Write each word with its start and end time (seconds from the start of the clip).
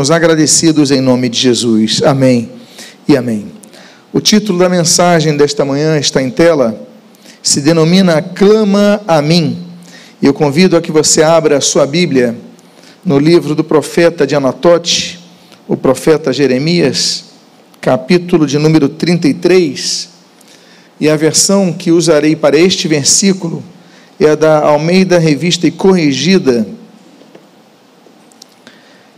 somos 0.00 0.10
agradecidos 0.10 0.90
em 0.90 0.98
nome 0.98 1.28
de 1.28 1.38
Jesus. 1.38 2.00
Amém 2.02 2.48
e 3.06 3.18
amém. 3.18 3.52
O 4.10 4.18
título 4.18 4.58
da 4.58 4.66
mensagem 4.66 5.36
desta 5.36 5.62
manhã 5.62 5.98
está 5.98 6.22
em 6.22 6.30
tela, 6.30 6.88
se 7.42 7.60
denomina 7.60 8.22
Clama 8.22 9.02
a 9.06 9.20
mim. 9.20 9.58
E 10.22 10.24
eu 10.24 10.32
convido 10.32 10.74
a 10.74 10.80
que 10.80 10.90
você 10.90 11.22
abra 11.22 11.58
a 11.58 11.60
sua 11.60 11.86
Bíblia 11.86 12.34
no 13.04 13.18
livro 13.18 13.54
do 13.54 13.62
profeta 13.62 14.26
de 14.26 14.34
Anatote, 14.34 15.20
o 15.68 15.76
profeta 15.76 16.32
Jeremias, 16.32 17.24
capítulo 17.78 18.46
de 18.46 18.58
número 18.58 18.88
33. 18.88 20.08
E 20.98 21.10
a 21.10 21.16
versão 21.16 21.74
que 21.74 21.92
usarei 21.92 22.34
para 22.34 22.56
este 22.56 22.88
versículo 22.88 23.62
é 24.18 24.30
a 24.30 24.34
da 24.34 24.60
Almeida 24.60 25.18
Revista 25.18 25.66
e 25.66 25.70
Corrigida, 25.70 26.66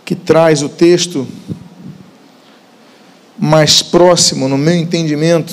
que 0.04 0.14
traz 0.14 0.62
o 0.62 0.68
texto 0.68 1.26
mais 3.38 3.82
próximo, 3.82 4.48
no 4.48 4.56
meu 4.56 4.74
entendimento, 4.74 5.52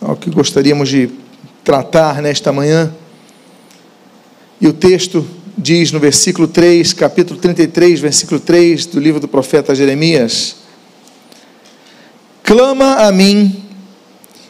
ao 0.00 0.16
que 0.16 0.30
gostaríamos 0.30 0.88
de 0.88 1.10
tratar 1.64 2.22
nesta 2.22 2.52
manhã. 2.52 2.94
E 4.60 4.68
o 4.68 4.72
texto 4.72 5.26
diz 5.58 5.90
no 5.90 5.98
versículo 5.98 6.46
3, 6.46 6.92
capítulo 6.92 7.40
33, 7.40 8.00
versículo 8.00 8.38
3 8.38 8.86
do 8.86 9.00
livro 9.00 9.20
do 9.20 9.26
profeta 9.26 9.74
Jeremias: 9.74 10.56
Clama 12.42 13.06
a 13.06 13.10
mim 13.10 13.64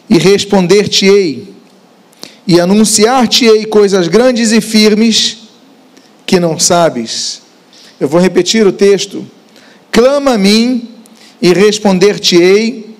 e 0.09 0.17
responder-te-ei 0.17 1.55
e 2.45 2.59
anunciar-te-ei 2.59 3.65
coisas 3.65 4.07
grandes 4.07 4.51
e 4.51 4.61
firmes 4.61 5.39
que 6.25 6.39
não 6.39 6.59
sabes. 6.59 7.46
Eu 7.99 8.07
vou 8.07 8.19
repetir 8.19 8.65
o 8.65 8.71
texto. 8.71 9.25
Clama 9.91 10.31
a 10.31 10.37
mim 10.37 10.89
e 11.41 11.53
responder-te-ei 11.53 12.95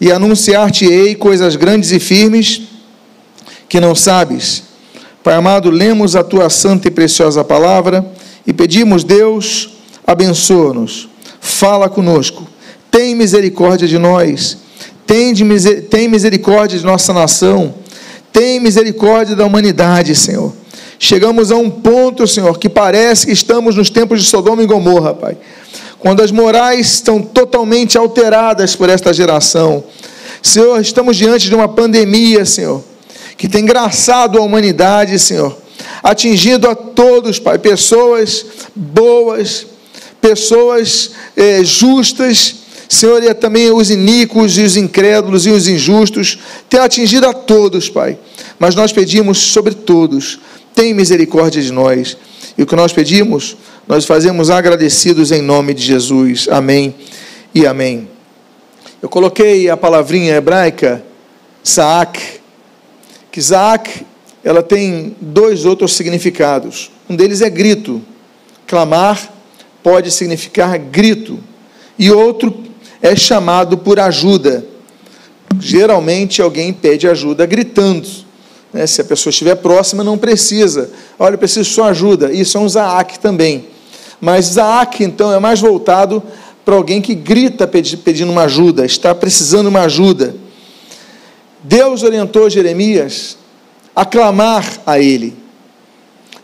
e 0.00 0.12
anunciar-te-ei 0.12 1.14
coisas 1.14 1.56
grandes 1.56 1.90
e 1.92 1.98
firmes 1.98 2.62
que 3.68 3.80
não 3.80 3.94
sabes. 3.94 4.62
Pai 5.22 5.34
amado, 5.34 5.70
lemos 5.70 6.14
a 6.14 6.22
tua 6.22 6.48
santa 6.48 6.88
e 6.88 6.90
preciosa 6.90 7.42
palavra 7.42 8.06
e 8.46 8.52
pedimos, 8.52 9.02
Deus, 9.02 9.70
abençoa-nos, 10.06 11.08
fala 11.40 11.88
conosco, 11.88 12.46
tem 12.90 13.14
misericórdia 13.14 13.88
de 13.88 13.98
nós, 13.98 14.58
tem 15.06 16.08
misericórdia 16.08 16.78
de 16.78 16.84
nossa 16.84 17.12
nação 17.12 17.74
tem 18.36 18.60
misericórdia 18.60 19.34
da 19.34 19.46
humanidade, 19.46 20.14
Senhor. 20.14 20.52
Chegamos 20.98 21.50
a 21.50 21.56
um 21.56 21.70
ponto, 21.70 22.26
Senhor, 22.26 22.58
que 22.58 22.68
parece 22.68 23.26
que 23.26 23.32
estamos 23.32 23.76
nos 23.76 23.90
tempos 23.90 24.22
de 24.22 24.28
Sodoma 24.28 24.62
e 24.62 24.66
Gomorra, 24.66 25.14
Pai. 25.14 25.36
Quando 25.98 26.22
as 26.22 26.30
morais 26.30 26.94
estão 26.94 27.20
totalmente 27.20 27.98
alteradas 27.98 28.74
por 28.74 28.88
esta 28.88 29.12
geração. 29.12 29.84
Senhor, 30.42 30.80
estamos 30.80 31.16
diante 31.16 31.48
de 31.48 31.54
uma 31.54 31.68
pandemia, 31.68 32.44
Senhor, 32.44 32.82
que 33.36 33.48
tem 33.48 33.64
graçado 33.64 34.38
a 34.38 34.42
humanidade, 34.42 35.18
Senhor, 35.18 35.56
atingindo 36.02 36.68
a 36.68 36.74
todos, 36.74 37.38
Pai, 37.38 37.58
pessoas 37.58 38.46
boas, 38.74 39.66
pessoas 40.20 41.10
eh, 41.36 41.64
justas, 41.64 42.54
Senhor, 42.88 43.22
e 43.22 43.34
também 43.34 43.70
os 43.70 43.90
iníquos 43.90 44.56
e 44.56 44.62
os 44.62 44.76
incrédulos 44.76 45.46
e 45.46 45.50
os 45.50 45.66
injustos, 45.66 46.38
tem 46.68 46.80
atingido 46.80 47.26
a 47.26 47.32
todos, 47.32 47.88
Pai. 47.88 48.18
Mas 48.58 48.74
nós 48.74 48.92
pedimos 48.92 49.38
sobre 49.38 49.74
todos, 49.74 50.38
tem 50.76 50.92
misericórdia 50.92 51.60
de 51.62 51.72
nós. 51.72 52.16
E 52.56 52.62
o 52.62 52.66
que 52.66 52.76
nós 52.76 52.92
pedimos, 52.92 53.56
nós 53.88 54.04
fazemos 54.04 54.50
agradecidos 54.50 55.32
em 55.32 55.40
nome 55.40 55.72
de 55.72 55.82
Jesus. 55.82 56.46
Amém 56.50 56.94
e 57.54 57.66
amém. 57.66 58.08
Eu 59.00 59.08
coloquei 59.08 59.70
a 59.70 59.76
palavrinha 59.76 60.34
hebraica, 60.34 61.02
Saak, 61.64 62.40
que 63.32 63.40
Saak, 63.40 64.04
ela 64.44 64.62
tem 64.62 65.16
dois 65.20 65.64
outros 65.64 65.94
significados. 65.94 66.90
Um 67.08 67.16
deles 67.16 67.40
é 67.40 67.48
grito. 67.48 68.02
Clamar 68.66 69.32
pode 69.82 70.10
significar 70.10 70.78
grito. 70.78 71.38
E 71.98 72.10
outro 72.10 72.64
é 73.00 73.16
chamado 73.16 73.78
por 73.78 73.98
ajuda. 73.98 74.66
Geralmente 75.58 76.42
alguém 76.42 76.72
pede 76.72 77.08
ajuda 77.08 77.46
gritando. 77.46 78.25
Né? 78.76 78.86
Se 78.86 79.00
a 79.00 79.04
pessoa 79.04 79.30
estiver 79.30 79.54
próxima, 79.56 80.04
não 80.04 80.18
precisa. 80.18 80.90
Olha, 81.18 81.34
eu 81.34 81.38
preciso 81.38 81.68
de 81.68 81.74
sua 81.74 81.88
ajuda. 81.88 82.30
Isso 82.30 82.58
é 82.58 82.60
um 82.60 82.68
Zaak 82.68 83.18
também. 83.18 83.66
Mas 84.20 84.46
Zaak, 84.46 85.02
então, 85.02 85.32
é 85.32 85.38
mais 85.38 85.60
voltado 85.60 86.22
para 86.64 86.74
alguém 86.74 87.00
que 87.00 87.14
grita 87.14 87.66
pedindo 87.66 88.30
uma 88.30 88.42
ajuda, 88.42 88.84
está 88.84 89.14
precisando 89.14 89.62
de 89.62 89.68
uma 89.68 89.82
ajuda. 89.82 90.34
Deus 91.62 92.02
orientou 92.02 92.50
Jeremias 92.50 93.38
a 93.94 94.04
clamar 94.04 94.80
a 94.84 94.98
ele. 94.98 95.34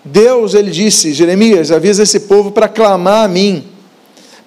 Deus, 0.04 0.54
ele 0.54 0.70
disse, 0.70 1.12
Jeremias, 1.12 1.70
avisa 1.70 2.02
esse 2.02 2.20
povo 2.20 2.50
para 2.50 2.66
clamar 2.66 3.24
a 3.24 3.28
mim 3.28 3.64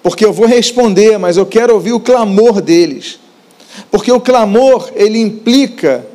porque 0.06 0.24
eu 0.24 0.32
vou 0.32 0.46
responder, 0.46 1.18
mas 1.18 1.36
eu 1.36 1.48
quero 1.48 1.74
ouvir 1.74 1.92
o 1.92 2.00
clamor 2.00 2.62
deles. 2.62 3.18
Porque 3.90 4.12
o 4.12 4.20
clamor, 4.20 4.92
ele 4.96 5.18
implica 5.18 6.06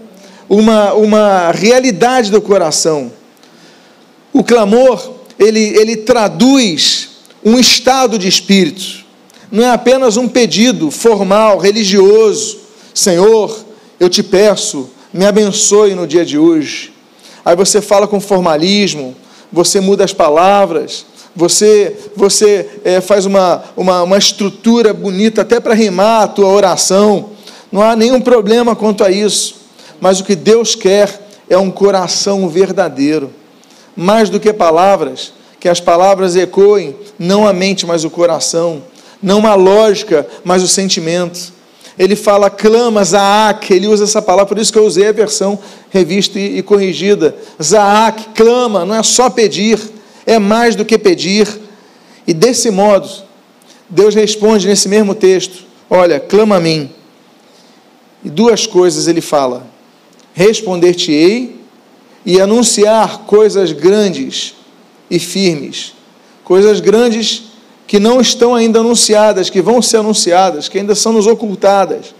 uma, 0.50 0.92
uma 0.94 1.52
realidade 1.52 2.28
do 2.28 2.42
coração. 2.42 3.12
O 4.32 4.42
clamor, 4.42 5.12
ele, 5.38 5.60
ele 5.60 5.96
traduz 5.98 7.10
um 7.44 7.56
estado 7.56 8.18
de 8.18 8.26
espírito. 8.26 9.04
Não 9.50 9.64
é 9.64 9.70
apenas 9.70 10.16
um 10.16 10.26
pedido 10.26 10.90
formal, 10.90 11.58
religioso. 11.58 12.58
Senhor, 12.92 13.64
eu 14.00 14.08
te 14.08 14.24
peço, 14.24 14.90
me 15.12 15.24
abençoe 15.24 15.94
no 15.94 16.04
dia 16.04 16.24
de 16.24 16.36
hoje. 16.36 16.92
Aí 17.44 17.54
você 17.54 17.80
fala 17.80 18.08
com 18.08 18.20
formalismo, 18.20 19.14
você 19.52 19.80
muda 19.80 20.04
as 20.04 20.12
palavras, 20.12 21.06
você, 21.34 21.96
você 22.16 22.68
é, 22.84 23.00
faz 23.00 23.24
uma, 23.24 23.62
uma, 23.76 24.02
uma 24.02 24.18
estrutura 24.18 24.92
bonita 24.92 25.42
até 25.42 25.60
para 25.60 25.74
rimar 25.74 26.24
a 26.24 26.28
tua 26.28 26.48
oração. 26.48 27.30
Não 27.70 27.82
há 27.82 27.94
nenhum 27.94 28.20
problema 28.20 28.74
quanto 28.74 29.04
a 29.04 29.12
isso. 29.12 29.59
Mas 30.00 30.20
o 30.20 30.24
que 30.24 30.34
Deus 30.34 30.74
quer 30.74 31.28
é 31.48 31.58
um 31.58 31.70
coração 31.70 32.48
verdadeiro. 32.48 33.30
Mais 33.94 34.30
do 34.30 34.40
que 34.40 34.52
palavras, 34.52 35.32
que 35.58 35.68
as 35.68 35.80
palavras 35.80 36.36
ecoem 36.36 36.96
não 37.18 37.46
a 37.46 37.52
mente, 37.52 37.84
mas 37.86 38.04
o 38.04 38.10
coração. 38.10 38.82
Não 39.22 39.46
a 39.46 39.54
lógica, 39.54 40.26
mas 40.42 40.62
o 40.62 40.68
sentimento. 40.68 41.52
Ele 41.98 42.16
fala 42.16 42.48
clama, 42.48 43.04
Zaak, 43.04 43.72
ele 43.72 43.86
usa 43.86 44.04
essa 44.04 44.22
palavra, 44.22 44.46
por 44.46 44.58
isso 44.58 44.72
que 44.72 44.78
eu 44.78 44.86
usei 44.86 45.08
a 45.08 45.12
versão 45.12 45.58
revista 45.90 46.38
e, 46.38 46.62
corrigida. 46.62 47.36
Zaak, 47.62 48.30
clama, 48.34 48.86
não 48.86 48.94
é 48.94 49.02
só 49.02 49.28
pedir 49.28 49.78
é 50.26 50.38
mais 50.38 50.76
do 50.76 50.84
que 50.84 50.98
pedir. 50.98 51.48
E 52.26 52.32
desse 52.32 52.70
modo, 52.70 53.08
Deus 53.88 54.14
responde 54.14 54.66
nesse 54.66 54.88
mesmo 54.88 55.14
texto: 55.14 55.64
Olha, 55.88 56.20
clama 56.20 56.56
a 56.56 56.60
mim. 56.60 56.90
E 58.24 58.30
duas 58.30 58.66
coisas 58.66 59.08
ele 59.08 59.20
fala: 59.20 59.66
Responder-te-ei 60.34 61.60
e 62.24 62.40
anunciar 62.40 63.20
coisas 63.20 63.72
grandes 63.72 64.54
e 65.10 65.18
firmes. 65.18 65.94
Coisas 66.44 66.80
grandes 66.80 67.44
que 67.86 67.98
não 67.98 68.20
estão 68.20 68.54
ainda 68.54 68.80
anunciadas, 68.80 69.50
que 69.50 69.60
vão 69.60 69.82
ser 69.82 69.96
anunciadas, 69.96 70.68
que 70.68 70.78
ainda 70.78 70.94
são 70.94 71.12
nos 71.12 71.26
ocultadas. 71.26 72.14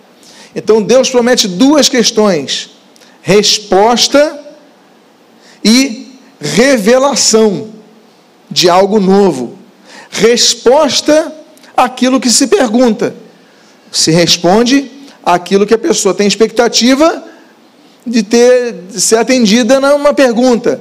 Então 0.55 0.83
Deus 0.83 1.09
promete 1.11 1.47
duas 1.47 1.89
questões: 1.89 2.71
resposta 3.23 4.39
e 5.65 6.09
revelação 6.41 7.69
de 8.51 8.69
algo 8.69 8.99
novo. 8.99 9.59
Resposta 10.11 11.33
àquilo 11.77 12.19
que 12.19 12.31
se 12.31 12.49
pergunta. 12.49 13.15
Se 13.93 14.11
responde 14.11 14.91
àquilo 15.25 15.67
que 15.67 15.75
a 15.75 15.79
pessoa 15.79 16.15
tem 16.15 16.27
expectativa 16.27 17.30
de 18.11 18.23
ter 18.23 18.73
de 18.91 19.01
ser 19.01 19.17
atendida 19.17 19.81
numa 19.81 20.13
pergunta. 20.13 20.81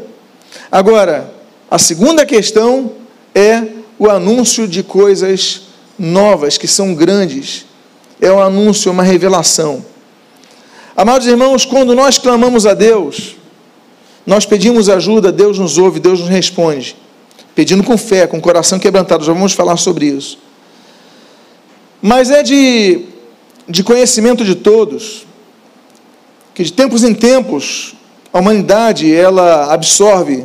Agora, 0.72 1.34
a 1.70 1.78
segunda 1.78 2.26
questão 2.26 2.92
é 3.34 3.64
o 3.98 4.10
anúncio 4.10 4.68
de 4.68 4.84
coisas 4.84 5.62
novas 5.98 6.58
que 6.58 6.68
são 6.68 6.94
grandes. 6.94 7.66
É 8.22 8.32
um 8.32 8.42
anúncio, 8.42 8.92
uma 8.92 9.04
revelação. 9.04 9.86
Amados 10.96 11.28
irmãos, 11.28 11.64
quando 11.64 11.96
nós 11.96 12.18
clamamos 12.18 12.66
a 12.66 12.74
Deus, 12.74 13.38
nós 14.26 14.46
pedimos 14.46 14.90
ajuda, 14.90 15.32
Deus 15.32 15.58
nos 15.58 15.78
ouve, 15.78 16.00
Deus 16.00 16.20
nos 16.20 16.30
responde 16.30 16.96
pedindo 17.60 17.84
com 17.84 17.98
fé, 17.98 18.26
com 18.26 18.40
coração 18.40 18.80
quebrantado, 18.80 19.26
já 19.26 19.34
vamos 19.34 19.52
falar 19.52 19.76
sobre 19.76 20.06
isso. 20.06 20.40
Mas 22.02 22.32
é 22.32 22.42
de, 22.42 23.02
de 23.68 23.84
conhecimento 23.84 24.46
de 24.46 24.56
todos 24.56 25.28
que 26.60 26.64
de 26.66 26.74
tempos 26.74 27.06
em 27.06 27.14
tempos 27.14 27.96
a 28.34 28.40
humanidade 28.40 29.16
ela 29.16 29.74
absorve 29.74 30.44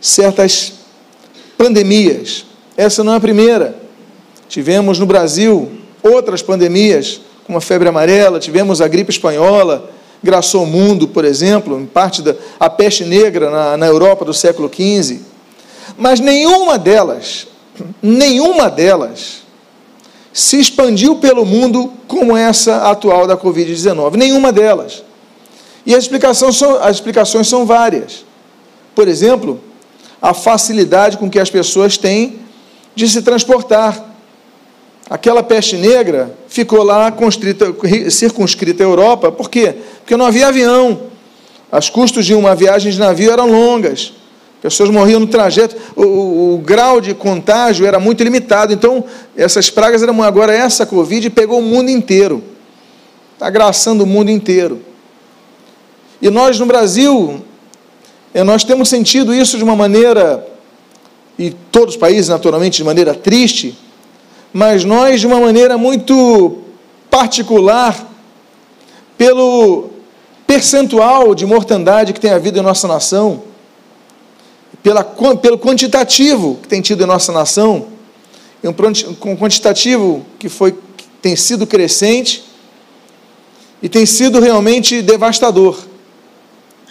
certas 0.00 0.72
pandemias. 1.56 2.44
Essa 2.76 3.04
não 3.04 3.12
é 3.12 3.16
a 3.18 3.20
primeira. 3.20 3.76
tivemos 4.48 4.98
no 4.98 5.06
Brasil 5.06 5.70
outras 6.02 6.42
pandemias, 6.42 7.20
como 7.46 7.56
a 7.56 7.60
febre 7.60 7.88
amarela, 7.88 8.40
tivemos 8.40 8.80
a 8.80 8.88
gripe 8.88 9.12
espanhola, 9.12 9.88
graçou 10.20 10.64
o 10.64 10.66
mundo, 10.66 11.06
por 11.06 11.24
exemplo, 11.24 11.80
em 11.80 11.86
parte 11.86 12.20
da 12.20 12.34
a 12.58 12.68
peste 12.68 13.04
negra 13.04 13.48
na, 13.48 13.76
na 13.76 13.86
Europa 13.86 14.24
do 14.24 14.34
século 14.34 14.68
XV. 14.68 15.20
Mas 15.96 16.18
nenhuma 16.18 16.76
delas, 16.76 17.46
nenhuma 18.02 18.68
delas 18.68 19.44
se 20.32 20.58
expandiu 20.58 21.14
pelo 21.14 21.46
mundo 21.46 21.92
como 22.08 22.36
essa 22.36 22.90
atual 22.90 23.24
da 23.24 23.36
Covid-19. 23.36 24.16
Nenhuma 24.16 24.50
delas. 24.50 25.04
E 25.86 25.94
as 25.94 26.04
explicações, 26.04 26.56
são, 26.56 26.82
as 26.82 26.96
explicações 26.96 27.48
são 27.48 27.66
várias. 27.66 28.24
Por 28.94 29.08
exemplo, 29.08 29.60
a 30.20 30.32
facilidade 30.32 31.18
com 31.18 31.28
que 31.28 31.38
as 31.38 31.50
pessoas 31.50 31.98
têm 31.98 32.40
de 32.94 33.08
se 33.08 33.22
transportar. 33.22 34.12
Aquela 35.10 35.42
peste 35.42 35.76
negra 35.76 36.34
ficou 36.48 36.82
lá 36.82 37.12
circunscrita 38.08 38.82
à 38.82 38.86
Europa, 38.86 39.30
por 39.30 39.50
quê? 39.50 39.74
Porque 39.98 40.16
não 40.16 40.24
havia 40.24 40.48
avião. 40.48 41.02
Os 41.70 41.90
custos 41.90 42.24
de 42.24 42.34
uma 42.34 42.54
viagem 42.54 42.90
de 42.90 42.98
navio 42.98 43.30
eram 43.30 43.50
longas. 43.50 44.14
Pessoas 44.62 44.88
morriam 44.88 45.20
no 45.20 45.26
trajeto, 45.26 45.76
o, 45.94 46.02
o, 46.02 46.54
o, 46.54 46.58
grau 46.58 46.98
de 46.98 47.12
contágio 47.12 47.86
era 47.86 48.00
muito 48.00 48.24
limitado. 48.24 48.72
Então, 48.72 49.04
essas 49.36 49.68
pragas 49.68 50.02
eram. 50.02 50.22
Agora, 50.22 50.54
essa 50.54 50.86
Covid 50.86 51.28
pegou 51.28 51.58
o 51.58 51.62
mundo 51.62 51.90
inteiro. 51.90 52.42
Está 53.34 53.48
agraçando 53.48 54.04
o 54.04 54.06
mundo 54.06 54.30
inteiro. 54.30 54.80
E 56.24 56.30
nós, 56.30 56.58
no 56.58 56.64
Brasil, 56.64 57.44
eh, 58.32 58.42
nós 58.42 58.64
temos 58.64 58.88
sentido 58.88 59.34
isso 59.34 59.58
de 59.58 59.62
uma 59.62 59.76
maneira, 59.76 60.42
e 61.38 61.50
todos 61.70 61.96
os 61.96 62.00
países, 62.00 62.30
naturalmente, 62.30 62.78
de 62.78 62.84
maneira 62.84 63.14
triste, 63.14 63.76
mas 64.50 64.86
nós, 64.86 65.20
de 65.20 65.26
uma 65.26 65.38
maneira 65.38 65.76
muito 65.76 66.60
particular, 67.10 68.10
pelo 69.18 69.90
percentual 70.46 71.34
de 71.34 71.44
mortandade 71.44 72.14
que 72.14 72.20
tem 72.20 72.30
havido 72.30 72.58
em 72.58 72.62
nossa 72.62 72.88
nação 72.88 73.42
pela, 74.82 75.04
pelo 75.04 75.58
quantitativo 75.58 76.58
que 76.62 76.68
tem 76.68 76.80
tido 76.80 77.04
em 77.04 77.06
nossa 77.06 77.32
nação, 77.32 77.88
um 78.62 79.36
quantitativo 79.36 80.24
que, 80.38 80.48
foi, 80.48 80.72
que 80.72 81.04
tem 81.20 81.36
sido 81.36 81.66
crescente 81.66 82.42
e 83.82 83.90
tem 83.90 84.06
sido 84.06 84.40
realmente 84.40 85.02
devastador. 85.02 85.92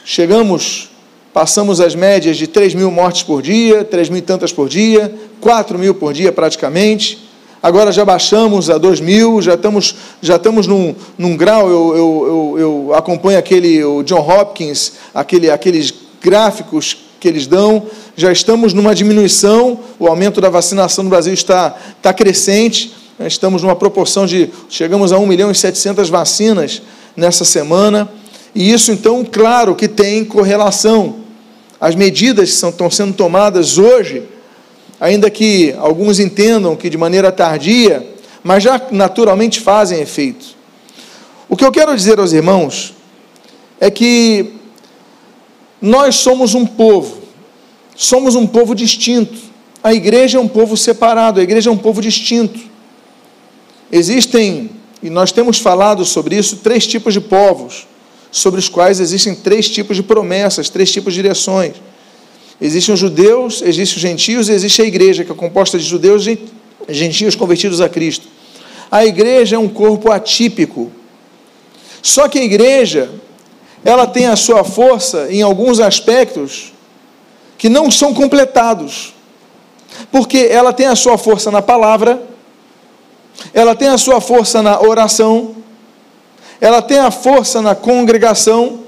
Chegamos, 0.05 0.89
passamos 1.33 1.79
as 1.79 1.95
médias 1.95 2.35
de 2.35 2.45
3 2.45 2.75
mil 2.75 2.91
mortes 2.91 3.23
por 3.23 3.41
dia, 3.41 3.85
3 3.85 4.09
mil 4.09 4.19
e 4.19 4.21
tantas 4.21 4.51
por 4.51 4.67
dia, 4.67 5.13
4 5.39 5.79
mil 5.79 5.95
por 5.95 6.13
dia 6.13 6.31
praticamente. 6.31 7.23
Agora 7.61 7.93
já 7.93 8.03
baixamos 8.03 8.69
a 8.69 8.77
2 8.77 8.99
mil, 8.99 9.41
já 9.41 9.53
estamos, 9.53 9.95
já 10.21 10.35
estamos 10.35 10.67
num, 10.67 10.93
num 11.17 11.37
grau. 11.37 11.69
Eu, 11.69 11.95
eu, 11.95 12.25
eu, 12.27 12.59
eu 12.59 12.93
acompanho 12.93 13.39
aquele 13.39 13.81
o 13.85 14.03
John 14.03 14.19
Hopkins, 14.19 14.93
aquele, 15.13 15.49
aqueles 15.49 15.93
gráficos 16.21 16.97
que 17.21 17.27
eles 17.29 17.47
dão. 17.47 17.83
Já 18.17 18.33
estamos 18.33 18.73
numa 18.73 18.93
diminuição, 18.93 19.79
o 19.97 20.07
aumento 20.07 20.41
da 20.41 20.49
vacinação 20.49 21.05
no 21.05 21.09
Brasil 21.09 21.33
está, 21.33 21.73
está 21.95 22.13
crescente. 22.13 22.93
Estamos 23.21 23.63
numa 23.63 23.77
proporção 23.77 24.25
de. 24.25 24.49
Chegamos 24.67 25.13
a 25.13 25.17
1 25.17 25.25
milhão 25.25 25.49
e 25.49 25.55
700 25.55 26.09
vacinas 26.09 26.81
nessa 27.15 27.45
semana. 27.45 28.09
E 28.55 28.71
isso, 28.71 28.91
então, 28.91 29.25
claro 29.25 29.75
que 29.75 29.87
tem 29.87 30.23
correlação. 30.23 31.17
As 31.79 31.95
medidas 31.95 32.49
que 32.49 32.65
estão 32.67 32.89
sendo 32.89 33.13
tomadas 33.13 33.77
hoje, 33.77 34.23
ainda 34.99 35.29
que 35.29 35.73
alguns 35.79 36.19
entendam 36.19 36.75
que 36.75 36.89
de 36.89 36.97
maneira 36.97 37.31
tardia, 37.31 38.07
mas 38.43 38.63
já 38.63 38.79
naturalmente 38.91 39.59
fazem 39.59 39.99
efeito. 39.99 40.55
O 41.49 41.55
que 41.55 41.65
eu 41.65 41.71
quero 41.71 41.95
dizer 41.95 42.19
aos 42.19 42.31
irmãos 42.31 42.93
é 43.79 43.89
que 43.89 44.53
nós 45.81 46.15
somos 46.15 46.53
um 46.53 46.65
povo, 46.65 47.17
somos 47.95 48.35
um 48.35 48.47
povo 48.47 48.73
distinto. 48.73 49.37
A 49.83 49.93
igreja 49.93 50.37
é 50.37 50.41
um 50.41 50.47
povo 50.47 50.77
separado, 50.77 51.39
a 51.39 51.43
igreja 51.43 51.69
é 51.69 51.73
um 51.73 51.77
povo 51.77 52.01
distinto. 52.01 52.59
Existem, 53.91 54.69
e 55.01 55.09
nós 55.09 55.31
temos 55.31 55.59
falado 55.59 56.05
sobre 56.05 56.37
isso, 56.37 56.57
três 56.57 56.87
tipos 56.87 57.13
de 57.13 57.19
povos, 57.19 57.85
sobre 58.33 58.59
os 58.59 58.67
quais 58.67 58.99
existem 58.99 59.35
três 59.35 59.69
tipos 59.69 59.95
de 59.95 60.01
promessas, 60.01 60.67
três 60.67 60.91
tipos 60.91 61.13
de 61.13 61.21
direções. 61.21 61.75
Existem 62.59 62.91
os 62.91 62.99
judeus, 62.99 63.61
existem 63.61 63.95
os 63.95 64.01
gentios 64.01 64.49
e 64.49 64.53
existe 64.53 64.81
a 64.81 64.85
igreja, 64.85 65.23
que 65.23 65.31
é 65.31 65.35
composta 65.35 65.77
de 65.77 65.83
judeus 65.83 66.25
e 66.25 66.39
gentios 66.89 67.35
convertidos 67.35 67.79
a 67.79 67.87
Cristo. 67.87 68.27
A 68.89 69.05
igreja 69.05 69.55
é 69.55 69.59
um 69.59 69.69
corpo 69.69 70.11
atípico. 70.11 70.91
Só 72.01 72.27
que 72.27 72.39
a 72.39 72.43
igreja, 72.43 73.11
ela 73.85 74.07
tem 74.07 74.25
a 74.25 74.35
sua 74.35 74.63
força 74.63 75.27
em 75.29 75.43
alguns 75.43 75.79
aspectos 75.79 76.73
que 77.55 77.69
não 77.69 77.91
são 77.91 78.15
completados. 78.15 79.13
Porque 80.11 80.47
ela 80.49 80.73
tem 80.73 80.87
a 80.87 80.95
sua 80.95 81.19
força 81.19 81.51
na 81.51 81.61
palavra, 81.61 82.19
ela 83.53 83.75
tem 83.75 83.89
a 83.89 83.97
sua 83.97 84.19
força 84.19 84.63
na 84.63 84.81
oração, 84.81 85.55
ela 86.59 86.81
tem 86.81 86.99
a 86.99 87.11
força 87.11 87.61
na 87.61 87.75
congregação, 87.75 88.81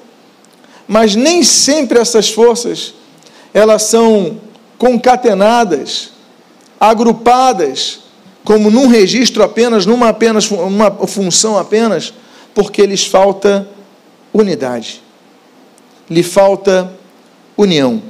mas 0.88 1.16
nem 1.16 1.44
sempre 1.44 2.00
essas 2.00 2.30
forças 2.30 2.94
elas 3.54 3.84
são 3.84 4.38
concatenadas, 4.78 6.10
agrupadas 6.80 8.00
como 8.44 8.70
num 8.70 8.88
registro 8.88 9.44
apenas, 9.44 9.86
numa 9.86 10.10
apenas 10.10 10.50
uma 10.52 10.92
função 11.08 11.58
apenas, 11.58 12.14
porque 12.54 12.86
lhes 12.86 13.06
falta 13.06 13.68
unidade. 14.32 15.02
Lhe 16.10 16.22
falta 16.22 16.94
união. 17.58 18.02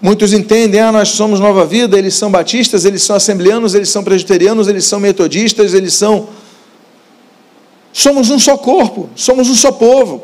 Muitos 0.00 0.32
entendem, 0.32 0.80
ah, 0.80 0.92
nós 0.92 1.08
somos 1.08 1.40
nova 1.40 1.66
vida, 1.66 1.98
eles 1.98 2.14
são 2.14 2.30
batistas, 2.30 2.84
eles 2.84 3.02
são 3.02 3.16
assembleanos, 3.16 3.74
eles 3.74 3.88
são 3.88 4.04
presbiterianos, 4.04 4.68
eles 4.68 4.84
são 4.84 5.00
metodistas, 5.00 5.74
eles 5.74 5.94
são. 5.94 6.28
Somos 7.92 8.30
um 8.30 8.38
só 8.38 8.56
corpo, 8.56 9.08
somos 9.14 9.48
um 9.48 9.54
só 9.54 9.72
povo. 9.72 10.22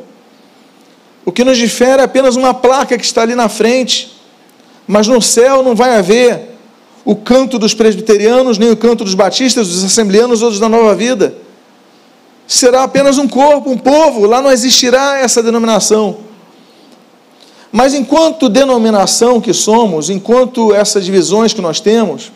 O 1.24 1.32
que 1.32 1.44
nos 1.44 1.56
difere 1.56 2.00
é 2.00 2.04
apenas 2.04 2.36
uma 2.36 2.52
placa 2.52 2.98
que 2.98 3.04
está 3.04 3.22
ali 3.22 3.34
na 3.34 3.48
frente, 3.48 4.12
mas 4.86 5.08
no 5.08 5.20
céu 5.22 5.62
não 5.62 5.74
vai 5.74 5.96
haver 5.96 6.54
o 7.04 7.16
canto 7.16 7.58
dos 7.58 7.74
presbiterianos, 7.74 8.58
nem 8.58 8.70
o 8.70 8.76
canto 8.76 9.04
dos 9.04 9.14
batistas, 9.14 9.68
dos 9.68 9.84
assembleanos 9.84 10.42
ou 10.42 10.50
dos 10.50 10.60
da 10.60 10.68
nova 10.68 10.94
vida 10.94 11.44
será 12.46 12.82
apenas 12.82 13.18
um 13.18 13.26
corpo, 13.26 13.70
um 13.70 13.78
povo, 13.78 14.26
lá 14.26 14.40
não 14.40 14.50
existirá 14.50 15.18
essa 15.18 15.42
denominação. 15.42 16.18
Mas 17.72 17.94
enquanto 17.94 18.48
denominação 18.48 19.40
que 19.40 19.52
somos, 19.52 20.08
enquanto 20.10 20.72
essas 20.72 21.04
divisões 21.04 21.52
que 21.52 21.60
nós 21.60 21.80
temos, 21.80 22.30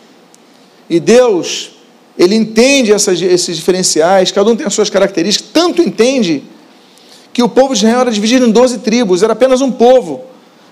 e 0.89 0.99
Deus, 0.99 1.71
Ele 2.19 2.35
entende 2.35 2.91
essas, 2.91 3.21
esses 3.21 3.55
diferenciais, 3.55 4.29
cada 4.31 4.51
um 4.51 4.55
tem 4.55 4.67
as 4.67 4.73
suas 4.73 4.89
características, 4.89 5.49
tanto 5.53 5.81
entende 5.81 6.43
que 7.31 7.41
o 7.41 7.47
povo 7.47 7.73
de 7.73 7.79
Israel 7.79 8.01
era 8.01 8.11
dividido 8.11 8.45
em 8.45 8.51
12 8.51 8.79
tribos, 8.79 9.23
era 9.23 9.33
apenas 9.33 9.61
um 9.61 9.71
povo, 9.71 10.25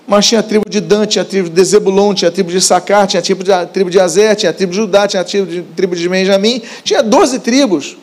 mas 0.06 0.26
tinha 0.26 0.40
a 0.40 0.42
tribo 0.42 0.68
de 0.68 0.80
Dan, 0.80 1.06
tinha 1.06 1.22
a 1.22 1.24
tribo 1.24 1.48
de 1.48 1.64
Zebulon, 1.64 2.12
tinha 2.12 2.28
a 2.28 2.32
tribo 2.32 2.50
de 2.50 2.60
Sacar, 2.60 3.06
tinha 3.06 3.20
a 3.20 3.22
tribo 3.22 3.42
de, 3.42 3.50
a 3.50 3.64
tribo 3.64 3.90
de 3.90 3.98
Azer, 3.98 4.36
tinha 4.36 4.50
a 4.50 4.52
tribo 4.52 4.72
de 4.72 4.76
Judá, 4.76 5.08
tinha 5.08 5.22
a 5.22 5.24
tribo 5.24 5.50
de, 5.50 5.60
a 5.60 5.74
tribo 5.74 5.96
de 5.96 6.08
Benjamim, 6.08 6.62
tinha 6.84 7.02
12 7.02 7.38
tribos 7.38 7.96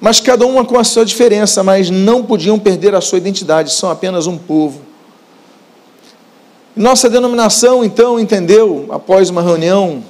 mas 0.00 0.20
cada 0.20 0.46
uma 0.46 0.64
com 0.64 0.78
a 0.78 0.84
sua 0.84 1.04
diferença, 1.04 1.62
mas 1.62 1.90
não 1.90 2.24
podiam 2.24 2.58
perder 2.58 2.94
a 2.94 3.00
sua 3.00 3.18
identidade, 3.18 3.72
são 3.72 3.90
apenas 3.90 4.26
um 4.26 4.38
povo. 4.38 4.80
Nossa 6.74 7.10
denominação, 7.10 7.84
então, 7.84 8.20
entendeu, 8.20 8.86
após 8.90 9.28
uma 9.30 9.42
reunião 9.42 10.02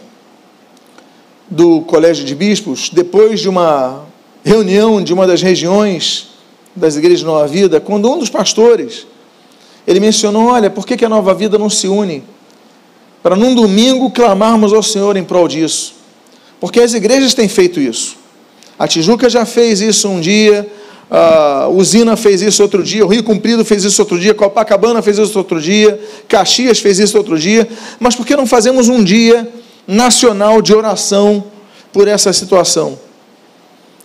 do 1.50 1.80
Colégio 1.82 2.24
de 2.24 2.34
Bispos, 2.34 2.90
depois 2.92 3.40
de 3.40 3.48
uma 3.48 4.04
reunião 4.44 5.02
de 5.02 5.12
uma 5.12 5.26
das 5.26 5.42
regiões 5.42 6.28
das 6.74 6.96
igrejas 6.96 7.20
de 7.20 7.26
Nova 7.26 7.46
Vida, 7.46 7.80
quando 7.80 8.10
um 8.10 8.18
dos 8.18 8.30
pastores, 8.30 9.06
ele 9.86 10.00
mencionou, 10.00 10.48
olha, 10.48 10.70
por 10.70 10.86
que 10.86 11.04
a 11.04 11.08
Nova 11.08 11.34
Vida 11.34 11.58
não 11.58 11.70
se 11.70 11.88
une? 11.88 12.22
Para 13.22 13.34
num 13.34 13.54
domingo 13.54 14.10
clamarmos 14.10 14.72
ao 14.72 14.82
Senhor 14.82 15.16
em 15.16 15.24
prol 15.24 15.48
disso. 15.48 15.94
Porque 16.60 16.80
as 16.80 16.94
igrejas 16.94 17.34
têm 17.34 17.48
feito 17.48 17.80
isso. 17.80 18.16
A 18.78 18.86
Tijuca 18.86 19.28
já 19.28 19.44
fez 19.44 19.80
isso 19.80 20.08
um 20.08 20.20
dia, 20.20 20.70
a 21.10 21.68
Usina 21.68 22.16
fez 22.16 22.42
isso 22.42 22.62
outro 22.62 22.82
dia, 22.82 23.04
o 23.04 23.08
Rio 23.08 23.24
Comprido 23.24 23.64
fez 23.64 23.82
isso 23.82 24.00
outro 24.00 24.18
dia, 24.18 24.34
Copacabana 24.34 25.02
fez 25.02 25.18
isso 25.18 25.36
outro 25.36 25.60
dia, 25.60 25.98
Caxias 26.28 26.78
fez 26.78 26.98
isso 26.98 27.16
outro 27.16 27.38
dia, 27.38 27.66
mas 27.98 28.14
por 28.14 28.26
que 28.26 28.36
não 28.36 28.46
fazemos 28.46 28.88
um 28.88 29.02
dia 29.02 29.48
nacional 29.88 30.62
de 30.62 30.72
oração 30.74 31.44
por 31.92 32.06
essa 32.06 32.32
situação? 32.32 32.98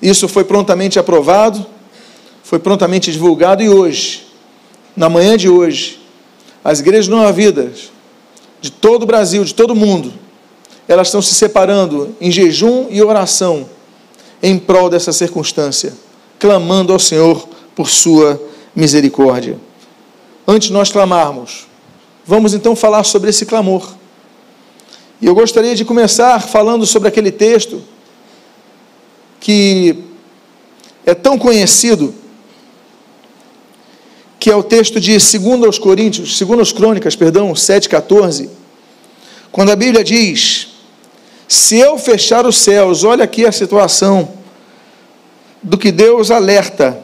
Isso 0.02 0.28
foi 0.28 0.44
prontamente 0.44 0.98
aprovado, 0.98 1.66
foi 2.44 2.58
prontamente 2.58 3.12
divulgado 3.12 3.62
e 3.62 3.70
hoje, 3.70 4.26
na 4.96 5.10
manhã 5.10 5.38
de 5.38 5.48
hoje, 5.48 6.02
as 6.64 6.80
igrejas 6.80 7.08
não 7.08 7.32
vida 7.32 7.72
de 8.62 8.72
todo 8.72 9.04
o 9.04 9.06
Brasil, 9.06 9.44
de 9.44 9.54
todo 9.54 9.72
o 9.72 9.76
mundo, 9.76 10.14
elas 10.88 11.08
estão 11.08 11.22
se 11.22 11.34
separando 11.34 12.16
em 12.20 12.32
jejum 12.32 12.88
e 12.90 13.02
oração 13.02 13.68
em 14.42 14.58
prol 14.58 14.90
dessa 14.90 15.14
circunstância, 15.14 15.94
clamando 16.40 16.92
ao 16.92 17.00
Senhor 17.00 17.48
por 17.76 17.90
sua 17.90 18.42
misericórdia. 18.76 19.58
Antes 20.48 20.68
de 20.68 20.74
nós 20.74 20.92
clamarmos, 20.92 21.68
vamos 22.26 22.54
então 22.54 22.76
falar 22.76 23.04
sobre 23.04 23.30
esse 23.30 23.46
clamor. 23.46 23.94
E 25.22 25.26
eu 25.26 25.34
gostaria 25.34 25.76
de 25.76 25.86
começar 25.86 26.40
falando 26.42 26.86
sobre 26.86 27.08
aquele 27.08 27.32
texto 27.32 27.82
que 29.40 30.04
é 31.06 31.14
tão 31.14 31.38
conhecido, 31.38 32.14
que 34.40 34.50
é 34.50 34.56
o 34.56 34.64
texto 34.64 35.00
de 35.00 35.12
2 35.18 35.64
aos 35.64 35.78
Coríntios, 35.78 36.38
2 36.40 36.60
aos 36.60 36.72
Crônicas, 36.72 37.16
perdão, 37.16 37.54
7,14, 37.54 38.50
quando 39.52 39.72
a 39.72 39.76
Bíblia 39.76 40.04
diz: 40.04 40.70
Se 41.48 41.78
eu 41.78 41.98
fechar 41.98 42.46
os 42.46 42.58
céus, 42.58 43.04
olha 43.04 43.24
aqui 43.24 43.46
a 43.46 43.52
situação 43.52 44.34
do 45.62 45.78
que 45.78 45.92
Deus 45.92 46.32
alerta 46.32 47.02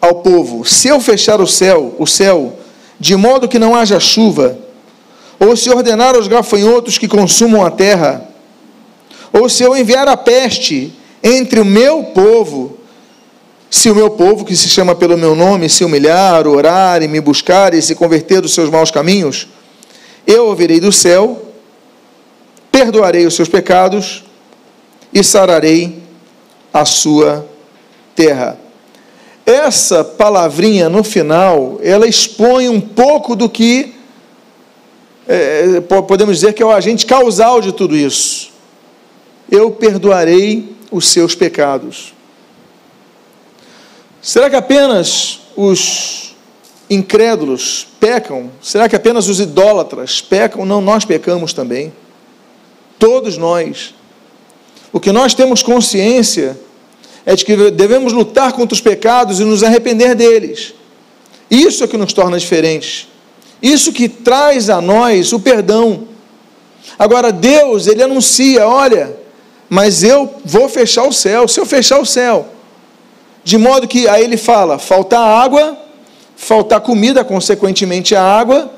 ao 0.00 0.16
povo: 0.16 0.64
se 0.64 0.88
eu 0.88 1.00
fechar 1.00 1.40
o 1.40 1.46
céu, 1.46 1.94
o 1.98 2.06
céu, 2.06 2.56
de 2.98 3.16
modo 3.16 3.48
que 3.48 3.58
não 3.58 3.74
haja 3.74 3.98
chuva, 3.98 4.58
ou 5.40 5.56
se 5.56 5.70
ordenar 5.70 6.14
aos 6.14 6.28
gafanhotos 6.28 6.98
que 6.98 7.08
consumam 7.08 7.64
a 7.64 7.70
terra, 7.70 8.28
ou 9.32 9.48
se 9.48 9.62
eu 9.62 9.74
enviar 9.74 10.06
a 10.06 10.16
peste 10.16 10.92
entre 11.22 11.60
o 11.60 11.64
meu 11.64 12.04
povo, 12.04 12.78
se 13.70 13.90
o 13.90 13.94
meu 13.94 14.10
povo, 14.10 14.44
que 14.44 14.54
se 14.54 14.68
chama 14.68 14.94
pelo 14.94 15.16
meu 15.16 15.34
nome, 15.34 15.70
se 15.70 15.82
humilhar, 15.82 16.46
orar 16.46 17.02
e 17.02 17.08
me 17.08 17.20
buscar 17.20 17.72
e 17.72 17.80
se 17.80 17.94
converter 17.94 18.42
dos 18.42 18.52
seus 18.52 18.68
maus 18.68 18.90
caminhos, 18.90 19.48
eu 20.26 20.46
ouvirei 20.46 20.78
do 20.78 20.92
céu, 20.92 21.40
perdoarei 22.70 23.24
os 23.24 23.34
seus 23.34 23.48
pecados 23.48 24.24
e 25.12 25.24
sararei 25.24 26.02
a 26.72 26.84
sua 26.84 27.46
terra. 28.14 28.58
Essa 29.46 30.04
palavrinha 30.04 30.88
no 30.88 31.02
final, 31.02 31.80
ela 31.82 32.06
expõe 32.06 32.68
um 32.68 32.80
pouco 32.80 33.34
do 33.34 33.48
que 33.48 33.99
é, 35.32 35.80
podemos 35.80 36.34
dizer 36.34 36.54
que 36.54 36.62
é 36.62 36.66
o 36.66 36.72
agente 36.72 37.06
causal 37.06 37.60
de 37.60 37.70
tudo 37.70 37.96
isso. 37.96 38.50
Eu 39.48 39.70
perdoarei 39.70 40.74
os 40.90 41.06
seus 41.06 41.36
pecados. 41.36 42.12
Será 44.20 44.50
que 44.50 44.56
apenas 44.56 45.42
os 45.56 46.34
incrédulos 46.90 47.86
pecam? 48.00 48.50
Será 48.60 48.88
que 48.88 48.96
apenas 48.96 49.28
os 49.28 49.38
idólatras 49.38 50.20
pecam? 50.20 50.66
Não, 50.66 50.80
nós 50.80 51.04
pecamos 51.04 51.52
também. 51.52 51.92
Todos 52.98 53.38
nós. 53.38 53.94
O 54.92 54.98
que 54.98 55.12
nós 55.12 55.32
temos 55.32 55.62
consciência 55.62 56.58
é 57.24 57.36
de 57.36 57.44
que 57.44 57.70
devemos 57.70 58.12
lutar 58.12 58.52
contra 58.52 58.74
os 58.74 58.80
pecados 58.80 59.38
e 59.38 59.44
nos 59.44 59.62
arrepender 59.62 60.16
deles. 60.16 60.74
Isso 61.48 61.84
é 61.84 61.86
que 61.86 61.96
nos 61.96 62.12
torna 62.12 62.36
diferentes. 62.36 63.09
Isso 63.62 63.92
que 63.92 64.08
traz 64.08 64.70
a 64.70 64.80
nós 64.80 65.32
o 65.32 65.40
perdão. 65.40 66.08
Agora, 66.98 67.32
Deus, 67.32 67.86
Ele 67.86 68.02
anuncia: 68.02 68.66
olha, 68.66 69.16
mas 69.68 70.02
eu 70.02 70.34
vou 70.44 70.68
fechar 70.68 71.04
o 71.04 71.12
céu. 71.12 71.46
Se 71.46 71.60
eu 71.60 71.66
fechar 71.66 72.00
o 72.00 72.06
céu, 72.06 72.48
de 73.44 73.56
modo 73.56 73.86
que 73.86 74.08
aí 74.08 74.24
ele 74.24 74.36
fala: 74.36 74.78
faltar 74.78 75.20
água, 75.20 75.78
faltar 76.36 76.80
comida, 76.80 77.22
consequentemente 77.22 78.14
a 78.14 78.22
água, 78.22 78.72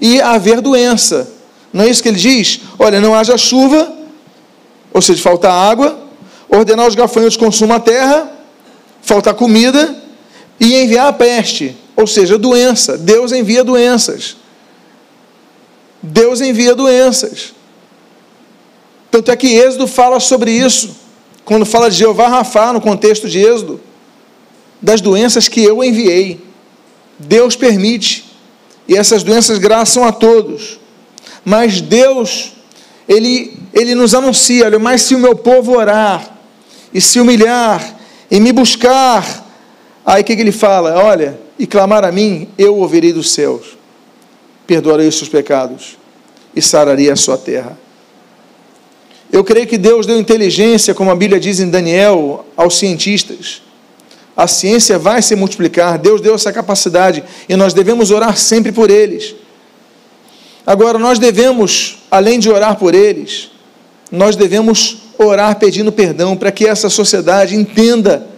e 0.00 0.20
haver 0.20 0.60
doença. 0.60 1.32
Não 1.72 1.84
é 1.84 1.88
isso 1.88 2.02
que 2.02 2.08
ele 2.08 2.18
diz? 2.18 2.60
Olha, 2.78 3.00
não 3.00 3.14
haja 3.14 3.36
chuva, 3.36 3.92
ou 4.92 5.02
seja, 5.02 5.22
faltar 5.22 5.52
água, 5.52 5.98
ordenar 6.48 6.86
os 6.86 6.94
gafanhotos 6.94 7.36
consumam 7.36 7.76
a 7.76 7.80
terra, 7.80 8.30
faltar 9.02 9.34
comida 9.34 9.94
e 10.58 10.74
enviar 10.82 11.08
a 11.08 11.12
peste, 11.12 11.76
ou 11.98 12.06
seja, 12.06 12.38
doença. 12.38 12.96
Deus 12.96 13.32
envia 13.32 13.64
doenças. 13.64 14.36
Deus 16.00 16.40
envia 16.40 16.72
doenças. 16.72 17.52
Tanto 19.10 19.32
é 19.32 19.36
que 19.36 19.48
Êxodo 19.48 19.88
fala 19.88 20.20
sobre 20.20 20.52
isso, 20.52 20.96
quando 21.44 21.66
fala 21.66 21.90
de 21.90 21.96
Jeová 21.96 22.28
Rafá, 22.28 22.72
no 22.72 22.80
contexto 22.80 23.28
de 23.28 23.40
Êxodo 23.40 23.80
das 24.80 25.00
doenças 25.00 25.48
que 25.48 25.60
eu 25.60 25.82
enviei. 25.82 26.40
Deus 27.18 27.56
permite. 27.56 28.26
E 28.86 28.94
essas 28.94 29.24
doenças 29.24 29.58
graçam 29.58 30.04
a 30.04 30.12
todos. 30.12 30.78
Mas 31.44 31.80
Deus, 31.80 32.52
Ele, 33.08 33.58
Ele 33.74 33.96
nos 33.96 34.14
anuncia: 34.14 34.66
olha, 34.66 34.78
mas 34.78 35.02
se 35.02 35.16
o 35.16 35.18
meu 35.18 35.34
povo 35.34 35.76
orar, 35.76 36.38
e 36.94 37.00
se 37.00 37.18
humilhar, 37.18 37.98
e 38.30 38.38
me 38.38 38.52
buscar, 38.52 39.44
aí 40.06 40.22
o 40.22 40.24
que, 40.24 40.36
que 40.36 40.42
Ele 40.42 40.52
fala? 40.52 40.94
Olha, 41.02 41.47
e 41.58 41.66
clamar 41.66 42.04
a 42.04 42.12
mim, 42.12 42.48
eu 42.56 42.76
ouvirei 42.76 43.12
dos 43.12 43.30
céus, 43.30 43.76
perdoarei 44.66 45.08
os 45.08 45.16
seus 45.16 45.28
pecados, 45.28 45.98
e 46.54 46.62
sararei 46.62 47.10
a 47.10 47.16
sua 47.16 47.36
terra. 47.36 47.78
Eu 49.30 49.44
creio 49.44 49.66
que 49.66 49.76
Deus 49.76 50.06
deu 50.06 50.18
inteligência, 50.18 50.94
como 50.94 51.10
a 51.10 51.16
Bíblia 51.16 51.38
diz 51.38 51.60
em 51.60 51.68
Daniel, 51.68 52.46
aos 52.56 52.78
cientistas 52.78 53.62
a 54.38 54.46
ciência 54.46 55.00
vai 55.00 55.20
se 55.20 55.34
multiplicar, 55.34 55.98
Deus 55.98 56.20
deu 56.20 56.36
essa 56.36 56.52
capacidade 56.52 57.24
e 57.48 57.56
nós 57.56 57.74
devemos 57.74 58.12
orar 58.12 58.36
sempre 58.36 58.70
por 58.70 58.88
eles. 58.88 59.34
Agora, 60.64 60.96
nós 60.96 61.18
devemos, 61.18 61.98
além 62.08 62.38
de 62.38 62.48
orar 62.48 62.78
por 62.78 62.94
eles, 62.94 63.50
nós 64.12 64.36
devemos 64.36 64.98
orar 65.18 65.58
pedindo 65.58 65.90
perdão 65.90 66.36
para 66.36 66.52
que 66.52 66.68
essa 66.68 66.88
sociedade 66.88 67.56
entenda 67.56 68.28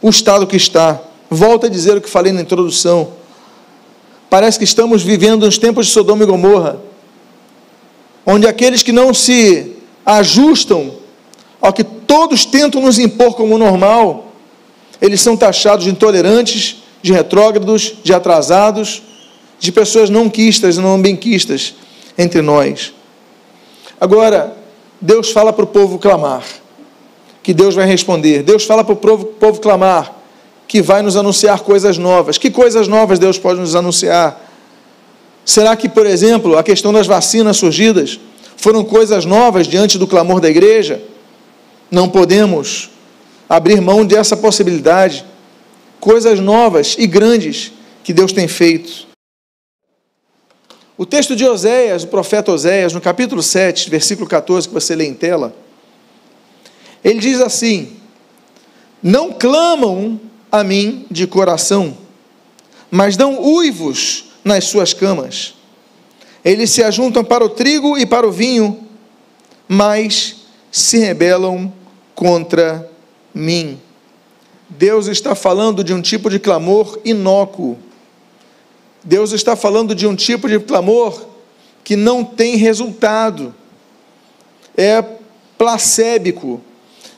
o 0.00 0.08
estado 0.08 0.46
que 0.46 0.56
está. 0.56 1.00
Volto 1.30 1.66
a 1.66 1.68
dizer 1.68 1.96
o 1.96 2.00
que 2.00 2.10
falei 2.10 2.32
na 2.32 2.40
introdução. 2.40 3.12
Parece 4.28 4.58
que 4.58 4.64
estamos 4.64 5.02
vivendo 5.02 5.46
nos 5.46 5.58
tempos 5.58 5.86
de 5.86 5.92
Sodoma 5.92 6.24
e 6.24 6.26
Gomorra, 6.26 6.80
onde 8.26 8.48
aqueles 8.48 8.82
que 8.82 8.90
não 8.90 9.14
se 9.14 9.76
ajustam 10.04 10.92
ao 11.60 11.72
que 11.72 11.84
todos 11.84 12.44
tentam 12.44 12.82
nos 12.82 12.98
impor 12.98 13.34
como 13.34 13.56
normal, 13.56 14.32
eles 15.00 15.20
são 15.20 15.36
taxados 15.36 15.84
de 15.84 15.90
intolerantes, 15.90 16.78
de 17.00 17.12
retrógrados, 17.12 17.94
de 18.02 18.12
atrasados, 18.12 19.02
de 19.58 19.70
pessoas 19.70 20.10
não 20.10 20.28
quistas 20.28 20.76
e 20.76 20.80
não 20.80 21.00
benquistas 21.00 21.74
entre 22.18 22.42
nós. 22.42 22.92
Agora, 24.00 24.56
Deus 25.00 25.30
fala 25.30 25.52
para 25.52 25.64
o 25.64 25.68
povo 25.68 25.98
clamar, 25.98 26.44
que 27.42 27.54
Deus 27.54 27.74
vai 27.74 27.86
responder. 27.86 28.42
Deus 28.42 28.64
fala 28.64 28.82
para 28.82 28.94
o 28.94 28.96
povo, 28.96 29.26
povo 29.26 29.60
clamar, 29.60 30.19
que 30.70 30.80
vai 30.80 31.02
nos 31.02 31.16
anunciar 31.16 31.62
coisas 31.62 31.98
novas. 31.98 32.38
Que 32.38 32.48
coisas 32.48 32.86
novas 32.86 33.18
Deus 33.18 33.36
pode 33.36 33.58
nos 33.58 33.74
anunciar? 33.74 34.40
Será 35.44 35.74
que, 35.74 35.88
por 35.88 36.06
exemplo, 36.06 36.56
a 36.56 36.62
questão 36.62 36.92
das 36.92 37.08
vacinas 37.08 37.56
surgidas 37.56 38.20
foram 38.56 38.84
coisas 38.84 39.24
novas 39.24 39.66
diante 39.66 39.98
do 39.98 40.06
clamor 40.06 40.40
da 40.40 40.48
igreja? 40.48 41.02
Não 41.90 42.08
podemos 42.08 42.88
abrir 43.48 43.80
mão 43.80 44.06
dessa 44.06 44.36
possibilidade. 44.36 45.24
Coisas 45.98 46.38
novas 46.38 46.94
e 46.96 47.04
grandes 47.04 47.72
que 48.04 48.12
Deus 48.12 48.32
tem 48.32 48.46
feito. 48.46 49.08
O 50.96 51.04
texto 51.04 51.34
de 51.34 51.44
Oséias, 51.44 52.04
o 52.04 52.06
profeta 52.06 52.52
Oséias, 52.52 52.92
no 52.92 53.00
capítulo 53.00 53.42
7, 53.42 53.90
versículo 53.90 54.28
14, 54.28 54.68
que 54.68 54.74
você 54.74 54.94
lê 54.94 55.06
em 55.06 55.14
tela, 55.14 55.52
ele 57.02 57.18
diz 57.18 57.40
assim: 57.40 57.96
Não 59.02 59.32
clamam 59.32 60.29
a 60.50 60.64
mim 60.64 61.06
de 61.10 61.26
coração, 61.26 61.96
mas 62.90 63.16
dão 63.16 63.40
uivos 63.40 64.26
nas 64.44 64.64
suas 64.64 64.92
camas. 64.92 65.54
Eles 66.44 66.70
se 66.70 66.82
ajuntam 66.82 67.22
para 67.22 67.44
o 67.44 67.48
trigo 67.48 67.98
e 67.98 68.06
para 68.06 68.26
o 68.26 68.32
vinho, 68.32 68.80
mas 69.68 70.36
se 70.72 70.98
rebelam 70.98 71.72
contra 72.14 72.90
mim. 73.34 73.78
Deus 74.68 75.06
está 75.06 75.34
falando 75.34 75.82
de 75.82 75.92
um 75.92 76.00
tipo 76.00 76.30
de 76.30 76.38
clamor 76.38 76.98
inócuo. 77.04 77.76
Deus 79.02 79.32
está 79.32 79.56
falando 79.56 79.94
de 79.94 80.06
um 80.06 80.14
tipo 80.14 80.48
de 80.48 80.60
clamor 80.60 81.26
que 81.82 81.96
não 81.96 82.24
tem 82.24 82.56
resultado. 82.56 83.54
É 84.76 85.02
placébico. 85.58 86.60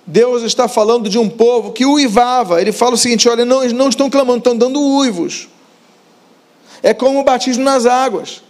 Deus 0.07 0.43
está 0.43 0.67
falando 0.67 1.09
de 1.09 1.19
um 1.19 1.29
povo 1.29 1.73
que 1.73 1.87
uivava. 1.87 2.61
Ele 2.61 2.73
fala 2.73 2.95
o 2.95 2.99
seguinte: 2.99 3.29
olha, 3.29 3.45
não, 3.45 3.65
não 3.69 3.89
estão 3.89 4.11
clamando, 4.11 4.39
estão 4.39 4.57
dando 4.57 4.81
uivos. 4.81 5.49
É 6.83 6.93
como 6.93 7.21
o 7.21 7.25
batismo 7.25 7.63
nas 7.63 7.87
águas. 7.87 8.43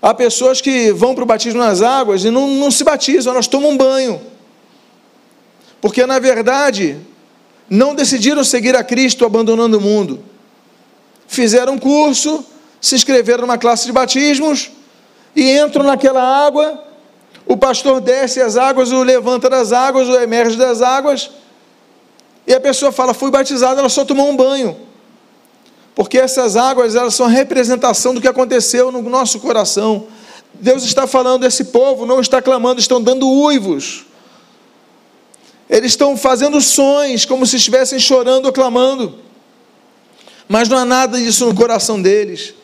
Há 0.00 0.14
pessoas 0.14 0.60
que 0.60 0.92
vão 0.92 1.14
para 1.14 1.24
o 1.24 1.26
batismo 1.26 1.60
nas 1.60 1.82
águas 1.82 2.24
e 2.24 2.30
não, 2.30 2.48
não 2.48 2.70
se 2.70 2.82
batizam, 2.84 3.32
elas 3.32 3.46
tomam 3.46 3.76
banho 3.76 4.20
porque 5.80 6.04
na 6.06 6.18
verdade 6.18 6.98
não 7.68 7.94
decidiram 7.94 8.44
seguir 8.44 8.76
a 8.76 8.84
Cristo 8.84 9.24
abandonando 9.24 9.78
o 9.78 9.80
mundo. 9.80 10.22
Fizeram 11.26 11.74
um 11.74 11.78
curso, 11.78 12.44
se 12.80 12.94
inscreveram 12.94 13.42
numa 13.42 13.56
classe 13.56 13.86
de 13.86 13.92
batismos 13.92 14.70
e 15.34 15.56
entram 15.58 15.84
naquela 15.84 16.22
água 16.46 16.84
O 17.50 17.56
pastor 17.56 18.00
desce 18.00 18.40
as 18.40 18.56
águas, 18.56 18.92
o 18.92 19.02
levanta 19.02 19.50
das 19.50 19.72
águas, 19.72 20.08
o 20.08 20.14
emerge 20.14 20.56
das 20.56 20.80
águas, 20.80 21.32
e 22.46 22.54
a 22.54 22.60
pessoa 22.60 22.92
fala: 22.92 23.12
Fui 23.12 23.28
batizado, 23.28 23.80
ela 23.80 23.88
só 23.88 24.04
tomou 24.04 24.30
um 24.30 24.36
banho. 24.36 24.76
Porque 25.92 26.16
essas 26.16 26.54
águas, 26.56 26.94
elas 26.94 27.12
são 27.12 27.26
a 27.26 27.28
representação 27.28 28.14
do 28.14 28.20
que 28.20 28.28
aconteceu 28.28 28.92
no 28.92 29.02
nosso 29.02 29.40
coração. 29.40 30.06
Deus 30.54 30.84
está 30.84 31.08
falando, 31.08 31.44
esse 31.44 31.64
povo 31.64 32.06
não 32.06 32.20
está 32.20 32.40
clamando, 32.40 32.78
estão 32.78 33.02
dando 33.02 33.28
uivos. 33.28 34.04
Eles 35.68 35.90
estão 35.90 36.16
fazendo 36.16 36.60
sons, 36.60 37.24
como 37.24 37.44
se 37.44 37.56
estivessem 37.56 37.98
chorando 37.98 38.46
ou 38.46 38.52
clamando. 38.52 39.18
Mas 40.48 40.68
não 40.68 40.78
há 40.78 40.84
nada 40.84 41.18
disso 41.18 41.46
no 41.46 41.54
coração 41.56 42.00
deles. 42.00 42.54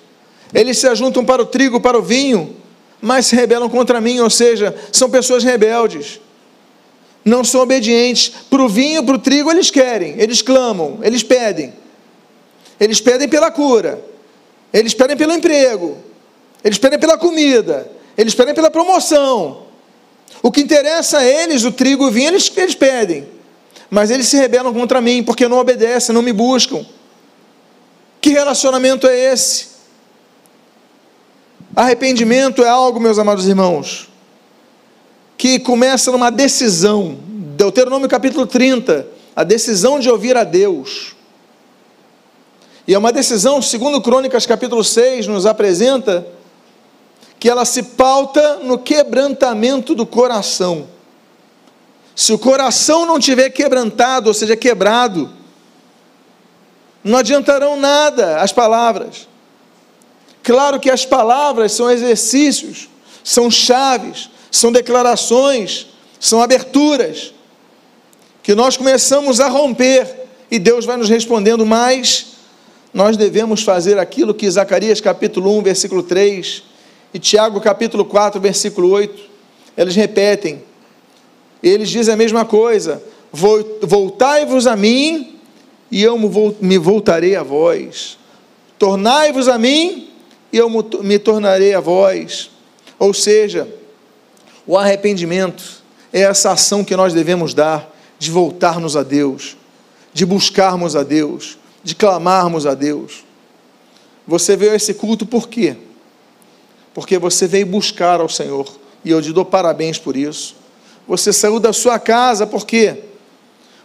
Eles 0.55 0.79
se 0.79 0.87
ajuntam 0.87 1.25
para 1.25 1.43
o 1.43 1.47
trigo, 1.47 1.81
para 1.81 1.99
o 1.99 2.03
vinho, 2.03 2.55
mas 3.01 3.27
se 3.27 3.37
rebelam 3.37 3.69
contra 3.69 4.01
mim, 4.01 4.21
ou 4.21 4.31
seja, 4.31 4.75
são 4.93 5.11
pessoas 5.11 5.45
rebeldes. 5.45 6.21
Não 7.25 7.43
são 7.45 7.61
obedientes. 7.61 8.33
Para 8.49 8.63
o 8.63 8.69
vinho, 8.69 9.03
para 9.03 9.17
o 9.17 9.19
trigo, 9.19 9.51
eles 9.51 9.71
querem, 9.71 10.15
eles 10.19 10.43
clamam, 10.43 10.99
eles 11.03 11.23
pedem. 11.23 11.73
Eles 12.79 13.01
pedem 13.01 13.29
pela 13.29 13.51
cura, 13.51 14.03
eles 14.73 14.93
pedem 14.93 15.17
pelo 15.17 15.33
emprego, 15.33 15.97
eles 16.63 16.79
pedem 16.79 16.99
pela 16.99 17.17
comida, 17.17 17.91
eles 18.17 18.35
pedem 18.35 18.55
pela 18.55 18.71
promoção. 18.71 19.63
O 20.43 20.53
que 20.53 20.61
interessa 20.61 21.19
a 21.19 21.25
eles, 21.25 21.65
o 21.65 21.73
trigo 21.73 22.05
e 22.05 22.09
o 22.09 22.11
vinho, 22.11 22.29
eles, 22.29 22.53
eles 22.55 22.75
pedem. 22.75 23.27
Mas 23.89 24.11
eles 24.11 24.29
se 24.29 24.37
rebelam 24.37 24.75
contra 24.75 25.01
mim, 25.01 25.23
porque 25.23 25.49
não 25.49 25.59
obedecem, 25.59 26.15
não 26.15 26.23
me 26.23 26.33
buscam. 26.33 26.85
Que 28.21 28.31
relacionamento 28.31 29.07
é 29.07 29.33
esse? 29.33 29.76
Arrependimento 31.77 32.65
é 32.65 32.69
algo, 32.71 32.99
meus 32.99 33.19
amados 33.19 33.47
irmãos, 33.47 34.09
que 35.37 35.59
começa 35.59 36.11
numa 36.11 36.31
decisão. 36.31 37.19
Deuteronômio 37.55 38.09
capítulo 38.09 38.47
30, 38.47 39.07
a 39.37 39.45
decisão 39.45 40.01
de 40.01 40.09
ouvir 40.09 40.39
a 40.39 40.43
Deus. 40.43 41.15
E 42.89 42.95
é 42.95 42.99
uma 42.99 43.13
decisão, 43.13 43.61
segundo 43.61 44.01
Crônicas 44.01 44.47
capítulo 44.47 44.83
6, 44.83 45.27
nos 45.27 45.45
apresenta 45.45 46.27
que 47.39 47.51
ela 47.51 47.67
se 47.67 47.83
pauta 47.83 48.61
no 48.61 48.79
quebrantamento 48.79 49.95
do 49.95 50.07
coração. 50.07 50.87
Se 52.15 52.33
o 52.33 52.39
coração 52.39 53.05
não 53.05 53.21
tiver 53.21 53.51
quebrantado, 53.51 54.29
ou 54.29 54.35
seja, 54.35 54.57
quebrado, 54.57 55.29
não 57.05 57.19
adiantarão 57.19 57.77
nada 57.77 58.41
as 58.41 58.51
palavras. 58.51 59.29
Claro 60.47 60.79
que 60.79 60.89
as 60.89 61.05
palavras 61.05 61.73
são 61.73 61.91
exercícios, 61.91 62.89
são 63.25 63.51
chaves, 63.51 64.31
são 64.49 64.71
declarações, 64.71 65.89
são 66.21 66.41
aberturas, 66.41 67.35
que 68.45 68.55
nós 68.55 68.77
começamos 68.77 69.41
a 69.41 69.49
romper 69.49 70.07
e 70.49 70.61
Deus 70.61 70.85
vai 70.85 70.97
nos 70.97 71.09
respondendo, 71.09 71.67
mas 71.67 72.27
nós 72.95 73.17
devemos 73.17 73.65
fazer 73.65 73.99
aquilo 73.99 74.33
que 74.33 74.49
Zacarias 74.49 75.01
capítulo 75.01 75.59
1, 75.59 75.63
versículo 75.63 76.05
3 76.05 76.63
e 77.13 77.19
Tiago 77.19 77.61
capítulo 77.61 78.05
4, 78.05 78.41
versículo 78.41 78.91
8, 78.91 79.21
eles 79.77 79.97
repetem, 79.97 80.63
eles 81.61 81.91
dizem 81.91 82.15
a 82.15 82.17
mesma 82.17 82.45
coisa: 82.45 83.03
voltai-vos 83.83 84.69
a 84.69 84.77
mim 84.77 85.41
e 85.91 86.05
eu 86.05 86.17
me 86.61 86.79
voltarei 86.79 87.35
a 87.35 87.43
vós, 87.43 88.17
tornai-vos 88.79 89.49
a 89.49 89.59
mim 89.59 90.13
e 90.53 90.59
eu 90.59 90.69
me 91.03 91.19
tornarei 91.19 91.75
a 91.75 91.81
vós. 91.81 92.51
Ou 92.99 93.13
seja, 93.13 93.69
o 94.67 94.77
arrependimento 94.77 95.83
é 96.13 96.21
essa 96.23 96.53
ação 96.53 96.85
que 96.85 96.97
nós 96.97 97.13
devemos 97.13 97.55
dar 97.55 97.95
de 98.19 98.31
voltarmos 98.31 98.97
a 98.97 99.03
Deus, 99.03 99.57
de 100.13 100.25
buscarmos 100.25 100.97
a 100.97 101.03
Deus, 101.03 101.59
de 101.83 101.95
clamarmos 101.95 102.67
a 102.67 102.75
Deus. 102.75 103.25
Você 104.27 104.57
veio 104.57 104.73
a 104.73 104.77
esse 104.77 104.95
culto 104.95 105.27
por 105.27 105.49
quê? 105.49 105.77
Porque 106.95 107.19
você 107.19 107.47
veio 107.47 107.67
buscar 107.67 108.21
ao 108.21 108.29
Senhor, 108.29 108.67
e 109.05 109.11
eu 109.11 109.21
te 109.21 109.33
dou 109.33 109.45
parabéns 109.45 109.99
por 109.99 110.17
isso. 110.17 110.57
Você 111.07 111.33
saiu 111.33 111.61
da 111.61 111.73
sua 111.73 111.99
casa 111.99 112.47
por 112.47 112.67
quê? 112.67 113.05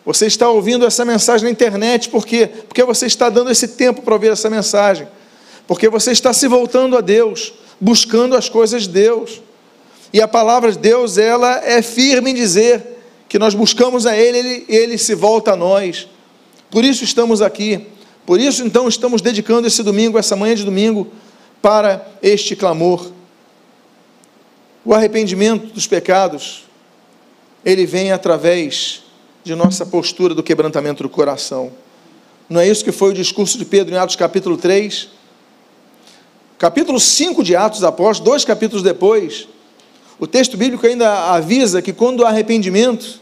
Você 0.04 0.26
está 0.26 0.50
ouvindo 0.50 0.86
essa 0.86 1.06
mensagem 1.06 1.44
na 1.44 1.52
internet 1.52 2.10
por 2.10 2.26
quê? 2.26 2.48
Porque 2.68 2.84
você 2.84 3.06
está 3.06 3.30
dando 3.30 3.52
esse 3.52 3.68
tempo 3.68 4.02
para 4.02 4.14
ouvir 4.14 4.32
essa 4.32 4.50
mensagem 4.50 5.08
porque 5.72 5.88
você 5.88 6.12
está 6.12 6.34
se 6.34 6.50
voltando 6.50 6.98
a 6.98 7.02
Deus, 7.02 7.54
buscando 7.80 8.36
as 8.36 8.50
coisas 8.50 8.84
de 8.84 8.90
Deus. 8.90 9.42
E 10.12 10.20
a 10.22 10.28
palavra 10.28 10.70
de 10.70 10.78
Deus, 10.78 11.18
ela 11.18 11.66
é 11.66 11.82
firme 11.82 12.32
em 12.32 12.34
dizer 12.34 12.86
que 13.30 13.40
nós 13.40 13.56
buscamos 13.56 14.06
a 14.06 14.14
Ele, 14.14 14.38
Ele, 14.38 14.66
Ele 14.68 14.98
se 14.98 15.16
volta 15.16 15.54
a 15.54 15.56
nós. 15.56 16.10
Por 16.70 16.84
isso 16.84 17.06
estamos 17.06 17.42
aqui. 17.42 17.88
Por 18.26 18.38
isso, 18.38 18.66
então, 18.66 18.86
estamos 18.86 19.22
dedicando 19.22 19.66
esse 19.66 19.82
domingo, 19.82 20.20
essa 20.20 20.36
manhã 20.36 20.56
de 20.56 20.66
domingo, 20.66 21.08
para 21.62 22.06
este 22.22 22.54
clamor. 22.54 23.10
O 24.84 24.94
arrependimento 24.94 25.68
dos 25.68 25.88
pecados, 25.88 26.66
ele 27.64 27.86
vem 27.86 28.12
através 28.12 29.04
de 29.42 29.56
nossa 29.56 29.86
postura 29.86 30.36
do 30.36 30.44
quebrantamento 30.44 31.02
do 31.02 31.08
coração. 31.08 31.72
Não 32.50 32.60
é 32.60 32.68
isso 32.68 32.84
que 32.84 32.92
foi 32.92 33.12
o 33.12 33.14
discurso 33.14 33.58
de 33.58 33.64
Pedro 33.64 33.96
em 33.96 33.98
Atos 33.98 34.18
capítulo 34.18 34.58
3? 34.58 35.21
Capítulo 36.62 37.00
5 37.00 37.44
de 37.44 37.56
Atos 37.56 37.84
Apóstolos, 37.84 38.20
dois 38.20 38.46
capítulos 38.46 38.84
depois, 38.84 39.48
o 40.20 40.28
texto 40.28 40.56
bíblico 40.56 40.86
ainda 40.86 41.32
avisa 41.34 41.82
que 41.82 41.92
quando 41.92 42.24
há 42.24 42.30
arrependimento, 42.30 43.20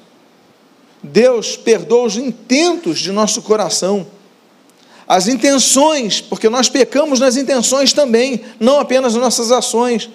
Deus 1.01 1.55
perdoa 1.55 2.03
os 2.03 2.17
intentos 2.17 2.99
de 2.99 3.13
nosso 3.13 3.41
coração, 3.41 4.05
as 5.07 5.29
intenções, 5.29 6.19
porque 6.19 6.49
nós 6.49 6.67
pecamos 6.67 7.21
nas 7.21 7.37
intenções 7.37 7.93
também, 7.93 8.41
não 8.59 8.77
apenas 8.77 9.13
nas 9.13 9.23
nossas 9.23 9.53
ações, 9.53 10.09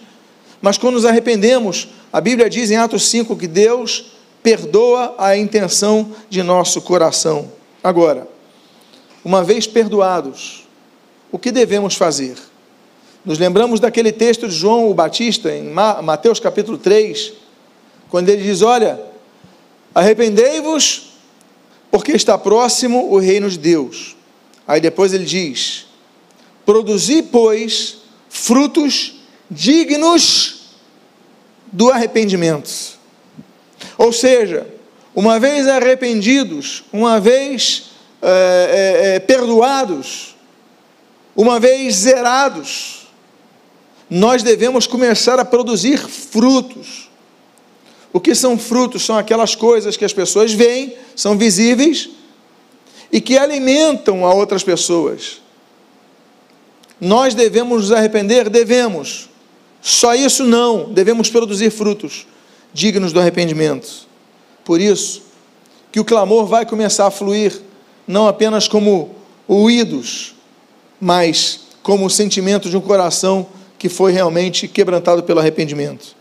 mas 0.60 0.76
quando 0.76 0.96
nos 0.96 1.06
arrependemos, 1.06 1.88
a 2.12 2.20
Bíblia 2.20 2.50
diz 2.50 2.70
em 2.70 2.76
Atos 2.76 3.08
5 3.08 3.38
que 3.38 3.48
Deus 3.48 4.04
perdoa 4.42 5.14
a 5.16 5.34
intenção 5.34 6.12
de 6.28 6.42
nosso 6.42 6.82
coração. 6.82 7.50
Agora, 7.82 8.28
uma 9.24 9.42
vez 9.42 9.66
perdoados, 9.66 10.68
o 11.32 11.38
que 11.38 11.50
devemos 11.50 11.94
fazer? 11.94 12.37
Nos 13.24 13.38
lembramos 13.38 13.80
daquele 13.80 14.12
texto 14.12 14.46
de 14.46 14.54
João 14.54 14.90
o 14.90 14.94
Batista, 14.94 15.50
em 15.50 15.70
Mateus 15.70 16.38
capítulo 16.38 16.76
3, 16.76 17.32
quando 18.10 18.28
ele 18.28 18.42
diz: 18.42 18.60
Olha, 18.60 19.00
arrependei-vos, 19.94 21.14
porque 21.90 22.12
está 22.12 22.37
próximo 22.37 23.10
o 23.10 23.18
reino 23.18 23.48
de 23.48 23.58
Deus. 23.58 24.14
Aí 24.68 24.78
depois 24.78 25.14
ele 25.14 25.24
diz: 25.24 25.87
Produzi, 26.66 27.22
pois, 27.22 27.96
frutos 28.28 29.14
dignos 29.50 30.74
do 31.72 31.90
arrependimento. 31.90 32.98
Ou 33.96 34.12
seja, 34.12 34.66
uma 35.14 35.40
vez 35.40 35.66
arrependidos, 35.66 36.84
uma 36.92 37.18
vez 37.18 37.84
é, 38.20 39.14
é, 39.14 39.18
perdoados, 39.20 40.37
uma 41.34 41.58
vez 41.58 41.94
zerados, 41.96 43.04
nós 44.09 44.43
devemos 44.43 44.87
começar 44.87 45.38
a 45.38 45.45
produzir 45.45 45.99
frutos. 45.99 47.09
O 48.12 48.21
que 48.21 48.35
são 48.35 48.59
frutos? 48.59 49.05
São 49.05 49.17
aquelas 49.19 49.55
coisas 49.55 49.97
que 49.97 50.05
as 50.05 50.12
pessoas 50.12 50.53
veem, 50.53 50.95
são 51.17 51.37
visíveis 51.37 52.11
e 53.11 53.21
que 53.21 53.38
alimentam 53.38 54.27
a 54.27 54.33
outras 54.33 54.62
pessoas. 54.62 55.40
Nós 57.01 57.35
devemos 57.35 57.83
nos 57.83 57.93
arrepender? 57.93 58.49
Devemos. 58.49 59.29
Só 59.81 60.14
isso 60.14 60.45
não, 60.45 60.93
devemos 60.93 61.29
produzir 61.29 61.71
frutos 61.71 62.27
dignos 62.73 63.12
do 63.12 63.21
arrependimento. 63.21 64.07
Por 64.64 64.81
isso, 64.81 65.23
que 65.93 66.01
o 66.01 66.05
clamor 66.05 66.47
vai 66.47 66.67
começar 66.67 67.07
a 67.07 67.11
fluir, 67.11 67.61
não 68.07 68.27
apenas 68.27 68.67
como 68.67 69.14
ruídos, 69.49 70.35
mas 71.01 71.61
como 71.83 72.07
o 72.07 72.11
sentimento 72.11 72.69
de 72.69 72.77
um 72.77 72.81
coração 72.81 73.47
que 73.85 73.88
foi 73.90 74.12
realmente 74.12 74.66
quebrantado 74.66 75.23
pelo 75.25 75.40
arrependimento. 75.40 76.16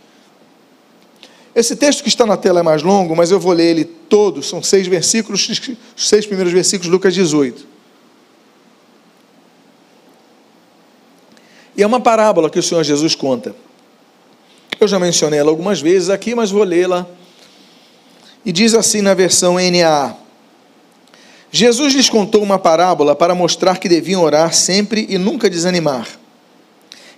Esse 1.56 1.78
texto 1.78 2.04
que 2.04 2.10
está 2.10 2.26
na 2.26 2.36
tela 2.36 2.60
é 2.60 2.62
mais 2.62 2.84
longo, 2.84 3.16
mas 3.16 3.32
eu 3.32 3.40
vou 3.40 3.54
ler 3.54 3.70
ele 3.70 3.86
todo, 3.86 4.44
são 4.44 4.62
seis 4.62 4.86
versículos, 4.86 5.48
os 5.48 5.62
seis 6.10 6.26
primeiros 6.26 6.52
versículos, 6.52 6.92
Lucas 6.92 7.14
18. 7.14 7.66
E 11.78 11.82
é 11.82 11.88
uma 11.88 12.02
parábola 12.02 12.50
que 12.50 12.60
o 12.60 12.62
Senhor 12.62 12.84
Jesus 12.84 13.16
conta. 13.16 13.56
Eu 14.78 14.86
já 14.86 15.00
mencionei 15.00 15.40
ela 15.40 15.50
algumas 15.50 15.80
vezes 15.80 16.10
aqui, 16.10 16.36
mas 16.36 16.52
vou 16.52 16.64
lê-la. 16.64 17.08
E 18.44 18.52
diz 18.52 18.74
assim 18.74 19.02
na 19.02 19.14
versão 19.14 19.56
NAA: 19.56 20.18
Jesus 21.50 21.94
lhes 21.94 22.10
contou 22.10 22.44
uma 22.44 22.60
parábola 22.60 23.16
para 23.16 23.34
mostrar 23.34 23.78
que 23.78 23.88
deviam 23.88 24.22
orar 24.22 24.54
sempre 24.54 25.08
e 25.10 25.18
nunca 25.18 25.50
desanimar. 25.50 26.23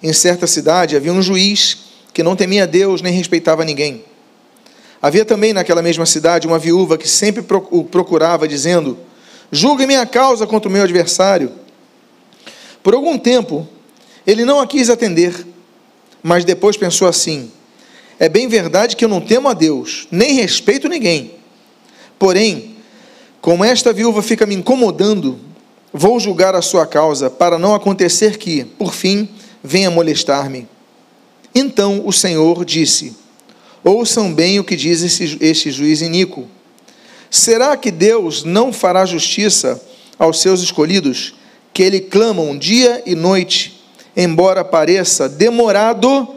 Em 0.01 0.13
certa 0.13 0.47
cidade 0.47 0.95
havia 0.95 1.13
um 1.13 1.21
juiz 1.21 1.77
que 2.13 2.23
não 2.23 2.35
temia 2.35 2.65
Deus 2.65 3.01
nem 3.01 3.13
respeitava 3.13 3.65
ninguém. 3.65 4.03
Havia 5.01 5.25
também 5.25 5.53
naquela 5.53 5.81
mesma 5.81 6.05
cidade 6.05 6.47
uma 6.47 6.57
viúva 6.57 6.97
que 6.97 7.07
sempre 7.07 7.43
o 7.71 7.83
procurava, 7.83 8.47
dizendo: 8.47 8.97
Julgue 9.51 9.85
minha 9.85 10.05
causa 10.05 10.47
contra 10.47 10.69
o 10.69 10.71
meu 10.71 10.83
adversário. 10.83 11.51
Por 12.81 12.93
algum 12.93 13.17
tempo, 13.17 13.67
ele 14.25 14.45
não 14.45 14.59
a 14.59 14.67
quis 14.67 14.89
atender, 14.89 15.45
mas 16.23 16.45
depois 16.45 16.77
pensou 16.77 17.07
assim: 17.07 17.51
É 18.19 18.27
bem 18.27 18.47
verdade 18.47 18.95
que 18.95 19.05
eu 19.05 19.09
não 19.09 19.21
temo 19.21 19.47
a 19.47 19.53
Deus, 19.53 20.07
nem 20.09 20.33
respeito 20.33 20.89
ninguém. 20.89 21.35
Porém, 22.17 22.75
como 23.41 23.63
esta 23.63 23.93
viúva 23.93 24.23
fica 24.23 24.45
me 24.45 24.55
incomodando, 24.55 25.39
vou 25.93 26.19
julgar 26.19 26.55
a 26.55 26.61
sua 26.61 26.87
causa, 26.87 27.29
para 27.29 27.59
não 27.59 27.75
acontecer 27.75 28.37
que, 28.37 28.63
por 28.63 28.93
fim, 28.93 29.29
venha 29.65 29.89
molestar-me. 29.91 30.67
Então 31.53 32.03
o 32.05 32.11
Senhor 32.11 32.63
disse: 32.63 33.15
Ouçam 33.83 34.33
bem 34.33 34.59
o 34.59 34.63
que 34.63 34.75
diz 34.75 35.01
este, 35.03 35.37
este 35.41 35.71
juiz 35.71 36.01
iníquo. 36.01 36.47
Será 37.29 37.75
que 37.75 37.91
Deus 37.91 38.43
não 38.43 38.71
fará 38.71 39.05
justiça 39.05 39.81
aos 40.17 40.39
seus 40.41 40.61
escolhidos, 40.61 41.35
que 41.73 41.83
ele 41.83 41.99
clamam 41.99 42.57
dia 42.57 43.03
e 43.05 43.13
noite, 43.15 43.81
embora 44.15 44.63
pareça 44.63 45.27
demorado 45.27 46.27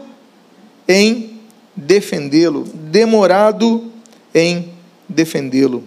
em 0.87 1.39
defendê-lo? 1.75 2.63
Demorado 2.63 3.91
em 4.33 4.69
defendê-lo. 5.07 5.83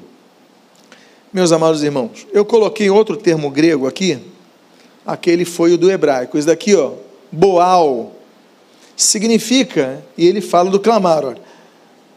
Meus 1.33 1.53
amados 1.53 1.83
irmãos, 1.83 2.27
eu 2.33 2.45
coloquei 2.45 2.91
outro 2.91 3.17
termo 3.17 3.51
grego 3.51 3.87
aqui, 3.87 4.19
aquele 5.07 5.45
foi 5.45 5.73
o 5.73 5.79
do 5.79 5.91
hebraico. 5.91 6.37
Esse 6.37 6.47
daqui, 6.47 6.75
ó, 6.75 6.93
boal, 7.33 8.13
significa, 8.95 10.05
e 10.17 10.27
ele 10.27 10.43
fala 10.43 10.71
do 10.71 10.79
clamar, 10.79 11.25
olha, 11.25 11.41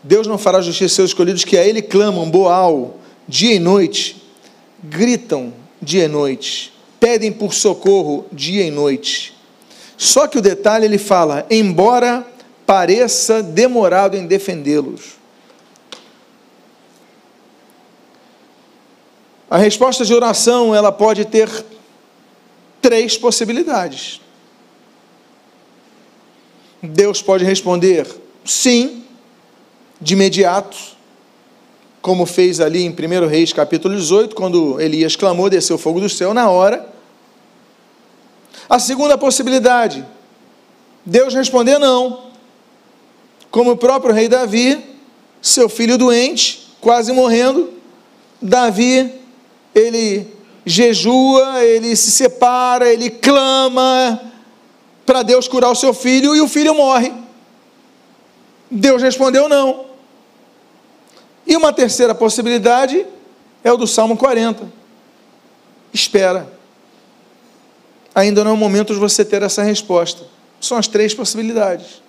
Deus 0.04 0.28
não 0.28 0.38
fará 0.38 0.62
justiça 0.62 0.84
aos 0.84 0.94
seus 0.94 1.10
escolhidos 1.12 1.44
que 1.44 1.58
a 1.58 1.66
Ele 1.66 1.82
clamam, 1.82 2.30
boal, 2.30 2.98
dia 3.28 3.56
e 3.56 3.60
noite, 3.60 4.22
gritam 4.84 5.52
dia 5.82 6.06
e 6.06 6.08
noite, 6.08 6.72
pedem 7.00 7.32
por 7.32 7.54
socorro 7.54 8.26
dia 8.32 8.64
e 8.64 8.70
noite. 8.70 9.34
Só 9.98 10.28
que 10.28 10.38
o 10.38 10.42
detalhe 10.42 10.86
ele 10.86 10.98
fala, 10.98 11.46
embora 11.50 12.26
pareça 12.66 13.42
demorado 13.42 14.18
em 14.18 14.28
defendê-los. 14.28 15.16
A 19.50 19.58
resposta 19.58 20.04
de 20.04 20.14
oração, 20.14 20.76
ela 20.76 20.92
pode 20.92 21.26
ter 21.26 21.50
três 22.82 23.18
possibilidades. 23.18 24.20
Deus 26.86 27.22
pode 27.22 27.44
responder 27.44 28.08
sim, 28.44 29.04
de 30.00 30.14
imediato, 30.14 30.78
como 32.02 32.26
fez 32.26 32.60
ali 32.60 32.84
em 32.84 32.90
1 32.90 33.28
Reis 33.28 33.52
capítulo 33.52 33.96
18, 33.96 34.36
quando 34.36 34.80
Elias 34.80 35.16
clamou, 35.16 35.50
desceu 35.50 35.76
o 35.76 35.80
fogo 35.80 36.00
do 36.00 36.10
céu 36.10 36.34
na 36.34 36.50
hora. 36.50 36.88
A 38.70 38.78
segunda 38.78 39.18
possibilidade, 39.18 40.06
Deus 41.06 41.34
responder 41.34 41.80
não. 41.80 42.26
Como 43.50 43.72
o 43.72 43.78
próprio 43.78 44.14
rei 44.14 44.28
Davi, 44.28 44.84
seu 45.42 45.70
filho 45.70 45.98
doente, 45.98 46.72
quase 46.82 47.12
morrendo, 47.12 47.74
Davi, 48.42 49.12
ele 49.74 50.28
jejua, 50.66 51.64
ele 51.64 51.96
se 51.96 52.12
separa, 52.12 52.92
ele 52.92 53.10
clama 53.10 54.34
para 55.06 55.24
Deus 55.24 55.48
curar 55.48 55.70
o 55.70 55.76
seu 55.76 55.94
filho 55.94 56.36
e 56.36 56.42
o 56.42 56.48
filho 56.48 56.74
morre. 56.74 57.14
Deus 58.70 59.02
respondeu 59.02 59.48
não. 59.48 59.86
E 61.46 61.56
uma 61.56 61.72
terceira 61.72 62.16
possibilidade 62.16 63.06
é 63.64 63.72
o 63.72 63.78
do 63.78 63.86
Salmo 63.86 64.18
40. 64.18 64.68
Espera. 65.94 66.52
Ainda 68.14 68.44
não 68.44 68.52
é 68.52 68.54
o 68.54 68.58
momento 68.58 68.94
de 68.94 69.00
você 69.00 69.24
ter 69.24 69.44
essa 69.44 69.62
resposta. 69.62 70.26
São 70.60 70.78
as 70.78 70.88
três 70.88 71.14
possibilidades. 71.14 72.02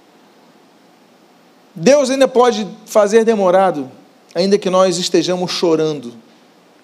Deus 1.75 2.09
ainda 2.09 2.27
pode 2.27 2.67
fazer 2.87 3.23
demorado, 3.25 3.91
ainda 4.35 4.57
que 4.57 4.71
nós 4.71 4.97
estejamos 4.97 5.51
chorando, 5.51 6.15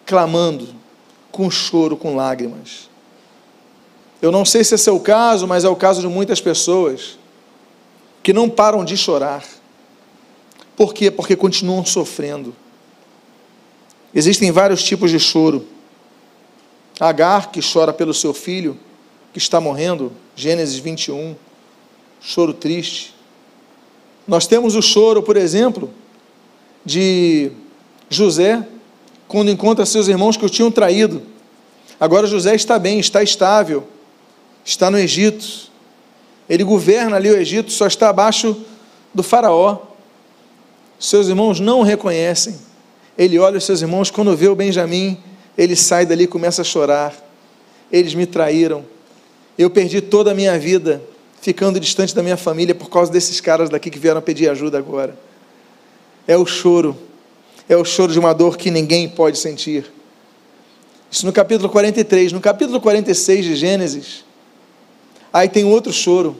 clamando, 0.04 0.68
com 1.30 1.50
choro, 1.50 1.96
com 1.96 2.14
lágrimas. 2.14 2.90
Eu 4.22 4.32
não 4.32 4.44
sei 4.44 4.64
se 4.64 4.76
esse 4.76 4.88
é 4.88 4.92
o 4.92 5.00
caso, 5.00 5.46
mas 5.46 5.64
é 5.64 5.68
o 5.68 5.76
caso 5.76 6.00
de 6.00 6.06
muitas 6.08 6.40
pessoas 6.40 7.18
que 8.22 8.32
não 8.32 8.48
param 8.48 8.84
de 8.84 8.96
chorar 8.96 9.44
por 10.76 10.94
quê? 10.94 11.10
Porque 11.10 11.36
continuam 11.36 11.84
sofrendo. 11.84 12.54
Existem 14.14 14.50
vários 14.50 14.82
tipos 14.82 15.10
de 15.10 15.20
choro. 15.20 15.66
Agar, 16.98 17.50
que 17.50 17.60
chora 17.62 17.92
pelo 17.92 18.12
seu 18.12 18.34
filho, 18.34 18.76
que 19.32 19.38
está 19.38 19.60
morrendo, 19.60 20.12
Gênesis 20.36 20.78
21, 20.78 21.36
choro 22.20 22.52
triste. 22.52 23.14
Nós 24.26 24.46
temos 24.46 24.74
o 24.74 24.82
choro, 24.82 25.22
por 25.22 25.36
exemplo, 25.36 25.90
de 26.84 27.50
José, 28.08 28.66
quando 29.26 29.50
encontra 29.50 29.86
seus 29.86 30.08
irmãos 30.08 30.36
que 30.36 30.44
o 30.44 30.50
tinham 30.50 30.70
traído. 30.70 31.22
Agora 31.98 32.26
José 32.26 32.54
está 32.54 32.78
bem, 32.78 32.98
está 32.98 33.22
estável, 33.22 33.86
está 34.64 34.90
no 34.90 34.98
Egito. 34.98 35.70
Ele 36.48 36.64
governa 36.64 37.16
ali 37.16 37.30
o 37.30 37.36
Egito, 37.36 37.70
só 37.70 37.86
está 37.86 38.08
abaixo 38.08 38.56
do 39.14 39.22
Faraó 39.22 39.92
seus 41.02 41.26
irmãos 41.26 41.58
não 41.58 41.80
o 41.80 41.82
reconhecem. 41.82 42.56
Ele 43.18 43.36
olha 43.36 43.58
os 43.58 43.64
seus 43.64 43.82
irmãos, 43.82 44.08
quando 44.08 44.36
vê 44.36 44.46
o 44.46 44.54
Benjamim, 44.54 45.18
ele 45.58 45.74
sai 45.74 46.06
dali 46.06 46.24
e 46.24 46.26
começa 46.28 46.62
a 46.62 46.64
chorar. 46.64 47.12
Eles 47.90 48.14
me 48.14 48.24
traíram. 48.24 48.84
Eu 49.58 49.68
perdi 49.68 50.00
toda 50.00 50.30
a 50.30 50.34
minha 50.34 50.56
vida 50.60 51.02
ficando 51.40 51.80
distante 51.80 52.14
da 52.14 52.22
minha 52.22 52.36
família 52.36 52.72
por 52.72 52.88
causa 52.88 53.10
desses 53.10 53.40
caras 53.40 53.68
daqui 53.68 53.90
que 53.90 53.98
vieram 53.98 54.22
pedir 54.22 54.48
ajuda 54.48 54.78
agora. 54.78 55.18
É 56.26 56.36
o 56.36 56.46
choro. 56.46 56.96
É 57.68 57.76
o 57.76 57.84
choro 57.84 58.12
de 58.12 58.18
uma 58.20 58.32
dor 58.32 58.56
que 58.56 58.70
ninguém 58.70 59.08
pode 59.08 59.38
sentir. 59.38 59.90
Isso 61.10 61.26
no 61.26 61.32
capítulo 61.32 61.68
43. 61.68 62.30
No 62.30 62.40
capítulo 62.40 62.80
46 62.80 63.44
de 63.44 63.56
Gênesis, 63.56 64.24
aí 65.32 65.48
tem 65.48 65.64
outro 65.64 65.92
choro. 65.92 66.36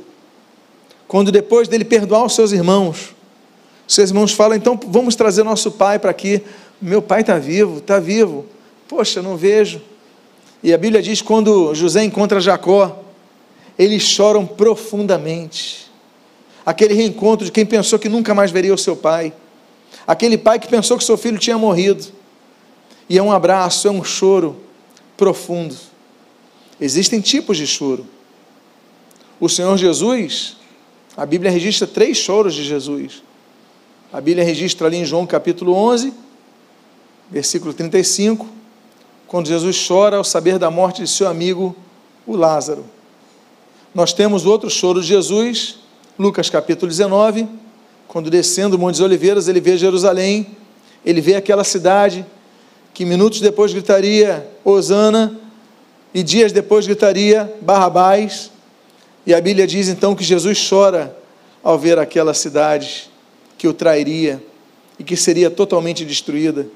Quando 1.08 1.30
depois 1.32 1.68
dele 1.68 1.84
perdoar 1.84 2.24
os 2.24 2.34
seus 2.34 2.52
irmãos, 2.52 3.14
seus 3.86 4.10
irmãos 4.10 4.32
falam, 4.32 4.56
então 4.56 4.78
vamos 4.86 5.14
trazer 5.14 5.42
nosso 5.42 5.70
pai 5.70 5.98
para 5.98 6.10
aqui. 6.10 6.42
Meu 6.80 7.02
pai 7.02 7.20
está 7.20 7.38
vivo, 7.38 7.78
está 7.78 7.98
vivo. 7.98 8.46
Poxa, 8.88 9.22
não 9.22 9.36
vejo. 9.36 9.80
E 10.62 10.72
a 10.72 10.78
Bíblia 10.78 11.02
diz: 11.02 11.20
quando 11.20 11.74
José 11.74 12.04
encontra 12.04 12.40
Jacó, 12.40 13.02
eles 13.78 14.02
choram 14.02 14.46
profundamente. 14.46 15.90
Aquele 16.64 16.94
reencontro 16.94 17.44
de 17.44 17.52
quem 17.52 17.66
pensou 17.66 17.98
que 17.98 18.08
nunca 18.08 18.34
mais 18.34 18.50
veria 18.50 18.72
o 18.72 18.78
seu 18.78 18.96
pai. 18.96 19.32
Aquele 20.06 20.38
pai 20.38 20.58
que 20.58 20.68
pensou 20.68 20.96
que 20.96 21.04
seu 21.04 21.16
filho 21.16 21.38
tinha 21.38 21.58
morrido. 21.58 22.06
E 23.08 23.18
é 23.18 23.22
um 23.22 23.32
abraço, 23.32 23.88
é 23.88 23.90
um 23.90 24.04
choro 24.04 24.56
profundo. 25.16 25.76
Existem 26.80 27.20
tipos 27.20 27.56
de 27.56 27.66
choro. 27.66 28.06
O 29.42 29.48
Senhor 29.48 29.76
Jesus, 29.76 30.56
a 31.16 31.26
Bíblia 31.26 31.50
registra 31.50 31.84
três 31.84 32.16
choros 32.16 32.54
de 32.54 32.62
Jesus. 32.62 33.24
A 34.12 34.20
Bíblia 34.20 34.44
registra 34.44 34.86
ali 34.86 34.98
em 34.98 35.04
João 35.04 35.26
capítulo 35.26 35.74
11, 35.74 36.14
versículo 37.28 37.74
35, 37.74 38.46
quando 39.26 39.48
Jesus 39.48 39.84
chora 39.84 40.18
ao 40.18 40.22
saber 40.22 40.60
da 40.60 40.70
morte 40.70 41.02
de 41.02 41.10
seu 41.10 41.26
amigo, 41.26 41.74
o 42.24 42.36
Lázaro. 42.36 42.84
Nós 43.92 44.12
temos 44.12 44.46
outro 44.46 44.70
choro 44.70 45.00
de 45.00 45.08
Jesus, 45.08 45.80
Lucas 46.16 46.48
capítulo 46.48 46.88
19, 46.88 47.48
quando 48.06 48.30
descendo 48.30 48.76
o 48.76 48.78
Monte 48.78 48.98
das 48.98 49.04
Oliveiras, 49.04 49.48
ele 49.48 49.60
vê 49.60 49.76
Jerusalém, 49.76 50.56
ele 51.04 51.20
vê 51.20 51.34
aquela 51.34 51.64
cidade 51.64 52.24
que 52.94 53.04
minutos 53.04 53.40
depois 53.40 53.72
gritaria 53.72 54.48
Hosana 54.64 55.36
e 56.14 56.22
dias 56.22 56.52
depois 56.52 56.86
gritaria 56.86 57.52
Barrabás. 57.60 58.51
E 59.24 59.32
a 59.32 59.40
Bíblia 59.40 59.66
diz 59.66 59.88
então 59.88 60.14
que 60.14 60.24
Jesus 60.24 60.68
chora 60.68 61.16
ao 61.62 61.78
ver 61.78 61.98
aquela 61.98 62.34
cidade 62.34 63.10
que 63.56 63.68
o 63.68 63.72
trairia 63.72 64.42
e 64.98 65.04
que 65.04 65.16
seria 65.16 65.50
totalmente 65.50 66.04
destruída. 66.04 66.66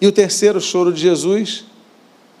E 0.00 0.06
o 0.06 0.12
terceiro 0.12 0.60
choro 0.60 0.92
de 0.92 1.00
Jesus, 1.00 1.64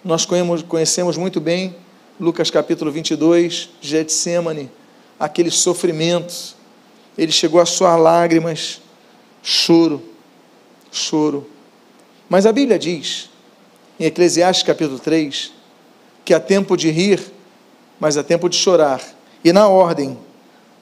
nós 0.04 0.26
conhecemos 0.68 1.16
muito 1.16 1.40
bem, 1.40 1.74
Lucas 2.18 2.50
capítulo 2.50 2.90
22, 2.90 3.70
Getsemane, 3.80 4.70
aquele 5.18 5.50
sofrimento, 5.50 6.54
ele 7.16 7.32
chegou 7.32 7.60
a 7.60 7.66
suar 7.66 7.98
lágrimas, 7.98 8.80
choro, 9.42 10.02
choro. 10.92 11.46
Mas 12.28 12.44
a 12.44 12.52
Bíblia 12.52 12.78
diz, 12.78 13.30
em 13.98 14.04
Eclesiastes 14.04 14.62
capítulo 14.62 14.98
3, 14.98 15.52
que 16.24 16.34
há 16.34 16.40
tempo 16.40 16.76
de 16.76 16.90
rir, 16.90 17.20
mas 18.00 18.16
há 18.16 18.24
tempo 18.24 18.48
de 18.48 18.56
chorar. 18.56 19.02
E 19.44 19.52
na 19.52 19.68
ordem, 19.68 20.18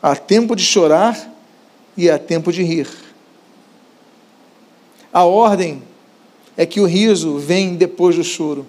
há 0.00 0.14
tempo 0.14 0.54
de 0.54 0.62
chorar 0.62 1.30
e 1.96 2.08
há 2.08 2.18
tempo 2.18 2.52
de 2.52 2.62
rir. 2.62 2.88
A 5.12 5.24
ordem 5.24 5.82
é 6.56 6.64
que 6.64 6.80
o 6.80 6.86
riso 6.86 7.38
vem 7.38 7.74
depois 7.74 8.14
do 8.14 8.22
choro. 8.22 8.64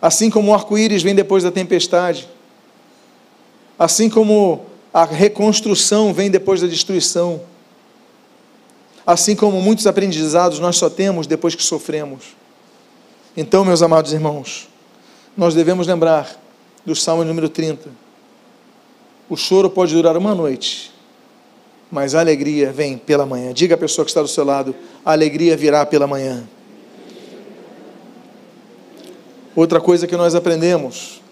Assim 0.00 0.28
como 0.28 0.50
o 0.50 0.54
arco-íris 0.54 1.02
vem 1.02 1.14
depois 1.14 1.42
da 1.42 1.50
tempestade. 1.50 2.28
Assim 3.78 4.10
como 4.10 4.66
a 4.92 5.04
reconstrução 5.04 6.12
vem 6.12 6.30
depois 6.30 6.60
da 6.60 6.66
destruição. 6.66 7.40
Assim 9.06 9.34
como 9.34 9.60
muitos 9.62 9.86
aprendizados 9.86 10.58
nós 10.58 10.76
só 10.76 10.90
temos 10.90 11.26
depois 11.26 11.54
que 11.54 11.62
sofremos. 11.62 12.36
Então, 13.36 13.64
meus 13.64 13.80
amados 13.80 14.12
irmãos, 14.12 14.68
nós 15.36 15.54
devemos 15.54 15.86
lembrar 15.86 16.41
do 16.84 16.94
Salmo 16.94 17.24
número 17.24 17.48
30. 17.48 17.90
O 19.28 19.36
choro 19.36 19.70
pode 19.70 19.94
durar 19.94 20.16
uma 20.16 20.34
noite, 20.34 20.92
mas 21.90 22.14
a 22.14 22.20
alegria 22.20 22.72
vem 22.72 22.98
pela 22.98 23.24
manhã. 23.24 23.52
Diga 23.52 23.74
à 23.74 23.78
pessoa 23.78 24.04
que 24.04 24.10
está 24.10 24.22
do 24.22 24.28
seu 24.28 24.44
lado: 24.44 24.74
a 25.04 25.12
alegria 25.12 25.56
virá 25.56 25.86
pela 25.86 26.06
manhã. 26.06 26.46
Outra 29.54 29.80
coisa 29.80 30.06
que 30.06 30.16
nós 30.16 30.34
aprendemos 30.34 31.22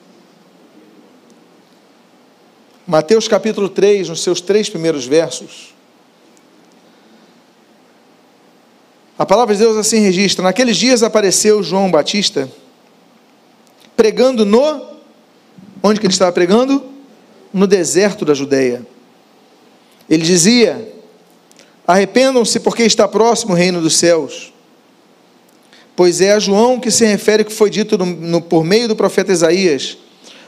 Mateus 2.90 3.28
capítulo 3.28 3.68
3, 3.68 4.08
nos 4.08 4.20
seus 4.20 4.40
três 4.40 4.68
primeiros 4.68 5.06
versos, 5.06 5.72
a 9.16 9.24
palavra 9.24 9.54
de 9.54 9.60
Deus 9.60 9.76
assim 9.76 10.00
registra: 10.00 10.42
Naqueles 10.42 10.76
dias 10.76 11.04
apareceu 11.04 11.62
João 11.62 11.88
Batista, 11.88 12.50
pregando 13.94 14.44
no. 14.44 14.90
Onde 15.82 16.00
que 16.00 16.06
ele 16.06 16.12
estava 16.12 16.32
pregando? 16.32 16.84
No 17.52 17.66
deserto 17.66 18.24
da 18.24 18.34
Judéia. 18.34 18.86
Ele 20.08 20.22
dizia: 20.22 20.92
Arrependam-se, 21.86 22.60
porque 22.60 22.82
está 22.82 23.08
próximo 23.08 23.52
o 23.52 23.56
reino 23.56 23.80
dos 23.80 23.96
céus. 23.96 24.52
Pois 25.96 26.20
é 26.20 26.32
a 26.32 26.38
João 26.38 26.80
que 26.80 26.90
se 26.90 27.04
refere 27.04 27.44
que 27.44 27.52
foi 27.52 27.70
dito 27.70 27.98
no, 27.98 28.06
no, 28.06 28.40
por 28.40 28.64
meio 28.64 28.88
do 28.88 28.96
profeta 28.96 29.32
Isaías: 29.32 29.96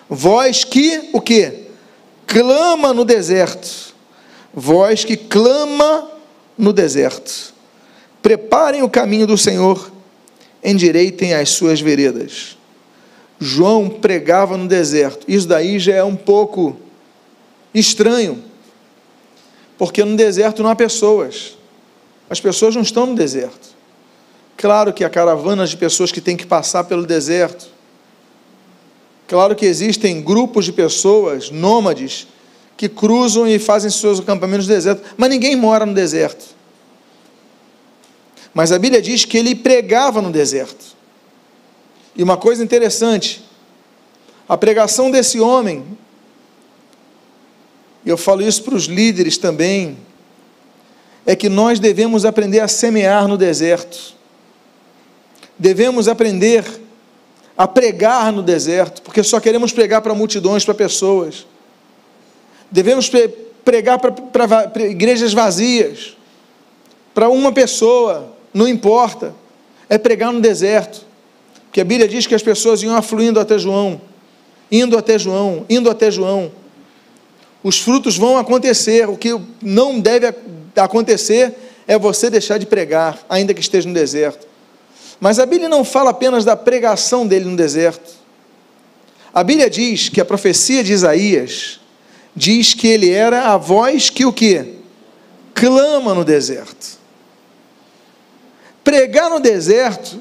Vós 0.09 0.65
que 0.65 1.11
o 1.13 1.21
que? 1.21 1.63
clama 2.33 2.95
no 2.95 3.05
deserto, 3.05 3.95
voz 4.55 5.05
que 5.05 5.19
clama 5.19 6.11
no 6.57 6.73
deserto. 6.73 7.53
Preparem 8.23 8.83
o 8.83 8.89
caminho 8.89 9.27
do 9.27 9.37
Senhor, 9.37 9.93
endireitem 10.65 11.35
as 11.35 11.51
suas 11.51 11.81
veredas. 11.81 12.57
João 13.43 13.89
pregava 13.89 14.57
no 14.57 14.67
deserto. 14.67 15.25
Isso 15.29 15.47
daí 15.47 15.79
já 15.79 15.95
é 15.95 16.05
um 16.05 16.17
pouco 16.17 16.77
estranho, 17.75 18.43
porque 19.77 20.05
no 20.05 20.17
deserto 20.17 20.63
não 20.63 20.71
há 20.71 20.77
pessoas. 20.77 21.57
As 22.31 22.41
pessoas 22.41 22.75
não 22.75 22.83
estão 22.83 23.07
no 23.07 23.15
deserto. 23.15 23.73
Claro 24.57 24.93
que 24.93 25.05
há 25.05 25.11
caravanas 25.11 25.71
de 25.71 25.77
pessoas 25.77 26.13
que 26.13 26.21
têm 26.21 26.37
que 26.37 26.47
passar 26.47 26.85
pelo 26.85 27.05
deserto 27.05 27.73
Claro 29.33 29.57
que 29.57 29.65
existem 29.65 30.21
grupos 30.21 30.67
de 30.67 30.73
pessoas, 30.73 31.51
nômades, 31.51 32.27
que 32.77 32.87
cruzam 32.87 33.49
e 33.49 33.59
fazem 33.59 33.91
seus 33.91 34.21
acampamentos 34.21 34.69
no 34.69 34.75
deserto, 34.75 35.03
mas 35.17 35.31
ninguém 35.31 35.57
mora 35.57 35.87
no 35.87 35.95
deserto. 35.95 36.45
Mas 38.53 38.73
a 38.73 38.79
Bíblia 38.79 39.01
diz 39.01 39.25
que 39.25 39.39
ele 39.39 39.55
pregava 39.55 40.21
no 40.21 40.31
deserto. 40.31 40.92
E 42.15 42.23
uma 42.23 42.37
coisa 42.37 42.63
interessante, 42.63 43.43
a 44.49 44.57
pregação 44.57 45.11
desse 45.11 45.41
homem, 45.41 45.85
e 48.05 48.11
eu 48.11 48.19
falo 48.19 48.43
isso 48.43 48.63
para 48.63 48.75
os 48.75 48.85
líderes 48.85 49.39
também, 49.39 49.97
é 51.25 51.37
que 51.37 51.49
nós 51.49 51.79
devemos 51.79 52.25
aprender 52.25 52.61
a 52.61 52.69
semear 52.69 53.29
no 53.29 53.37
deserto. 53.39 54.15
Devemos 55.59 56.09
aprender 56.09 56.65
a 57.57 57.69
pregar 57.69 58.33
no 58.33 58.43
deserto, 58.43 59.03
porque 59.03 59.23
só 59.23 59.39
queremos 59.39 59.73
pregar 59.73 60.03
para 60.03 60.15
multidões, 60.15 60.65
para 60.65 60.75
pessoas. 60.75 61.47
Devemos 62.71 63.11
pregar 63.65 63.99
para 63.99 64.87
igrejas 64.87 65.33
vazias, 65.33 66.17
para 67.15 67.29
uma 67.29 67.53
pessoa, 67.53 68.35
não 68.53 68.67
importa. 68.67 69.35
É 69.89 69.99
pregar 69.99 70.33
no 70.33 70.41
deserto. 70.41 71.07
Porque 71.73 71.81
a 71.81 71.85
Bíblia 71.87 72.07
diz 72.07 72.27
que 72.27 72.35
as 72.35 72.43
pessoas 72.43 72.83
iam 72.83 72.95
afluindo 72.95 73.41
até 73.41 73.59
João, 73.59 73.99
indo 74.71 74.99
até 74.99 75.19
João, 75.19 75.65
indo 75.71 75.89
até 75.89 76.11
João. 76.11 76.53
Os 77.65 77.81
frutos 77.81 78.19
vão 78.19 78.37
acontecer. 78.37 79.09
O 79.09 79.17
que 79.17 79.31
não 79.63 79.99
deve 79.99 80.35
acontecer 80.77 81.55
é 81.89 81.99
você 81.99 82.29
deixar 82.29 82.59
de 82.59 82.67
pregar, 82.67 83.25
ainda 83.27 83.55
que 83.55 83.61
esteja 83.63 83.89
no 83.89 83.95
deserto. 83.95 84.47
Mas 85.19 85.39
a 85.39 85.47
Bíblia 85.47 85.67
não 85.67 85.83
fala 85.83 86.11
apenas 86.11 86.45
da 86.45 86.55
pregação 86.55 87.27
dele 87.27 87.47
no 87.47 87.57
deserto. 87.57 88.17
A 89.33 89.43
Bíblia 89.43 89.71
diz 89.71 90.11
que 90.11 90.21
a 90.21 90.27
profecia 90.27 90.85
de 90.85 90.93
Isaías 90.93 91.81
diz 92.37 92.75
que 92.75 92.87
ele 92.87 93.11
era 93.11 93.45
a 93.49 93.57
voz 93.57 94.11
que 94.11 94.27
o 94.27 94.33
que? 94.33 94.75
Clama 95.55 96.15
no 96.15 96.23
deserto. 96.23 96.99
Pregar 98.85 99.31
no 99.31 99.41
deserto, 99.41 100.21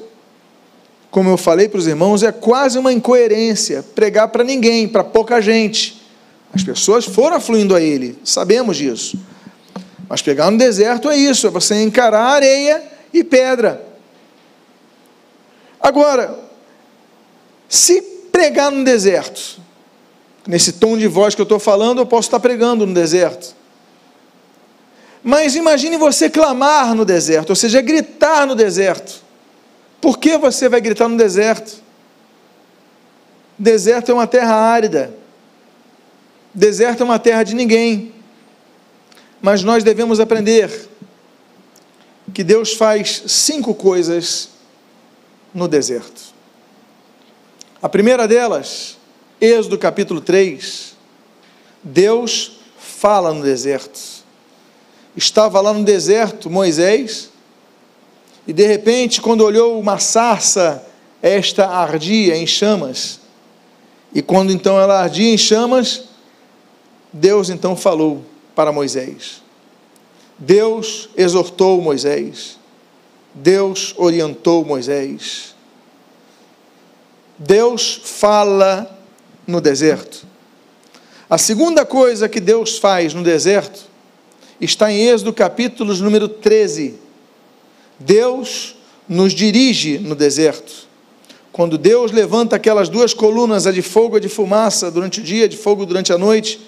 como 1.12 1.28
eu 1.28 1.36
falei 1.36 1.68
para 1.68 1.78
os 1.78 1.86
irmãos, 1.86 2.22
é 2.22 2.32
quase 2.32 2.78
uma 2.78 2.90
incoerência. 2.90 3.82
Pregar 3.82 4.28
para 4.28 4.42
ninguém, 4.42 4.88
para 4.88 5.04
pouca 5.04 5.42
gente. 5.42 6.02
As 6.54 6.64
pessoas 6.64 7.04
foram 7.04 7.36
afluindo 7.36 7.76
a 7.76 7.80
ele, 7.82 8.18
sabemos 8.24 8.78
disso. 8.78 9.18
Mas 10.08 10.22
pregar 10.22 10.50
no 10.50 10.56
deserto 10.56 11.10
é 11.10 11.16
isso, 11.16 11.46
é 11.46 11.50
você 11.50 11.82
encarar 11.82 12.22
areia 12.22 12.82
e 13.12 13.22
pedra. 13.22 13.86
Agora, 15.78 16.38
se 17.68 18.00
pregar 18.32 18.72
no 18.72 18.82
deserto, 18.82 19.60
nesse 20.46 20.72
tom 20.72 20.96
de 20.96 21.06
voz 21.08 21.34
que 21.34 21.42
eu 21.42 21.44
estou 21.44 21.58
falando, 21.58 22.00
eu 22.00 22.06
posso 22.06 22.28
estar 22.28 22.40
pregando 22.40 22.86
no 22.86 22.94
deserto. 22.94 23.54
Mas 25.22 25.56
imagine 25.56 25.98
você 25.98 26.30
clamar 26.30 26.94
no 26.94 27.04
deserto, 27.04 27.50
ou 27.50 27.56
seja, 27.56 27.82
gritar 27.82 28.46
no 28.46 28.54
deserto. 28.54 29.22
Por 30.02 30.18
que 30.18 30.36
você 30.36 30.68
vai 30.68 30.80
gritar 30.80 31.06
no 31.06 31.16
deserto? 31.16 31.80
Deserto 33.56 34.10
é 34.10 34.14
uma 34.14 34.26
terra 34.26 34.52
árida. 34.52 35.14
Deserto 36.52 37.02
é 37.02 37.04
uma 37.04 37.20
terra 37.20 37.44
de 37.44 37.54
ninguém. 37.54 38.12
Mas 39.40 39.62
nós 39.62 39.84
devemos 39.84 40.18
aprender 40.18 40.88
que 42.34 42.42
Deus 42.42 42.72
faz 42.72 43.22
cinco 43.28 43.76
coisas 43.76 44.48
no 45.54 45.68
deserto. 45.68 46.34
A 47.80 47.88
primeira 47.88 48.26
delas, 48.26 48.98
Êxodo 49.40 49.78
capítulo 49.78 50.20
3, 50.20 50.96
Deus 51.80 52.58
fala 52.76 53.32
no 53.32 53.44
deserto. 53.44 54.00
Estava 55.16 55.60
lá 55.60 55.72
no 55.72 55.84
deserto 55.84 56.50
Moisés, 56.50 57.31
e 58.46 58.52
de 58.52 58.66
repente, 58.66 59.20
quando 59.20 59.42
olhou 59.42 59.78
uma 59.78 59.98
sarça, 59.98 60.84
esta 61.22 61.68
ardia 61.68 62.36
em 62.36 62.46
chamas. 62.46 63.20
E 64.12 64.20
quando 64.20 64.52
então 64.52 64.80
ela 64.80 65.00
ardia 65.00 65.32
em 65.32 65.38
chamas, 65.38 66.04
Deus 67.12 67.50
então 67.50 67.76
falou 67.76 68.24
para 68.54 68.72
Moisés. 68.72 69.40
Deus 70.38 71.08
exortou 71.16 71.80
Moisés. 71.80 72.58
Deus 73.32 73.94
orientou 73.96 74.64
Moisés. 74.64 75.54
Deus 77.38 78.00
fala 78.04 78.98
no 79.46 79.60
deserto. 79.60 80.26
A 81.30 81.38
segunda 81.38 81.86
coisa 81.86 82.28
que 82.28 82.40
Deus 82.40 82.76
faz 82.76 83.14
no 83.14 83.22
deserto 83.22 83.84
está 84.60 84.92
em 84.92 85.08
Êxodo 85.08 85.32
capítulo 85.32 85.94
número 85.94 86.28
13. 86.28 87.00
Deus 87.98 88.76
nos 89.08 89.32
dirige 89.32 89.98
no 89.98 90.14
deserto. 90.14 90.88
Quando 91.52 91.76
Deus 91.76 92.12
levanta 92.12 92.56
aquelas 92.56 92.88
duas 92.88 93.12
colunas, 93.12 93.66
a 93.66 93.72
de 93.72 93.82
fogo 93.82 94.16
e 94.16 94.18
a 94.18 94.20
de 94.20 94.28
fumaça, 94.28 94.90
durante 94.90 95.20
o 95.20 95.22
dia, 95.22 95.48
de 95.48 95.56
fogo 95.56 95.84
durante 95.84 96.12
a 96.12 96.18
noite, 96.18 96.60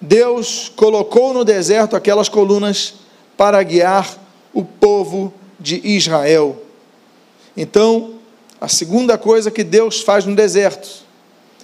Deus 0.00 0.72
colocou 0.74 1.34
no 1.34 1.44
deserto 1.44 1.94
aquelas 1.94 2.28
colunas 2.28 2.94
para 3.36 3.62
guiar 3.62 4.18
o 4.52 4.64
povo 4.64 5.32
de 5.58 5.80
Israel. 5.86 6.62
Então, 7.56 8.14
a 8.60 8.68
segunda 8.68 9.18
coisa 9.18 9.50
que 9.50 9.64
Deus 9.64 10.00
faz 10.00 10.24
no 10.24 10.34
deserto 10.34 10.88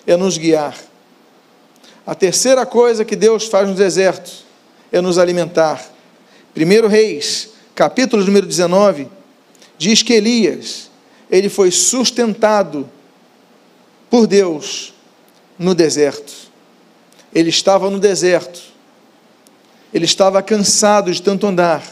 é 0.06 0.16
nos 0.16 0.36
guiar. 0.36 0.76
A 2.06 2.14
terceira 2.14 2.66
coisa 2.66 3.04
que 3.04 3.16
Deus 3.16 3.46
faz 3.46 3.68
no 3.68 3.74
deserto 3.74 4.30
é 4.90 5.00
nos 5.00 5.18
alimentar. 5.18 5.84
Primeiro 6.52 6.88
Reis, 6.88 7.49
capítulo 7.80 8.22
número 8.22 8.46
19, 8.46 9.08
diz 9.78 10.02
que 10.02 10.12
Elias, 10.12 10.90
ele 11.30 11.48
foi 11.48 11.70
sustentado 11.70 12.86
por 14.10 14.26
Deus 14.26 14.92
no 15.58 15.74
deserto. 15.74 16.30
Ele 17.34 17.48
estava 17.48 17.88
no 17.88 17.98
deserto. 17.98 18.60
Ele 19.94 20.04
estava 20.04 20.42
cansado 20.42 21.10
de 21.10 21.22
tanto 21.22 21.46
andar 21.46 21.82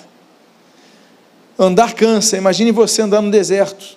Andar 1.58 1.94
cansa. 1.94 2.36
Imagine 2.36 2.70
você 2.70 3.00
andar 3.00 3.22
no 3.22 3.30
deserto. 3.30 3.96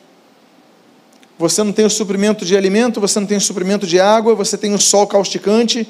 Você 1.37 1.61
não 1.61 1.73
tem 1.73 1.83
o 1.83 1.89
suprimento 1.89 2.45
de 2.45 2.55
alimento, 2.55 3.01
você 3.01 3.19
não 3.19 3.27
tem 3.27 3.37
o 3.37 3.41
suprimento 3.41 3.85
de 3.85 3.99
água, 3.99 4.33
você 4.33 4.57
tem 4.57 4.73
o 4.73 4.79
sol 4.79 5.05
causticante, 5.07 5.85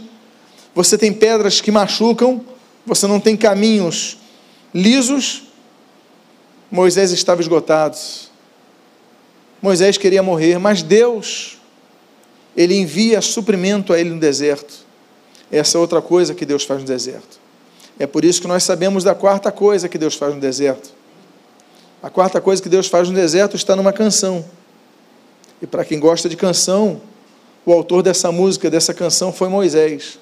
você 0.73 0.97
tem 0.97 1.13
pedras 1.13 1.61
que 1.61 1.71
machucam, 1.71 2.41
você 2.87 3.05
não 3.05 3.19
tem 3.19 3.37
caminhos 3.37 4.17
lisos. 4.73 5.50
Moisés 6.71 7.11
estava 7.11 7.41
esgotado. 7.41 7.97
Moisés 9.61 9.97
queria 9.97 10.23
morrer, 10.23 10.57
mas 10.57 10.81
Deus, 10.81 11.59
ele 12.55 12.75
envia 12.75 13.21
suprimento 13.21 13.91
a 13.91 13.99
ele 13.99 14.09
no 14.09 14.19
deserto. 14.19 14.73
Essa 15.51 15.77
é 15.77 15.81
outra 15.81 16.01
coisa 16.01 16.33
que 16.33 16.45
Deus 16.45 16.63
faz 16.63 16.79
no 16.79 16.87
deserto. 16.87 17.39
É 17.99 18.07
por 18.07 18.23
isso 18.23 18.41
que 18.41 18.47
nós 18.47 18.63
sabemos 18.63 19.03
da 19.03 19.13
quarta 19.13 19.51
coisa 19.51 19.89
que 19.89 19.97
Deus 19.97 20.15
faz 20.15 20.33
no 20.33 20.39
deserto. 20.39 20.91
A 22.01 22.09
quarta 22.09 22.39
coisa 22.39 22.61
que 22.61 22.69
Deus 22.69 22.87
faz 22.87 23.09
no 23.09 23.13
deserto 23.13 23.55
está 23.55 23.75
numa 23.75 23.91
canção. 23.91 24.43
E 25.61 25.67
para 25.67 25.83
quem 25.85 25.99
gosta 25.99 26.27
de 26.27 26.37
canção, 26.37 27.01
o 27.65 27.71
autor 27.71 28.01
dessa 28.01 28.31
música, 28.31 28.69
dessa 28.69 28.93
canção, 28.93 29.31
foi 29.31 29.49
Moisés. 29.49 30.17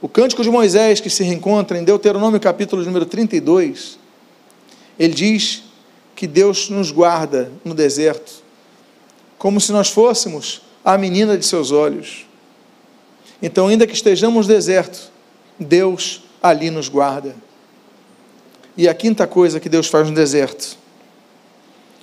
O 0.00 0.08
cântico 0.08 0.42
de 0.42 0.50
Moisés, 0.50 1.00
que 1.00 1.08
se 1.08 1.24
reencontra 1.24 1.78
em 1.78 1.82
Deuteronômio 1.82 2.38
capítulo 2.38 2.84
número 2.84 3.06
32, 3.06 3.98
ele 4.98 5.14
diz 5.14 5.62
que 6.14 6.26
Deus 6.26 6.68
nos 6.68 6.90
guarda 6.90 7.50
no 7.64 7.74
deserto, 7.74 8.42
como 9.38 9.60
se 9.60 9.72
nós 9.72 9.90
fôssemos 9.90 10.62
a 10.84 10.96
menina 10.96 11.36
de 11.36 11.44
seus 11.44 11.70
olhos. 11.70 12.26
Então, 13.42 13.68
ainda 13.68 13.86
que 13.86 13.94
estejamos 13.94 14.46
no 14.46 14.54
deserto, 14.54 15.10
Deus 15.58 16.22
ali 16.42 16.70
nos 16.70 16.88
guarda. 16.88 17.34
E 18.76 18.88
a 18.88 18.94
quinta 18.94 19.26
coisa 19.26 19.60
que 19.60 19.68
Deus 19.68 19.86
faz 19.86 20.08
no 20.08 20.14
deserto 20.14 20.76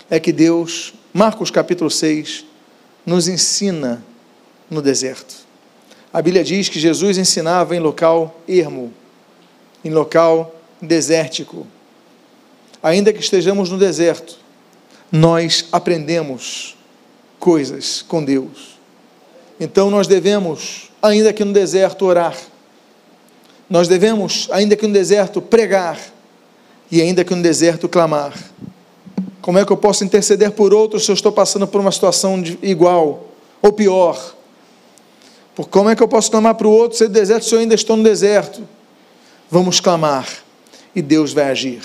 é 0.10 0.20
que 0.20 0.32
Deus 0.32 0.94
Marcos 1.14 1.52
capítulo 1.52 1.90
6 1.90 2.46
nos 3.06 3.28
ensina 3.28 4.04
no 4.70 4.82
deserto. 4.82 5.36
A 6.14 6.22
Bíblia 6.22 6.44
diz 6.44 6.70
que 6.70 6.80
Jesus 6.80 7.18
ensinava 7.18 7.76
em 7.76 7.80
local 7.80 8.40
ermo, 8.48 8.94
em 9.84 9.90
local 9.90 10.56
desértico. 10.82 11.68
Ainda 12.84 13.14
que 13.14 13.20
estejamos 13.20 13.70
no 13.70 13.78
deserto, 13.78 14.38
nós 15.12 15.66
aprendemos 15.72 16.76
coisas 17.40 18.02
com 18.02 18.24
Deus. 18.24 18.80
Então 19.60 19.92
nós 19.92 20.08
devemos, 20.08 20.90
ainda 21.02 21.32
que 21.32 21.46
no 21.46 21.54
deserto, 21.54 22.06
orar. 22.06 22.36
Nós 23.70 23.88
devemos, 23.88 24.48
ainda 24.52 24.76
que 24.76 24.88
no 24.88 24.94
deserto, 24.94 25.42
pregar. 25.42 26.00
E 26.92 27.02
ainda 27.02 27.24
que 27.24 27.36
no 27.36 27.42
deserto, 27.42 27.88
clamar. 27.88 28.34
Como 29.42 29.58
é 29.58 29.66
que 29.66 29.72
eu 29.72 29.78
posso 29.78 30.04
interceder 30.04 30.52
por 30.52 30.74
outros 30.74 31.06
se 31.06 31.12
eu 31.12 31.16
estou 31.16 31.32
passando 31.32 31.68
por 31.68 31.82
uma 31.82 31.92
situação 31.92 32.44
igual 32.62 33.28
ou 33.62 33.72
pior? 33.72 34.36
Por 35.56 35.68
como 35.68 35.90
é 35.90 35.96
que 35.96 36.02
eu 36.02 36.08
posso 36.08 36.30
clamar 36.32 36.56
para 36.56 36.68
o 36.68 36.72
outro 36.72 36.98
se 36.98 37.08
deserto 37.08 37.46
se 37.46 37.54
eu 37.54 37.60
ainda 37.60 37.76
estou 37.76 37.96
no 37.96 38.04
deserto? 38.04 38.68
Vamos 39.50 39.80
clamar 39.80 40.28
e 40.96 41.02
Deus 41.02 41.34
vai 41.34 41.50
agir. 41.50 41.82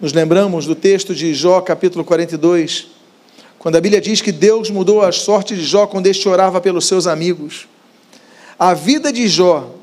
Nos 0.00 0.12
lembramos 0.12 0.66
do 0.66 0.74
texto 0.74 1.14
de 1.14 1.34
Jó, 1.34 1.60
capítulo 1.60 2.04
42, 2.04 2.88
quando 3.58 3.76
a 3.76 3.80
Bíblia 3.80 4.00
diz 4.00 4.20
que 4.20 4.30
Deus 4.30 4.70
mudou 4.70 5.02
a 5.02 5.10
sorte 5.10 5.56
de 5.56 5.64
Jó 5.64 5.86
quando 5.86 6.06
este 6.06 6.28
orava 6.28 6.60
pelos 6.60 6.86
seus 6.86 7.06
amigos. 7.06 7.66
A 8.58 8.74
vida 8.74 9.12
de 9.12 9.26
Jó 9.26 9.74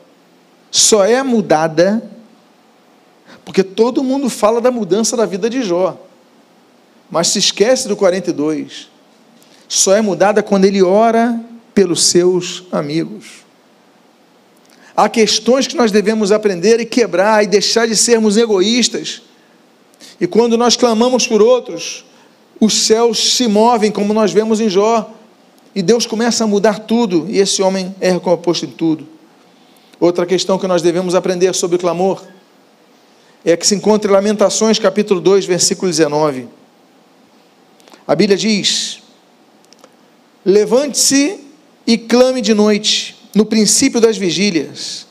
só 0.71 1.04
é 1.06 1.21
mudada 1.21 2.04
porque 3.43 3.63
todo 3.63 4.04
mundo 4.04 4.30
fala 4.30 4.60
da 4.60 4.71
mudança 4.71 5.15
da 5.15 5.25
vida 5.25 5.49
de 5.49 5.62
Jó 5.62 5.97
mas 7.10 7.28
se 7.28 7.39
esquece 7.39 7.88
do 7.88 7.95
42. 7.95 8.89
Só 9.67 9.95
é 9.95 10.01
mudada 10.01 10.43
quando 10.43 10.65
ele 10.65 10.82
ora 10.82 11.39
pelos 11.73 12.04
seus 12.04 12.63
amigos. 12.71 13.45
Há 14.95 15.10
questões 15.10 15.67
que 15.67 15.75
nós 15.75 15.91
devemos 15.91 16.32
aprender 16.32 16.80
e 16.80 16.86
quebrar 16.86 17.43
e 17.43 17.47
deixar 17.47 17.88
de 17.88 17.95
sermos 17.95 18.38
egoístas. 18.38 19.21
E 20.20 20.28
quando 20.28 20.58
nós 20.58 20.76
clamamos 20.76 21.28
por 21.28 21.42
outros, 21.42 22.06
os 22.60 22.74
céus 22.86 23.36
se 23.36 23.48
movem, 23.48 23.92
como 23.92 24.14
nós 24.14 24.32
vemos 24.32 24.60
em 24.60 24.70
Jó, 24.70 25.12
e 25.76 25.82
Deus 25.82 26.06
começa 26.06 26.44
a 26.44 26.48
mudar 26.48 26.80
tudo, 26.80 27.26
e 27.30 27.40
esse 27.40 27.62
homem 27.62 27.94
é 28.00 28.12
recomposto 28.12 28.66
em 28.66 28.70
tudo. 28.70 29.06
Outra 30.00 30.26
questão 30.26 30.58
que 30.58 30.68
nós 30.68 30.82
devemos 30.82 31.16
aprender 31.16 31.54
sobre 31.54 31.76
o 31.76 31.80
clamor 31.80 32.22
é 33.44 33.56
que 33.56 33.68
se 33.68 33.76
encontra 33.76 34.10
em 34.10 34.14
Lamentações, 34.14 34.80
capítulo 34.80 35.20
2, 35.20 35.46
versículo 35.46 35.90
19. 35.90 36.48
A 38.08 38.16
Bíblia 38.16 38.38
diz: 38.38 39.02
Levante-se 40.46 41.40
e 41.88 41.98
clame 41.98 42.42
de 42.42 42.54
noite, 42.54 43.16
no 43.34 43.46
princípio 43.46 44.00
das 44.00 44.18
vigílias. 44.18 45.06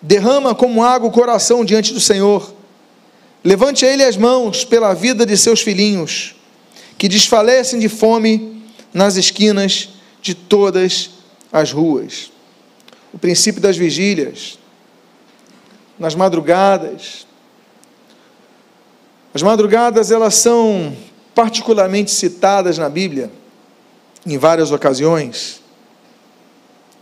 Derrama 0.00 0.54
como 0.54 0.82
água 0.82 1.08
o 1.08 1.12
coração 1.12 1.64
diante 1.64 1.92
do 1.92 2.00
Senhor. 2.00 2.54
Levante 3.46 3.86
a 3.86 3.92
Ele 3.92 4.02
as 4.02 4.16
mãos 4.16 4.64
pela 4.64 4.92
vida 4.92 5.24
de 5.24 5.36
seus 5.36 5.60
filhinhos, 5.60 6.34
que 6.98 7.08
desfalecem 7.08 7.78
de 7.78 7.88
fome 7.88 8.60
nas 8.92 9.14
esquinas 9.14 9.90
de 10.20 10.34
todas 10.34 11.10
as 11.52 11.70
ruas. 11.70 12.32
O 13.12 13.18
princípio 13.18 13.60
das 13.60 13.76
vigílias, 13.76 14.58
nas 15.96 16.16
madrugadas. 16.16 17.24
As 19.32 19.42
madrugadas, 19.42 20.10
elas 20.10 20.34
são 20.34 20.96
particularmente 21.32 22.10
citadas 22.10 22.76
na 22.78 22.88
Bíblia 22.88 23.30
em 24.26 24.36
várias 24.36 24.72
ocasiões. 24.72 25.60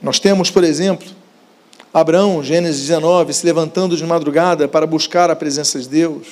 Nós 0.02 0.18
temos, 0.18 0.50
por 0.50 0.62
exemplo, 0.62 1.08
Abraão, 1.94 2.42
Gênesis 2.42 2.80
19, 2.80 3.32
se 3.32 3.46
levantando 3.46 3.96
de 3.96 4.04
madrugada 4.04 4.66
para 4.66 4.84
buscar 4.84 5.30
a 5.30 5.36
presença 5.36 5.78
de 5.78 5.88
Deus. 5.88 6.26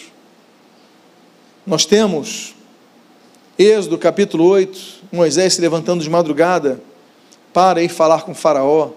Nós 1.65 1.87
temos 1.87 2.57
Êxodo 3.57 3.97
capítulo 3.97 4.45
8, 4.45 4.81
Moisés 5.13 5.55
se 5.55 5.61
levantando 5.61 6.03
de 6.03 6.11
madrugada 6.11 6.83
para 7.53 7.81
ir 7.81 7.89
falar 7.89 8.23
com 8.23 8.35
Faraó. 8.35 8.91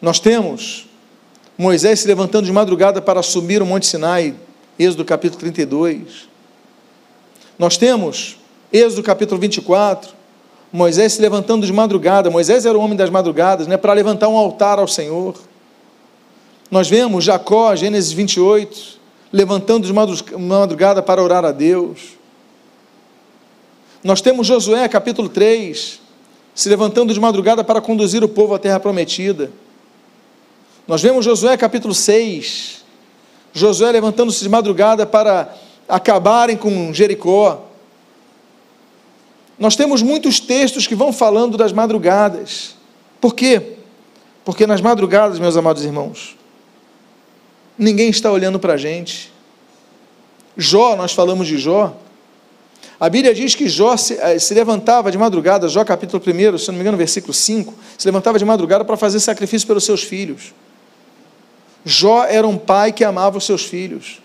Nós 0.00 0.18
temos 0.18 0.86
Moisés 1.58 2.00
se 2.00 2.08
levantando 2.08 2.46
de 2.46 2.52
madrugada 2.52 3.02
para 3.02 3.22
subir 3.22 3.60
o 3.60 3.66
Monte 3.66 3.84
Sinai, 3.84 4.34
Êxodo 4.78 5.04
capítulo 5.04 5.38
32. 5.38 6.30
Nós 7.58 7.76
temos 7.76 8.38
Êxodo 8.72 9.02
capítulo 9.02 9.38
24, 9.38 10.14
Moisés 10.74 11.12
se 11.12 11.22
levantando 11.22 11.64
de 11.64 11.72
madrugada. 11.72 12.28
Moisés 12.28 12.66
era 12.66 12.76
o 12.76 12.80
homem 12.80 12.96
das 12.96 13.08
madrugadas, 13.08 13.68
né, 13.68 13.76
para 13.76 13.92
levantar 13.92 14.26
um 14.26 14.36
altar 14.36 14.80
ao 14.80 14.88
Senhor. 14.88 15.36
Nós 16.68 16.90
vemos 16.90 17.22
Jacó, 17.22 17.76
Gênesis 17.76 18.10
28, 18.10 18.98
levantando 19.32 19.86
de 19.86 19.92
madrugada 20.36 21.00
para 21.00 21.22
orar 21.22 21.44
a 21.44 21.52
Deus. 21.52 22.18
Nós 24.02 24.20
temos 24.20 24.48
Josué, 24.48 24.88
capítulo 24.88 25.28
3, 25.28 26.00
se 26.52 26.68
levantando 26.68 27.14
de 27.14 27.20
madrugada 27.20 27.62
para 27.62 27.80
conduzir 27.80 28.24
o 28.24 28.28
povo 28.28 28.52
à 28.52 28.58
terra 28.58 28.80
prometida. 28.80 29.52
Nós 30.88 31.00
vemos 31.00 31.24
Josué, 31.24 31.56
capítulo 31.56 31.94
6, 31.94 32.84
Josué 33.52 33.92
levantando-se 33.92 34.42
de 34.42 34.48
madrugada 34.48 35.06
para 35.06 35.54
acabarem 35.88 36.56
com 36.56 36.92
Jericó. 36.92 37.73
Nós 39.58 39.76
temos 39.76 40.02
muitos 40.02 40.40
textos 40.40 40.86
que 40.86 40.94
vão 40.94 41.12
falando 41.12 41.56
das 41.56 41.72
madrugadas. 41.72 42.76
Por 43.20 43.34
quê? 43.34 43.74
Porque 44.44 44.66
nas 44.66 44.80
madrugadas, 44.80 45.38
meus 45.38 45.56
amados 45.56 45.84
irmãos, 45.84 46.36
ninguém 47.78 48.10
está 48.10 48.30
olhando 48.30 48.58
para 48.58 48.74
a 48.74 48.76
gente. 48.76 49.32
Jó, 50.56 50.96
nós 50.96 51.12
falamos 51.12 51.46
de 51.46 51.58
Jó. 51.58 51.96
A 52.98 53.08
Bíblia 53.08 53.34
diz 53.34 53.54
que 53.54 53.68
Jó 53.68 53.96
se, 53.96 54.14
eh, 54.14 54.38
se, 54.38 54.54
levantava 54.54 55.10
de 55.10 55.18
madrugada, 55.18 55.68
Jó 55.68 55.84
capítulo 55.84 56.22
1, 56.22 56.58
se 56.58 56.68
não 56.68 56.74
me 56.74 56.80
engano, 56.80 56.96
versículo 56.96 57.32
5, 57.32 57.74
se 57.98 58.06
levantava 58.06 58.38
de 58.38 58.44
madrugada 58.44 58.84
para 58.84 58.96
fazer 58.96 59.18
sacrifício 59.20 59.66
pelos 59.66 59.84
seus 59.84 60.02
filhos. 60.02 60.54
Jó 61.84 62.24
era 62.24 62.46
um 62.46 62.56
pai 62.56 62.92
que 62.92 63.04
amava 63.04 63.38
os 63.38 63.44
seus 63.44 63.64
filhos. 63.64 64.22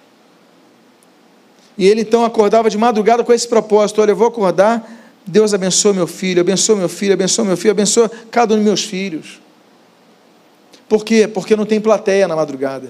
E 1.77 1.87
ele 1.87 2.01
então 2.01 2.23
acordava 2.25 2.69
de 2.69 2.77
madrugada 2.77 3.23
com 3.23 3.33
esse 3.33 3.47
propósito: 3.47 4.01
olha, 4.01 4.11
eu 4.11 4.15
vou 4.15 4.27
acordar, 4.27 4.98
Deus 5.25 5.53
abençoe 5.53 5.93
meu 5.93 6.07
filho, 6.07 6.41
abençoe 6.41 6.75
meu 6.75 6.89
filho, 6.89 7.13
abençoe 7.13 7.45
meu 7.45 7.57
filho, 7.57 7.71
abençoe 7.71 8.09
cada 8.31 8.53
um 8.53 8.57
dos 8.57 8.65
meus 8.65 8.83
filhos. 8.83 9.39
Por 10.87 11.05
quê? 11.05 11.27
Porque 11.27 11.55
não 11.55 11.65
tem 11.65 11.79
plateia 11.79 12.27
na 12.27 12.35
madrugada. 12.35 12.89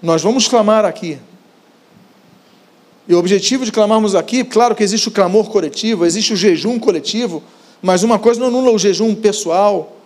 Nós 0.00 0.22
vamos 0.22 0.46
clamar 0.46 0.84
aqui. 0.84 1.18
E 3.08 3.14
o 3.14 3.18
objetivo 3.18 3.64
de 3.64 3.72
clamarmos 3.72 4.14
aqui, 4.14 4.44
claro 4.44 4.74
que 4.74 4.84
existe 4.84 5.08
o 5.08 5.10
clamor 5.10 5.50
coletivo, 5.50 6.04
existe 6.04 6.34
o 6.34 6.36
jejum 6.36 6.78
coletivo, 6.78 7.42
mas 7.82 8.02
uma 8.02 8.18
coisa 8.18 8.38
não 8.38 8.48
anula 8.48 8.70
o 8.70 8.78
jejum 8.78 9.14
pessoal. 9.14 9.96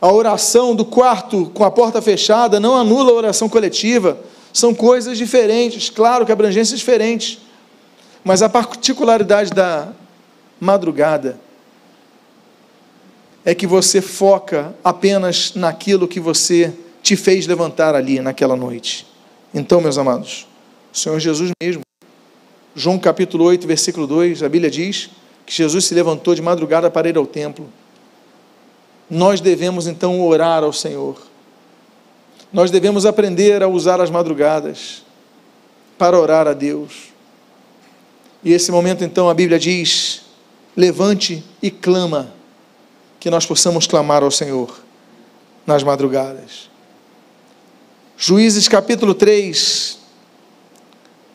A 0.00 0.12
oração 0.12 0.74
do 0.74 0.84
quarto 0.84 1.50
com 1.54 1.64
a 1.64 1.70
porta 1.70 2.02
fechada 2.02 2.58
não 2.58 2.74
anula 2.74 3.12
a 3.12 3.14
oração 3.14 3.48
coletiva. 3.48 4.18
São 4.52 4.74
coisas 4.74 5.16
diferentes, 5.16 5.88
claro 5.88 6.26
que 6.26 6.32
abrangências 6.32 6.80
diferentes, 6.80 7.38
mas 8.24 8.42
a 8.42 8.48
particularidade 8.48 9.50
da 9.50 9.92
madrugada 10.60 11.38
é 13.44 13.54
que 13.54 13.66
você 13.66 14.00
foca 14.00 14.74
apenas 14.84 15.54
naquilo 15.54 16.06
que 16.06 16.20
você 16.20 16.72
te 17.02 17.16
fez 17.16 17.46
levantar 17.46 17.94
ali 17.94 18.20
naquela 18.20 18.54
noite. 18.54 19.06
Então, 19.54 19.80
meus 19.80 19.96
amados, 19.96 20.46
o 20.92 20.96
Senhor 20.96 21.18
Jesus 21.18 21.50
mesmo, 21.62 21.82
João 22.74 22.98
capítulo 22.98 23.44
8, 23.44 23.66
versículo 23.66 24.06
2, 24.06 24.42
a 24.42 24.48
Bíblia 24.48 24.70
diz 24.70 25.10
que 25.46 25.52
Jesus 25.52 25.86
se 25.86 25.94
levantou 25.94 26.34
de 26.34 26.42
madrugada 26.42 26.90
para 26.90 27.08
ir 27.08 27.16
ao 27.16 27.26
templo. 27.26 27.68
Nós 29.08 29.40
devemos 29.40 29.86
então 29.86 30.24
orar 30.24 30.62
ao 30.62 30.72
Senhor. 30.72 31.20
Nós 32.52 32.70
devemos 32.70 33.06
aprender 33.06 33.62
a 33.62 33.68
usar 33.68 34.00
as 34.00 34.10
madrugadas 34.10 35.02
para 35.98 36.18
orar 36.18 36.46
a 36.46 36.52
Deus. 36.52 37.09
E 38.42 38.52
esse 38.52 38.70
momento 38.72 39.04
então 39.04 39.28
a 39.28 39.34
Bíblia 39.34 39.58
diz: 39.58 40.22
levante 40.76 41.44
e 41.62 41.70
clama, 41.70 42.32
que 43.18 43.30
nós 43.30 43.44
possamos 43.44 43.86
clamar 43.86 44.22
ao 44.22 44.30
Senhor 44.30 44.80
nas 45.66 45.82
madrugadas. 45.82 46.70
Juízes 48.16 48.66
capítulo 48.68 49.14
3, 49.14 49.98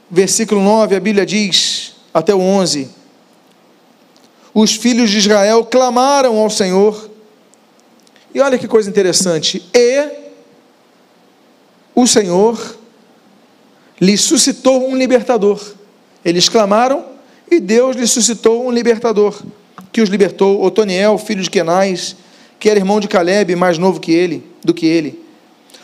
versículo 0.10 0.62
9, 0.62 0.96
a 0.96 1.00
Bíblia 1.00 1.26
diz, 1.26 1.96
até 2.14 2.34
o 2.34 2.40
11: 2.40 2.90
Os 4.54 4.76
filhos 4.76 5.10
de 5.10 5.20
Israel 5.20 5.66
clamaram 5.66 6.38
ao 6.38 6.50
Senhor, 6.50 7.10
e 8.34 8.42
olha 8.42 8.58
que 8.58 8.68
coisa 8.68 8.90
interessante, 8.90 9.64
e 9.74 10.10
o 11.94 12.06
Senhor 12.06 12.78
lhe 14.02 14.18
suscitou 14.18 14.90
um 14.90 14.96
libertador. 14.96 15.60
Eles 16.26 16.50
clamaram 16.50 17.06
e 17.50 17.60
Deus 17.60 17.96
lhe 17.96 18.08
suscitou 18.08 18.66
um 18.66 18.72
libertador, 18.72 19.40
que 19.92 20.02
os 20.02 20.10
libertou, 20.10 20.64
Otoniel, 20.64 21.20
filho 21.20 21.44
de 21.44 21.50
Kenais, 21.50 22.16
que 22.60 22.68
era 22.68 22.80
irmão 22.80 23.00
de 23.00 23.08
Caleb, 23.08 23.56
mais 23.56 23.78
novo 23.78 24.00
que 24.00 24.12
ele, 24.12 24.44
do 24.64 24.74
que 24.74 24.88
ele. 24.88 25.24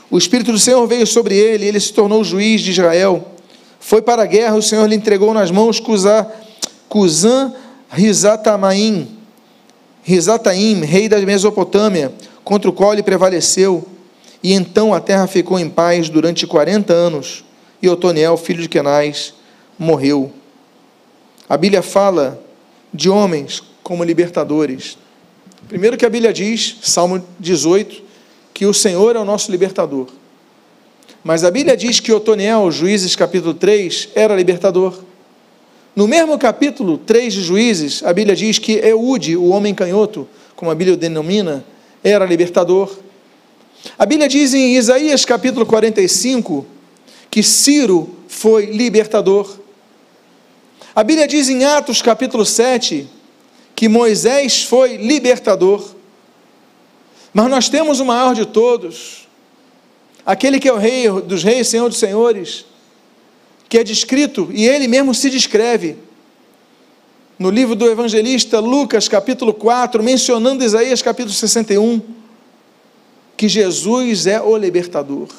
O 0.09 0.17
Espírito 0.17 0.51
do 0.51 0.57
Senhor 0.57 0.85
veio 0.87 1.05
sobre 1.05 1.35
ele, 1.35 1.65
e 1.65 1.67
ele 1.67 1.79
se 1.79 1.93
tornou 1.93 2.23
juiz 2.23 2.61
de 2.61 2.71
Israel. 2.71 3.33
Foi 3.79 4.01
para 4.01 4.23
a 4.23 4.25
guerra, 4.25 4.55
o 4.55 4.61
Senhor 4.61 4.85
lhe 4.87 4.95
entregou 4.95 5.33
nas 5.33 5.51
mãos 5.51 5.79
Cusã 5.79 7.53
Rizatamaim, 7.89 9.07
Rizataim, 10.03 10.83
rei 10.83 11.07
da 11.07 11.19
Mesopotâmia, 11.19 12.11
contra 12.43 12.69
o 12.69 12.73
qual 12.73 12.93
ele 12.93 13.03
prevaleceu. 13.03 13.85
E 14.41 14.53
então 14.53 14.93
a 14.93 14.99
terra 14.99 15.27
ficou 15.27 15.59
em 15.59 15.69
paz 15.69 16.09
durante 16.09 16.47
40 16.47 16.91
anos, 16.91 17.45
e 17.81 17.87
Otoniel, 17.87 18.35
filho 18.37 18.61
de 18.61 18.67
Kenais, 18.67 19.35
morreu. 19.81 20.31
A 21.49 21.57
Bíblia 21.57 21.81
fala 21.81 22.39
de 22.93 23.09
homens 23.09 23.63
como 23.81 24.03
libertadores. 24.03 24.95
Primeiro 25.67 25.97
que 25.97 26.05
a 26.05 26.09
Bíblia 26.09 26.31
diz, 26.31 26.77
Salmo 26.83 27.25
18, 27.39 28.03
que 28.53 28.67
o 28.67 28.73
Senhor 28.75 29.15
é 29.15 29.19
o 29.19 29.25
nosso 29.25 29.49
libertador. 29.49 30.07
Mas 31.23 31.43
a 31.43 31.49
Bíblia 31.49 31.75
diz 31.75 31.99
que 31.99 32.13
Otoniel, 32.13 32.71
Juízes 32.71 33.15
capítulo 33.15 33.55
3, 33.55 34.09
era 34.13 34.35
libertador. 34.35 34.99
No 35.95 36.07
mesmo 36.07 36.37
capítulo 36.37 36.99
3 36.99 37.33
de 37.33 37.41
Juízes, 37.41 38.03
a 38.03 38.13
Bíblia 38.13 38.35
diz 38.35 38.59
que 38.59 38.73
Eude, 38.73 39.35
o 39.35 39.47
homem 39.47 39.73
canhoto, 39.73 40.27
como 40.55 40.69
a 40.69 40.75
Bíblia 40.75 40.93
o 40.93 40.97
denomina, 40.97 41.65
era 42.03 42.23
libertador. 42.25 42.95
A 43.97 44.05
Bíblia 44.05 44.29
diz 44.29 44.53
em 44.53 44.77
Isaías 44.77 45.25
capítulo 45.25 45.65
45 45.65 46.67
que 47.31 47.41
Ciro 47.41 48.09
foi 48.27 48.65
libertador. 48.67 49.60
A 50.93 51.03
Bíblia 51.03 51.25
diz 51.25 51.47
em 51.47 51.63
Atos 51.63 52.01
capítulo 52.01 52.45
7 52.45 53.07
que 53.73 53.87
Moisés 53.87 54.63
foi 54.63 54.97
libertador. 54.97 55.95
Mas 57.33 57.49
nós 57.49 57.69
temos 57.69 58.01
o 58.01 58.05
maior 58.05 58.35
de 58.35 58.45
todos, 58.45 59.27
aquele 60.25 60.59
que 60.59 60.67
é 60.67 60.73
o 60.73 60.77
rei 60.77 61.09
dos 61.21 61.43
reis, 61.43 61.69
senhor 61.69 61.87
dos 61.87 61.97
senhores, 61.97 62.65
que 63.69 63.77
é 63.77 63.83
descrito 63.85 64.49
e 64.51 64.67
ele 64.67 64.85
mesmo 64.87 65.15
se 65.15 65.29
descreve 65.29 65.95
no 67.39 67.49
livro 67.49 67.73
do 67.73 67.89
evangelista 67.89 68.59
Lucas, 68.59 69.07
capítulo 69.07 69.53
4, 69.53 70.03
mencionando 70.03 70.63
Isaías 70.63 71.01
capítulo 71.01 71.33
61 71.33 72.01
que 73.37 73.47
Jesus 73.47 74.27
é 74.27 74.41
o 74.41 74.55
libertador. 74.57 75.29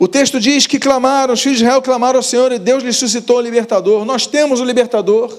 O 0.00 0.08
texto 0.08 0.40
diz 0.40 0.66
que 0.66 0.78
clamaram, 0.78 1.34
os 1.34 1.42
filhos 1.42 1.58
de 1.58 1.64
Israel 1.64 1.82
clamaram 1.82 2.18
ao 2.18 2.22
Senhor 2.22 2.50
e 2.52 2.58
Deus 2.58 2.82
lhes 2.82 2.96
suscitou 2.96 3.36
o 3.36 3.40
libertador. 3.42 4.02
Nós 4.06 4.26
temos 4.26 4.58
o 4.58 4.64
libertador. 4.64 5.38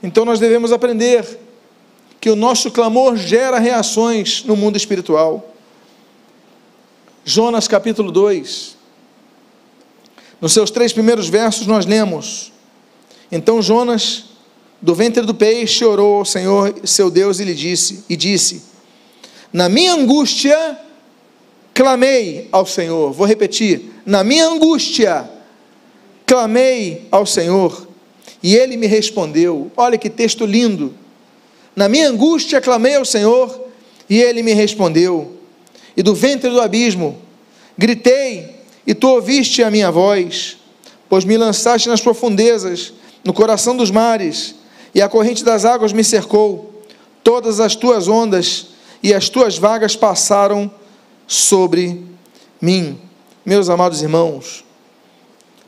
Então 0.00 0.24
nós 0.24 0.38
devemos 0.38 0.70
aprender 0.70 1.26
que 2.20 2.30
o 2.30 2.36
nosso 2.36 2.70
clamor 2.70 3.16
gera 3.16 3.58
reações 3.58 4.44
no 4.44 4.54
mundo 4.54 4.76
espiritual. 4.76 5.52
Jonas 7.24 7.66
capítulo 7.66 8.12
2. 8.12 8.76
Nos 10.40 10.52
seus 10.52 10.70
três 10.70 10.92
primeiros 10.92 11.28
versos 11.28 11.66
nós 11.66 11.84
lemos: 11.84 12.52
Então 13.32 13.60
Jonas 13.60 14.26
do 14.80 14.94
ventre 14.94 15.26
do 15.26 15.34
peixe 15.34 15.84
orou 15.84 16.18
ao 16.18 16.24
Senhor, 16.24 16.72
seu 16.84 17.10
Deus, 17.10 17.40
e 17.40 17.44
lhe 17.44 17.54
disse, 17.54 18.04
e 18.08 18.14
disse: 18.14 18.62
Na 19.52 19.68
minha 19.68 19.94
angústia 19.94 20.78
clamei 21.78 22.48
ao 22.50 22.66
Senhor. 22.66 23.12
Vou 23.12 23.24
repetir: 23.24 23.82
Na 24.04 24.24
minha 24.24 24.48
angústia 24.48 25.30
clamei 26.26 27.06
ao 27.08 27.24
Senhor, 27.24 27.86
e 28.42 28.56
ele 28.56 28.76
me 28.76 28.88
respondeu. 28.88 29.70
Olha 29.76 29.96
que 29.96 30.10
texto 30.10 30.44
lindo. 30.44 30.92
Na 31.76 31.88
minha 31.88 32.08
angústia 32.08 32.60
clamei 32.60 32.96
ao 32.96 33.04
Senhor, 33.04 33.68
e 34.10 34.20
ele 34.20 34.42
me 34.42 34.52
respondeu. 34.54 35.36
E 35.96 36.02
do 36.02 36.16
ventre 36.16 36.50
do 36.50 36.60
abismo 36.60 37.16
gritei, 37.78 38.56
e 38.84 38.92
tu 38.92 39.10
ouviste 39.10 39.62
a 39.62 39.70
minha 39.70 39.92
voz, 39.92 40.56
pois 41.08 41.24
me 41.24 41.36
lançaste 41.36 41.88
nas 41.88 42.00
profundezas, 42.00 42.92
no 43.24 43.32
coração 43.32 43.76
dos 43.76 43.92
mares 43.92 44.56
e 44.92 45.00
a 45.00 45.08
corrente 45.08 45.44
das 45.44 45.64
águas 45.64 45.92
me 45.92 46.02
cercou, 46.02 46.82
todas 47.22 47.60
as 47.60 47.76
tuas 47.76 48.08
ondas 48.08 48.66
e 49.00 49.14
as 49.14 49.28
tuas 49.28 49.56
vagas 49.56 49.94
passaram 49.94 50.68
sobre 51.28 52.02
mim. 52.60 52.98
Meus 53.46 53.68
amados 53.68 54.02
irmãos, 54.02 54.64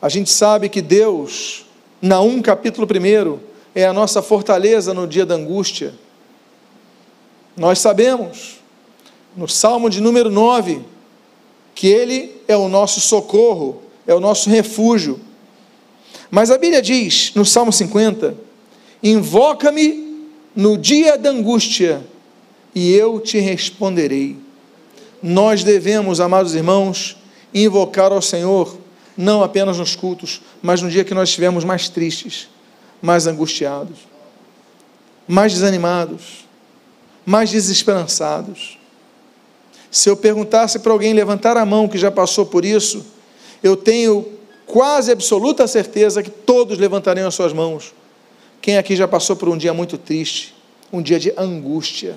a 0.03 0.09
gente 0.09 0.29
sabe 0.31 0.69
que 0.69 0.83
Deus, 0.83 1.65
na 2.03 2.21
1 2.21 2.43
capítulo 2.43 2.85
1, 2.85 3.39
é 3.75 3.87
a 3.87 3.93
nossa 3.93 4.21
fortaleza 4.21 4.93
no 4.93 5.07
dia 5.07 5.25
da 5.25 5.37
angústia. 5.37 5.95
Nós 7.57 7.79
sabemos, 7.79 8.57
no 9.37 9.47
Salmo 9.47 9.89
de 9.89 10.01
número 10.01 10.29
9, 10.31 10.81
que 11.77 11.87
Ele 11.87 12.35
é 12.49 12.57
o 12.57 12.69
nosso 12.69 13.01
socorro, 13.01 13.83
é 14.05 14.13
o 14.13 14.19
nosso 14.19 14.51
refúgio. 14.51 15.21
Mas 16.29 16.51
a 16.51 16.59
Bíblia 16.59 16.83
diz, 16.83 17.33
no 17.37 17.45
Salmo 17.45 17.73
50, 17.73 18.51
Invoca-me 19.03 20.29
no 20.55 20.77
dia 20.77 21.17
da 21.17 21.31
angústia 21.31 22.05
e 22.75 22.93
eu 22.93 23.19
te 23.19 23.39
responderei. 23.39 24.37
Nós 25.23 25.63
devemos, 25.63 26.21
amados 26.21 26.55
irmãos, 26.55 27.17
invocar 27.53 28.13
ao 28.13 28.23
Senhor, 28.23 28.79
não 29.17 29.43
apenas 29.43 29.79
nos 29.79 29.95
cultos, 29.95 30.41
mas 30.63 30.81
no 30.81 30.91
dia 30.91 31.05
que 31.05 31.15
nós 31.15 31.29
estivermos 31.29 31.65
mais 31.65 31.89
tristes, 31.89 32.49
mais 33.03 33.27
angustiados, 33.27 33.99
mais 35.27 35.53
desanimados, 35.53 36.47
mais 37.27 37.51
desesperançados. 37.51 38.79
Se 39.91 40.09
eu 40.09 40.17
perguntasse 40.17 40.79
para 40.79 40.93
alguém 40.93 41.13
levantar 41.13 41.57
a 41.57 41.67
mão 41.67 41.89
que 41.89 41.99
já 41.99 42.11
passou 42.11 42.47
por 42.47 42.65
isso, 42.65 43.05
eu 43.63 43.77
tenho 43.77 44.27
quase 44.67 45.11
absoluta 45.11 45.67
certeza 45.67 46.23
que 46.23 46.31
todos 46.31 46.79
levantariam 46.79 47.29
as 47.29 47.35
suas 47.35 47.53
mãos 47.53 47.93
quem 48.61 48.77
aqui 48.77 48.95
já 48.95 49.09
passou 49.09 49.37
por 49.37 49.49
um 49.49 49.57
dia 49.57 49.73
muito 49.73 49.97
triste, 49.97 50.55
um 50.93 51.01
dia 51.01 51.19
de 51.19 51.33
angústia? 51.37 52.17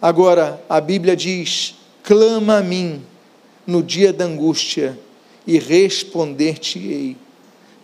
Agora, 0.00 0.62
a 0.68 0.80
Bíblia 0.80 1.16
diz: 1.16 1.74
clama 2.02 2.58
a 2.58 2.62
mim 2.62 3.02
no 3.66 3.82
dia 3.82 4.12
da 4.12 4.24
angústia 4.24 4.98
e 5.46 5.58
responder-te-ei. 5.58 7.16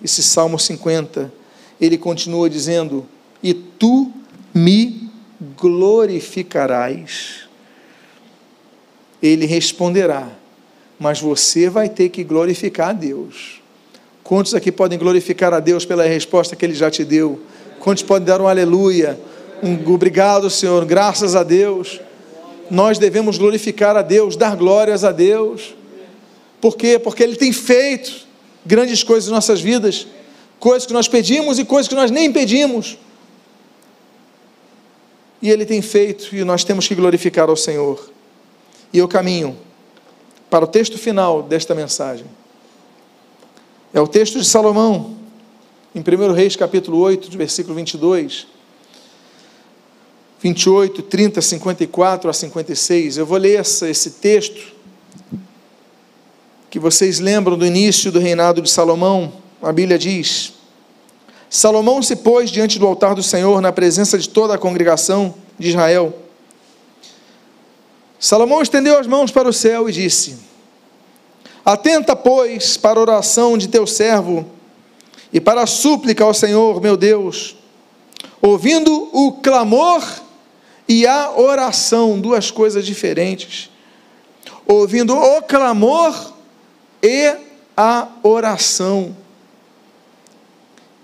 Esse 0.02 0.22
Salmo 0.22 0.58
50, 0.58 1.32
ele 1.80 1.98
continua 1.98 2.48
dizendo: 2.48 3.06
E 3.42 3.52
tu 3.52 4.12
me 4.54 5.10
glorificarás. 5.58 7.40
Ele 9.22 9.46
responderá, 9.46 10.30
mas 10.98 11.20
você 11.20 11.70
vai 11.70 11.88
ter 11.88 12.10
que 12.10 12.22
glorificar 12.22 12.90
a 12.90 12.92
Deus. 12.92 13.62
Quantos 14.22 14.54
aqui 14.54 14.70
podem 14.70 14.98
glorificar 14.98 15.52
a 15.52 15.60
Deus 15.60 15.84
pela 15.84 16.04
resposta 16.04 16.54
que 16.54 16.64
Ele 16.64 16.74
já 16.74 16.90
te 16.90 17.04
deu? 17.04 17.40
Quantos 17.80 18.02
podem 18.02 18.26
dar 18.26 18.40
um 18.40 18.48
aleluia? 18.48 19.18
Obrigado, 19.86 20.50
Senhor, 20.50 20.84
graças 20.84 21.34
a 21.34 21.42
Deus. 21.42 21.98
Nós 22.70 22.98
devemos 22.98 23.38
glorificar 23.38 23.96
a 23.96 24.02
Deus, 24.02 24.36
dar 24.36 24.56
glórias 24.56 25.04
a 25.04 25.10
Deus. 25.10 25.74
Por 26.60 26.76
quê? 26.76 26.98
Porque 26.98 27.22
Ele 27.22 27.34
tem 27.34 27.50
feito 27.50 28.26
grandes 28.64 29.02
coisas 29.02 29.30
em 29.30 29.32
nossas 29.32 29.62
vidas, 29.62 30.06
coisas 30.58 30.86
que 30.86 30.92
nós 30.92 31.08
pedimos 31.08 31.58
e 31.58 31.64
coisas 31.64 31.88
que 31.88 31.94
nós 31.94 32.10
nem 32.10 32.30
pedimos. 32.30 32.98
E 35.40 35.50
Ele 35.50 35.64
tem 35.64 35.80
feito, 35.80 36.36
e 36.36 36.44
nós 36.44 36.62
temos 36.62 36.86
que 36.86 36.94
glorificar 36.94 37.48
ao 37.48 37.56
Senhor. 37.56 38.10
E 38.92 38.98
eu 38.98 39.08
caminho 39.08 39.56
para 40.50 40.64
o 40.64 40.68
texto 40.68 40.98
final 40.98 41.42
desta 41.42 41.74
mensagem. 41.74 42.26
É 43.94 44.00
o 44.00 44.06
texto 44.06 44.38
de 44.38 44.44
Salomão, 44.44 45.16
em 45.94 46.00
1 46.00 46.32
Reis, 46.32 46.54
capítulo 46.54 46.98
8, 46.98 47.36
versículo 47.36 47.74
22. 47.74 48.53
28, 50.44 51.00
30, 51.04 51.40
54 51.40 52.28
a 52.28 52.32
56. 52.34 53.16
Eu 53.16 53.24
vou 53.24 53.38
ler 53.38 53.60
essa, 53.60 53.88
esse 53.88 54.10
texto 54.10 54.74
que 56.68 56.78
vocês 56.78 57.18
lembram 57.18 57.56
do 57.56 57.64
início 57.64 58.12
do 58.12 58.18
reinado 58.18 58.60
de 58.60 58.68
Salomão. 58.68 59.32
A 59.62 59.72
Bíblia 59.72 59.98
diz: 59.98 60.52
Salomão 61.48 62.02
se 62.02 62.16
pôs 62.16 62.50
diante 62.50 62.78
do 62.78 62.86
altar 62.86 63.14
do 63.14 63.22
Senhor 63.22 63.58
na 63.62 63.72
presença 63.72 64.18
de 64.18 64.28
toda 64.28 64.54
a 64.54 64.58
congregação 64.58 65.34
de 65.58 65.70
Israel. 65.70 66.14
Salomão 68.20 68.60
estendeu 68.60 68.98
as 68.98 69.06
mãos 69.06 69.30
para 69.30 69.48
o 69.48 69.52
céu 69.52 69.88
e 69.88 69.92
disse: 69.92 70.36
Atenta, 71.64 72.14
pois, 72.14 72.76
para 72.76 72.98
a 72.98 73.02
oração 73.02 73.56
de 73.56 73.66
teu 73.66 73.86
servo 73.86 74.44
e 75.32 75.40
para 75.40 75.62
a 75.62 75.66
súplica 75.66 76.22
ao 76.22 76.34
Senhor, 76.34 76.82
meu 76.82 76.98
Deus, 76.98 77.56
ouvindo 78.42 79.08
o 79.10 79.32
clamor 79.40 80.22
e 80.88 81.06
a 81.06 81.32
oração, 81.32 82.20
duas 82.20 82.50
coisas 82.50 82.84
diferentes. 82.84 83.70
Ouvindo 84.66 85.16
o 85.16 85.42
clamor 85.42 86.32
e 87.02 87.34
a 87.76 88.08
oração 88.22 89.16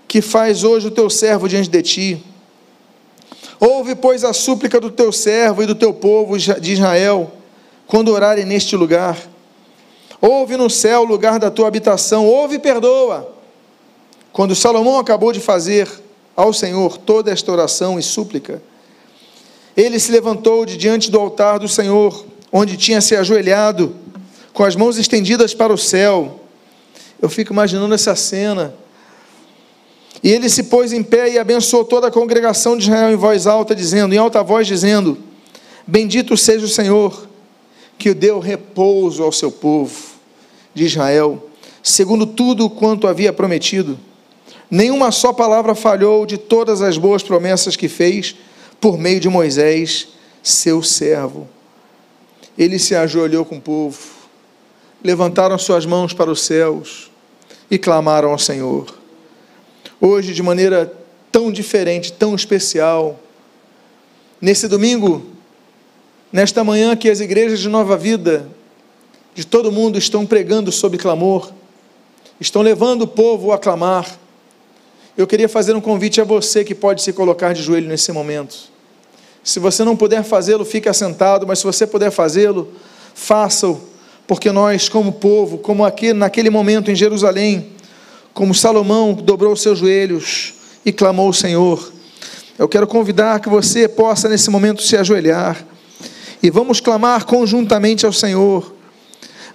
que 0.07 0.21
faz 0.21 0.65
hoje 0.65 0.89
o 0.89 0.91
teu 0.91 1.09
servo 1.09 1.49
diante 1.49 1.69
de 1.69 1.83
ti. 1.83 2.25
Ouve, 3.61 3.95
pois, 3.95 4.25
a 4.25 4.33
súplica 4.33 4.81
do 4.81 4.91
teu 4.91 5.13
servo 5.13 5.63
e 5.63 5.67
do 5.67 5.75
teu 5.75 5.93
povo 5.93 6.37
de 6.37 6.73
Israel, 6.73 7.31
quando 7.87 8.09
orarem 8.09 8.45
neste 8.45 8.75
lugar. 8.75 9.19
Ouve 10.21 10.57
no 10.57 10.69
céu 10.69 11.03
o 11.03 11.05
lugar 11.05 11.39
da 11.39 11.51
tua 11.51 11.69
habitação, 11.69 12.27
ouve 12.27 12.57
e 12.57 12.59
perdoa. 12.59 13.35
Quando 14.33 14.55
Salomão 14.55 14.99
acabou 14.99 15.33
de 15.33 15.41
fazer 15.41 15.89
ao 16.35 16.53
Senhor 16.53 16.99
toda 16.99 17.31
esta 17.31 17.53
oração 17.53 17.99
e 17.99 18.03
súplica, 18.03 18.63
ele 19.81 19.99
se 19.99 20.11
levantou 20.11 20.67
de 20.67 20.77
diante 20.77 21.11
do 21.11 21.19
altar 21.19 21.59
do 21.59 21.69
Senhor, 21.69 22.27
onde 22.53 22.77
tinha 22.77 23.01
se 23.01 23.15
ajoelhado, 23.17 23.95
com 24.53 24.65
as 24.65 24.75
mãos 24.75 24.99
estendidas 24.99 25.55
para 25.55 25.73
o 25.73 25.79
céu. 25.79 26.41
Eu 27.21 27.29
fico 27.29 27.53
imaginando 27.53 27.95
essa 27.95 28.17
cena 28.17 28.75
e 30.23 30.31
ele 30.31 30.51
se 30.51 30.65
pôs 30.65 30.93
em 30.93 31.03
pé 31.03 31.31
e 31.31 31.39
abençoou 31.39 31.85
toda 31.85 32.09
a 32.09 32.11
congregação 32.11 32.77
de 32.77 32.85
Israel 32.85 33.13
em 33.13 33.17
voz 33.17 33.47
alta, 33.47 33.75
dizendo, 33.75 34.15
em 34.15 34.19
alta 34.19 34.43
voz, 34.43 34.67
dizendo: 34.67 35.19
Bendito 35.87 36.37
seja 36.37 36.65
o 36.65 36.69
Senhor, 36.69 37.27
que 37.97 38.13
deu 38.13 38.39
repouso 38.39 39.23
ao 39.23 39.33
seu 39.33 39.51
povo 39.51 39.95
de 40.75 40.85
Israel, 40.85 41.49
segundo 41.83 42.27
tudo 42.27 42.69
quanto 42.69 43.07
havia 43.07 43.33
prometido. 43.33 43.99
Nenhuma 44.71 45.11
só 45.11 45.33
palavra 45.33 45.75
falhou 45.75 46.27
de 46.27 46.37
todas 46.37 46.83
as 46.83 46.97
boas 46.99 47.23
promessas 47.23 47.75
que 47.75 47.89
fez 47.89 48.37
por 48.81 48.99
meio 48.99 49.21
de 49.21 49.29
Moisés, 49.29 50.09
seu 50.43 50.83
servo. 50.83 51.49
Ele 52.57 52.79
se 52.79 52.95
ajoelhou 52.95 53.45
com 53.45 53.57
o 53.57 53.61
povo, 53.61 53.99
levantaram 55.03 55.59
suas 55.59 55.87
mãos 55.87 56.13
para 56.13 56.31
os 56.31 56.43
céus 56.43 57.11
e 57.71 57.79
clamaram 57.79 58.31
ao 58.31 58.39
Senhor 58.39 59.01
hoje 60.01 60.33
de 60.33 60.43
maneira 60.43 60.93
tão 61.31 61.53
diferente, 61.53 62.13
tão 62.13 62.35
especial. 62.35 63.21
Nesse 64.41 64.67
domingo, 64.67 65.27
nesta 66.33 66.65
manhã 66.65 66.97
que 66.97 67.11
as 67.11 67.21
igrejas 67.21 67.61
de 67.61 67.69
Nova 67.69 67.97
Vida, 67.97 68.49
de 69.35 69.47
todo 69.47 69.71
mundo, 69.71 69.99
estão 69.99 70.25
pregando 70.25 70.73
sobre 70.73 70.99
clamor, 70.99 71.53
estão 72.41 72.63
levando 72.63 73.03
o 73.03 73.07
povo 73.07 73.53
a 73.53 73.59
clamar. 73.59 74.19
Eu 75.21 75.27
queria 75.27 75.51
fazer 75.51 75.77
um 75.77 75.83
convite 75.83 76.19
a 76.19 76.25
você 76.25 76.65
que 76.65 76.75
pode 76.75 77.03
se 77.03 77.13
colocar 77.13 77.53
de 77.53 77.63
joelho 77.63 77.87
nesse 77.87 78.11
momento. 78.11 78.57
Se 79.45 79.61
você 79.61 79.85
não 79.85 79.95
puder 79.95 80.25
fazê-lo, 80.25 80.65
fique 80.65 80.89
assentado, 80.89 81.47
mas 81.47 81.59
se 81.59 81.65
você 81.67 81.87
puder 81.87 82.11
fazê-lo, 82.11 82.73
faça-o, 83.15 83.79
porque 84.27 84.51
nós, 84.51 84.89
como 84.89 85.13
povo, 85.13 85.59
como 85.59 85.85
aqui 85.85 86.15
naquele 86.15 86.49
momento 86.49 86.91
em 86.91 86.95
Jerusalém, 86.95 87.67
como 88.33 88.55
Salomão 88.55 89.13
dobrou 89.13 89.55
seus 89.57 89.81
joelhos 89.81 90.55
e 90.87 90.91
clamou 90.91 91.27
ao 91.27 91.35
Senhor. 91.35 91.93
Eu 92.59 92.67
quero 92.67 92.87
convidar 92.87 93.41
que 93.41 93.49
você 93.51 93.87
possa 93.87 94.27
nesse 94.27 94.49
momento 94.49 94.83
se 94.83 94.97
ajoelhar 94.97 95.67
e 96.43 96.49
vamos 96.49 96.81
clamar 96.81 97.27
conjuntamente 97.27 98.07
ao 98.07 98.13
Senhor. 98.15 98.75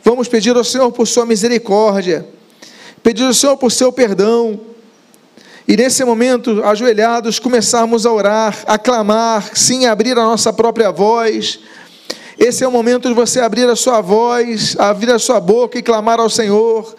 Vamos 0.04 0.28
pedir 0.28 0.56
ao 0.56 0.64
Senhor 0.64 0.92
por 0.92 1.08
sua 1.08 1.26
misericórdia, 1.26 2.24
pedir 3.02 3.24
ao 3.24 3.34
Senhor 3.34 3.58
por 3.58 3.72
seu 3.72 3.92
perdão. 3.92 4.75
E 5.68 5.76
nesse 5.76 6.06
momento, 6.06 6.64
ajoelhados, 6.64 7.40
começarmos 7.40 8.06
a 8.06 8.12
orar, 8.12 8.56
a 8.68 8.78
clamar, 8.78 9.50
sim, 9.56 9.88
abrir 9.88 10.12
a 10.12 10.24
nossa 10.24 10.54
própria 10.54 10.92
voz. 10.92 11.60
Esse 12.38 12.64
é 12.64 12.68
o 12.68 12.72
momento 12.72 13.08
de 13.08 13.16
você 13.16 13.40
abrir 13.40 13.68
a 13.68 13.76
sua 13.76 14.00
voz, 14.00 14.76
abrir 14.78 15.10
a 15.10 15.18
sua 15.18 15.40
boca 15.40 15.80
e 15.80 15.82
clamar 15.82 16.20
ao 16.20 16.30
Senhor. 16.30 16.96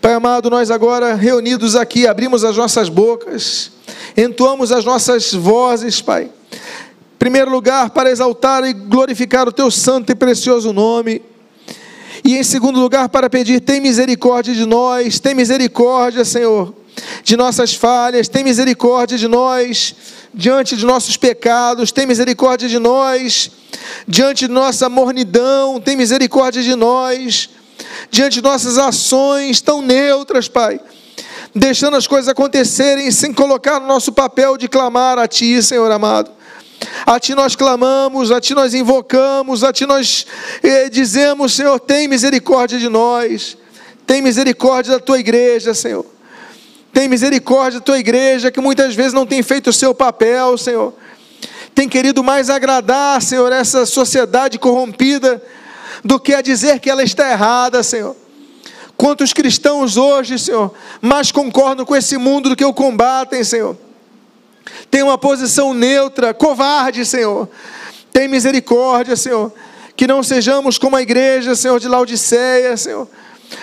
Pai 0.00 0.12
amado, 0.12 0.50
nós 0.50 0.72
agora 0.72 1.14
reunidos 1.14 1.76
aqui, 1.76 2.04
abrimos 2.04 2.44
as 2.44 2.56
nossas 2.56 2.88
bocas, 2.88 3.70
entoamos 4.16 4.72
as 4.72 4.84
nossas 4.84 5.32
vozes, 5.32 6.02
Pai. 6.02 6.24
Em 6.24 7.18
primeiro 7.18 7.50
lugar, 7.50 7.90
para 7.90 8.10
exaltar 8.10 8.64
e 8.64 8.72
glorificar 8.72 9.46
o 9.46 9.52
Teu 9.52 9.70
santo 9.70 10.10
e 10.10 10.16
precioso 10.16 10.72
nome. 10.72 11.22
E 12.24 12.36
em 12.36 12.42
segundo 12.42 12.80
lugar, 12.80 13.08
para 13.08 13.30
pedir: 13.30 13.60
tem 13.60 13.80
misericórdia 13.80 14.52
de 14.52 14.66
nós, 14.66 15.20
tem 15.20 15.32
misericórdia, 15.32 16.24
Senhor, 16.24 16.74
de 17.22 17.36
nossas 17.36 17.74
falhas, 17.74 18.28
tem 18.28 18.44
misericórdia 18.44 19.18
de 19.18 19.28
nós 19.28 19.94
diante 20.32 20.76
de 20.76 20.84
nossos 20.84 21.16
pecados, 21.16 21.92
tem 21.92 22.06
misericórdia 22.06 22.68
de 22.68 22.78
nós 22.78 23.50
diante 24.06 24.46
de 24.46 24.52
nossa 24.52 24.88
mornidão, 24.88 25.80
tem 25.80 25.96
misericórdia 25.96 26.62
de 26.62 26.74
nós 26.74 27.50
diante 28.10 28.34
de 28.34 28.42
nossas 28.42 28.78
ações 28.78 29.60
tão 29.60 29.80
neutras, 29.80 30.48
Pai, 30.48 30.80
deixando 31.54 31.96
as 31.96 32.06
coisas 32.06 32.28
acontecerem 32.28 33.10
sem 33.10 33.32
colocar 33.32 33.80
no 33.80 33.86
nosso 33.86 34.12
papel 34.12 34.56
de 34.56 34.68
clamar 34.68 35.18
a 35.18 35.26
Ti, 35.26 35.62
Senhor 35.62 35.90
amado. 35.90 36.30
A 37.06 37.18
Ti 37.18 37.34
nós 37.34 37.56
clamamos, 37.56 38.30
a 38.30 38.40
Ti 38.40 38.54
nós 38.54 38.74
invocamos, 38.74 39.64
a 39.64 39.72
Ti 39.72 39.86
nós 39.86 40.26
eh, 40.62 40.88
dizemos, 40.88 41.54
Senhor, 41.54 41.78
tem 41.80 42.08
misericórdia 42.08 42.78
de 42.78 42.88
nós, 42.88 43.56
tem 44.06 44.20
misericórdia 44.20 44.94
da 44.94 45.00
Tua 45.00 45.18
igreja, 45.18 45.74
Senhor. 45.74 46.13
Tem 46.94 47.08
misericórdia 47.08 47.80
da 47.80 47.84
Tua 47.84 47.98
igreja 47.98 48.52
que 48.52 48.60
muitas 48.60 48.94
vezes 48.94 49.12
não 49.12 49.26
tem 49.26 49.42
feito 49.42 49.68
o 49.68 49.72
seu 49.72 49.92
papel, 49.92 50.56
Senhor. 50.56 50.94
Tem 51.74 51.88
querido 51.88 52.22
mais 52.22 52.48
agradar, 52.48 53.20
Senhor, 53.20 53.50
essa 53.52 53.84
sociedade 53.84 54.60
corrompida 54.60 55.42
do 56.04 56.20
que 56.20 56.32
a 56.32 56.40
dizer 56.40 56.78
que 56.78 56.88
ela 56.88 57.02
está 57.02 57.28
errada, 57.28 57.82
Senhor. 57.82 58.14
Quantos 58.96 59.32
cristãos 59.32 59.96
hoje, 59.96 60.38
Senhor, 60.38 60.72
mais 61.02 61.32
concordam 61.32 61.84
com 61.84 61.96
esse 61.96 62.16
mundo 62.16 62.50
do 62.50 62.56
que 62.56 62.64
o 62.64 62.72
combatem, 62.72 63.42
Senhor. 63.42 63.76
Tem 64.88 65.02
uma 65.02 65.18
posição 65.18 65.74
neutra, 65.74 66.32
covarde, 66.32 67.04
Senhor. 67.04 67.48
Tem 68.12 68.28
misericórdia, 68.28 69.16
Senhor. 69.16 69.52
Que 69.96 70.06
não 70.06 70.22
sejamos 70.22 70.78
como 70.78 70.94
a 70.94 71.02
igreja, 71.02 71.56
Senhor, 71.56 71.80
de 71.80 71.88
Laodiceia, 71.88 72.76
Senhor. 72.76 73.08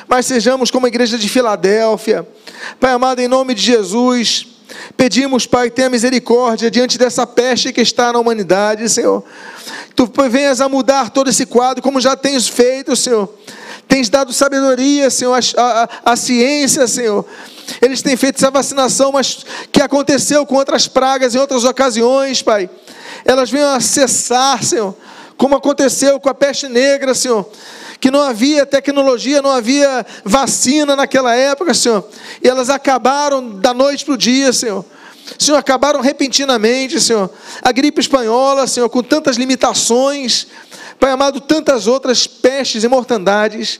Mas 0.07 0.25
sejamos 0.25 0.71
como 0.71 0.86
a 0.86 0.89
igreja 0.89 1.17
de 1.17 1.29
Filadélfia. 1.29 2.27
Pai 2.79 2.91
amado, 2.91 3.19
em 3.19 3.27
nome 3.27 3.53
de 3.53 3.61
Jesus, 3.61 4.47
pedimos, 4.95 5.45
Pai, 5.45 5.69
tenha 5.69 5.89
misericórdia 5.89 6.69
diante 6.69 6.97
dessa 6.97 7.25
peste 7.25 7.71
que 7.73 7.82
está 7.82 8.13
na 8.13 8.19
humanidade, 8.19 8.88
Senhor 8.89 9.23
tu 9.95 10.11
venhas 10.29 10.61
a 10.61 10.69
mudar 10.69 11.09
todo 11.09 11.29
esse 11.29 11.45
quadro, 11.45 11.82
como 11.82 11.99
já 11.99 12.15
tens 12.15 12.47
feito, 12.47 12.95
Senhor. 12.95 13.32
Tens 13.88 14.09
dado 14.09 14.32
sabedoria, 14.32 15.09
Senhor, 15.09 15.38
a, 16.05 16.15
ciência, 16.15 16.88
Senhor. 16.88 17.25
Eles 17.82 18.01
têm 18.01 18.15
feito 18.15 18.38
essa 18.38 18.49
vacinação, 18.49 19.11
mas 19.11 19.45
que 19.71 19.82
aconteceu 19.82 20.45
com 20.45 20.55
outras 20.55 20.88
pragas 20.88 21.36
em 21.36 21.39
outras 21.39 21.63
ocasiões, 21.65 22.41
Pai. 22.41 22.69
Elas 23.25 23.51
venham 23.51 23.73
a 23.73 23.79
cessar, 23.79 24.63
Senhor, 24.63 24.95
como 25.42 25.56
aconteceu 25.56 26.20
com 26.20 26.30
a 26.30 26.36
peste 26.36 26.68
negra, 26.68 27.16
Senhor 27.16 27.50
que 28.00 28.10
não 28.10 28.22
havia 28.22 28.66
tecnologia, 28.66 29.44
não 29.44 29.52
havia 29.52 30.04
vacina 30.26 30.96
naquela 30.96 31.36
época, 31.36 31.72
Senhor, 31.72 32.04
e 32.44 32.48
elas 32.48 32.68
acabaram 32.68 33.60
da 33.60 33.76
noite 33.76 34.04
para 34.04 34.16
o 34.16 34.18
dia, 34.18 34.52
Senhor. 34.52 34.84
Senhor, 35.38 35.56
acabaram 35.56 36.02
repentinamente, 36.02 37.00
Senhor. 37.00 37.30
A 37.62 37.72
gripe 37.72 38.02
espanhola, 38.02 38.66
Senhor, 38.66 38.89
com 38.89 39.04
tantas 39.04 39.38
limitações, 39.38 40.48
Pai 41.00 41.12
amado, 41.12 41.39
tantas 41.39 41.86
outras 41.86 42.26
pestes 42.26 42.84
e 42.84 42.88
mortandades. 42.88 43.80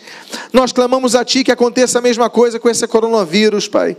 Nós 0.54 0.72
clamamos 0.72 1.16
a 1.16 1.26
Ti 1.26 1.44
que 1.44 1.52
aconteça 1.52 1.98
a 1.98 2.02
mesma 2.02 2.30
coisa 2.30 2.60
com 2.60 2.70
esse 2.70 2.88
coronavírus, 2.88 3.68
Pai. 3.68 3.98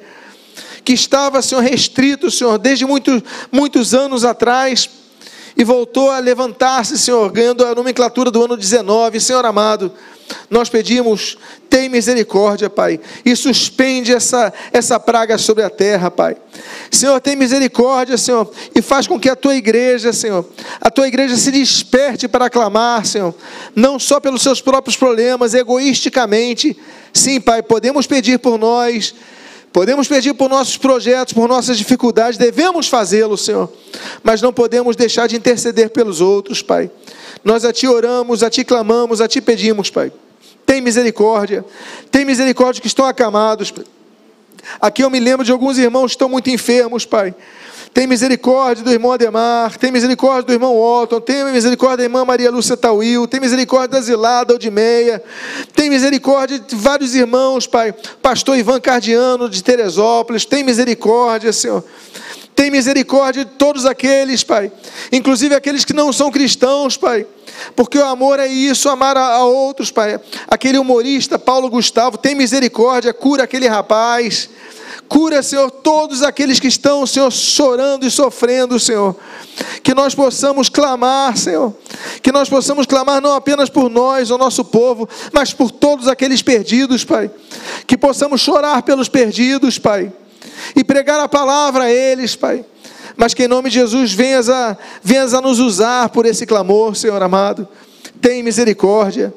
Que 0.84 0.92
estava, 0.92 1.42
Senhor, 1.42 1.62
restrito, 1.62 2.30
Senhor, 2.30 2.58
desde 2.58 2.84
muitos, 2.84 3.22
muitos 3.50 3.92
anos 3.92 4.24
atrás, 4.24 4.88
e 5.56 5.64
voltou 5.64 6.10
a 6.10 6.18
levantar-se, 6.18 6.98
Senhor, 6.98 7.30
ganhando 7.30 7.64
a 7.64 7.74
nomenclatura 7.74 8.30
do 8.30 8.44
ano 8.44 8.56
19. 8.56 9.20
Senhor 9.20 9.44
amado, 9.44 9.92
nós 10.50 10.68
pedimos, 10.68 11.36
tem 11.68 11.88
misericórdia, 11.88 12.68
Pai, 12.70 13.00
e 13.24 13.34
suspende 13.34 14.12
essa, 14.12 14.52
essa 14.72 14.98
praga 14.98 15.38
sobre 15.38 15.62
a 15.62 15.70
terra, 15.70 16.10
Pai. 16.10 16.36
Senhor, 16.90 17.20
tem 17.20 17.36
misericórdia, 17.36 18.16
Senhor, 18.16 18.50
e 18.74 18.82
faz 18.82 19.06
com 19.06 19.18
que 19.18 19.28
a 19.28 19.36
tua 19.36 19.54
igreja, 19.54 20.12
Senhor, 20.12 20.46
a 20.80 20.90
tua 20.90 21.08
igreja 21.08 21.36
se 21.36 21.50
desperte 21.50 22.28
para 22.28 22.50
clamar, 22.50 23.04
Senhor, 23.06 23.34
não 23.74 23.98
só 23.98 24.20
pelos 24.20 24.42
seus 24.42 24.60
próprios 24.60 24.96
problemas, 24.96 25.54
egoisticamente. 25.54 26.76
Sim, 27.12 27.40
Pai, 27.40 27.62
podemos 27.62 28.06
pedir 28.06 28.38
por 28.38 28.58
nós, 28.58 29.14
Podemos 29.72 30.06
pedir 30.06 30.34
por 30.34 30.50
nossos 30.50 30.76
projetos, 30.76 31.32
por 31.32 31.48
nossas 31.48 31.78
dificuldades, 31.78 32.38
devemos 32.38 32.88
fazê-lo, 32.88 33.38
Senhor, 33.38 33.72
mas 34.22 34.42
não 34.42 34.52
podemos 34.52 34.94
deixar 34.94 35.26
de 35.26 35.34
interceder 35.34 35.88
pelos 35.90 36.20
outros, 36.20 36.60
Pai. 36.60 36.90
Nós 37.42 37.64
a 37.64 37.72
Ti 37.72 37.88
oramos, 37.88 38.42
a 38.42 38.50
Ti 38.50 38.64
clamamos, 38.64 39.20
a 39.20 39.28
Ti 39.28 39.40
pedimos, 39.40 39.88
Pai. 39.88 40.12
Tem 40.66 40.80
misericórdia, 40.80 41.64
tem 42.10 42.24
misericórdia 42.24 42.82
que 42.82 42.86
estão 42.86 43.06
acamados. 43.06 43.72
Aqui 44.80 45.02
eu 45.02 45.10
me 45.10 45.18
lembro 45.18 45.44
de 45.44 45.50
alguns 45.50 45.78
irmãos 45.78 46.06
que 46.06 46.16
estão 46.16 46.28
muito 46.28 46.50
enfermos, 46.50 47.06
Pai. 47.06 47.34
Tem 47.92 48.06
misericórdia 48.06 48.82
do 48.82 48.90
irmão 48.90 49.12
Ademar, 49.12 49.76
tem 49.76 49.92
misericórdia 49.92 50.44
do 50.44 50.52
irmão 50.52 50.74
Otton, 50.74 51.20
tem 51.20 51.44
misericórdia 51.52 51.98
da 51.98 52.02
irmã 52.04 52.24
Maria 52.24 52.50
Lúcia 52.50 52.74
Tauil, 52.74 53.26
tem 53.26 53.38
misericórdia 53.38 53.88
da 53.88 54.00
Zilada 54.00 54.54
Aldimeia, 54.54 55.22
tem 55.74 55.90
misericórdia 55.90 56.58
de 56.58 56.74
vários 56.74 57.14
irmãos, 57.14 57.66
Pai. 57.66 57.94
Pastor 58.22 58.56
Ivan 58.56 58.80
Cardiano 58.80 59.46
de 59.46 59.62
Teresópolis, 59.62 60.46
tem 60.46 60.64
misericórdia, 60.64 61.52
Senhor. 61.52 61.84
Tem 62.56 62.70
misericórdia 62.70 63.44
de 63.44 63.50
todos 63.52 63.84
aqueles, 63.84 64.42
Pai, 64.42 64.72
inclusive 65.10 65.54
aqueles 65.54 65.84
que 65.84 65.92
não 65.92 66.12
são 66.14 66.30
cristãos, 66.30 66.96
Pai, 66.96 67.26
porque 67.76 67.98
o 67.98 68.04
amor 68.04 68.38
é 68.38 68.46
isso, 68.46 68.88
amar 68.88 69.18
a 69.18 69.44
outros, 69.44 69.90
Pai. 69.90 70.18
Aquele 70.48 70.78
humorista, 70.78 71.38
Paulo 71.38 71.68
Gustavo, 71.68 72.16
tem 72.16 72.34
misericórdia, 72.34 73.12
cura 73.12 73.44
aquele 73.44 73.68
rapaz, 73.68 74.48
cura, 75.12 75.42
Senhor, 75.42 75.70
todos 75.70 76.22
aqueles 76.22 76.58
que 76.58 76.68
estão, 76.68 77.06
Senhor, 77.06 77.30
chorando 77.30 78.06
e 78.06 78.10
sofrendo, 78.10 78.80
Senhor. 78.80 79.14
Que 79.82 79.94
nós 79.94 80.14
possamos 80.14 80.70
clamar, 80.70 81.36
Senhor, 81.36 81.74
que 82.22 82.32
nós 82.32 82.48
possamos 82.48 82.86
clamar 82.86 83.20
não 83.20 83.34
apenas 83.34 83.68
por 83.68 83.90
nós, 83.90 84.30
o 84.30 84.38
nosso 84.38 84.64
povo, 84.64 85.06
mas 85.30 85.52
por 85.52 85.70
todos 85.70 86.08
aqueles 86.08 86.40
perdidos, 86.40 87.04
Pai. 87.04 87.30
Que 87.86 87.98
possamos 87.98 88.40
chorar 88.40 88.82
pelos 88.82 89.06
perdidos, 89.06 89.78
Pai 89.78 90.10
e 90.74 90.82
pregar 90.82 91.20
a 91.20 91.28
palavra 91.28 91.84
a 91.84 91.90
eles, 91.90 92.34
Pai. 92.34 92.64
Mas 93.14 93.34
que 93.34 93.44
em 93.44 93.48
nome 93.48 93.68
de 93.68 93.74
Jesus 93.74 94.14
venhas 94.14 94.48
a, 94.48 94.76
venhas 95.02 95.34
a 95.34 95.42
nos 95.42 95.58
usar 95.58 96.08
por 96.08 96.24
esse 96.24 96.46
clamor, 96.46 96.96
Senhor 96.96 97.22
amado. 97.22 97.68
Tem 98.18 98.42
misericórdia. 98.42 99.34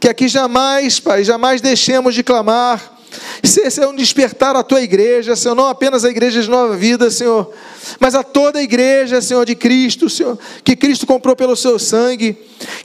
Que 0.00 0.08
aqui 0.08 0.26
jamais, 0.26 0.98
Pai, 0.98 1.22
jamais 1.22 1.60
deixemos 1.60 2.14
de 2.14 2.22
clamar. 2.22 2.97
Se 3.42 3.60
esse 3.60 3.80
é 3.80 3.86
um 3.86 3.94
despertar 3.94 4.56
a 4.56 4.62
tua 4.62 4.80
igreja, 4.80 5.34
Senhor, 5.36 5.54
não 5.54 5.68
apenas 5.68 6.04
a 6.04 6.10
igreja 6.10 6.42
de 6.42 6.50
nova 6.50 6.76
vida, 6.76 7.10
Senhor, 7.10 7.52
mas 7.98 8.14
a 8.14 8.22
toda 8.22 8.58
a 8.58 8.62
igreja, 8.62 9.20
Senhor, 9.20 9.44
de 9.44 9.54
Cristo, 9.54 10.08
Senhor, 10.08 10.38
que 10.62 10.76
Cristo 10.76 11.06
comprou 11.06 11.34
pelo 11.34 11.56
seu 11.56 11.78
sangue, 11.78 12.36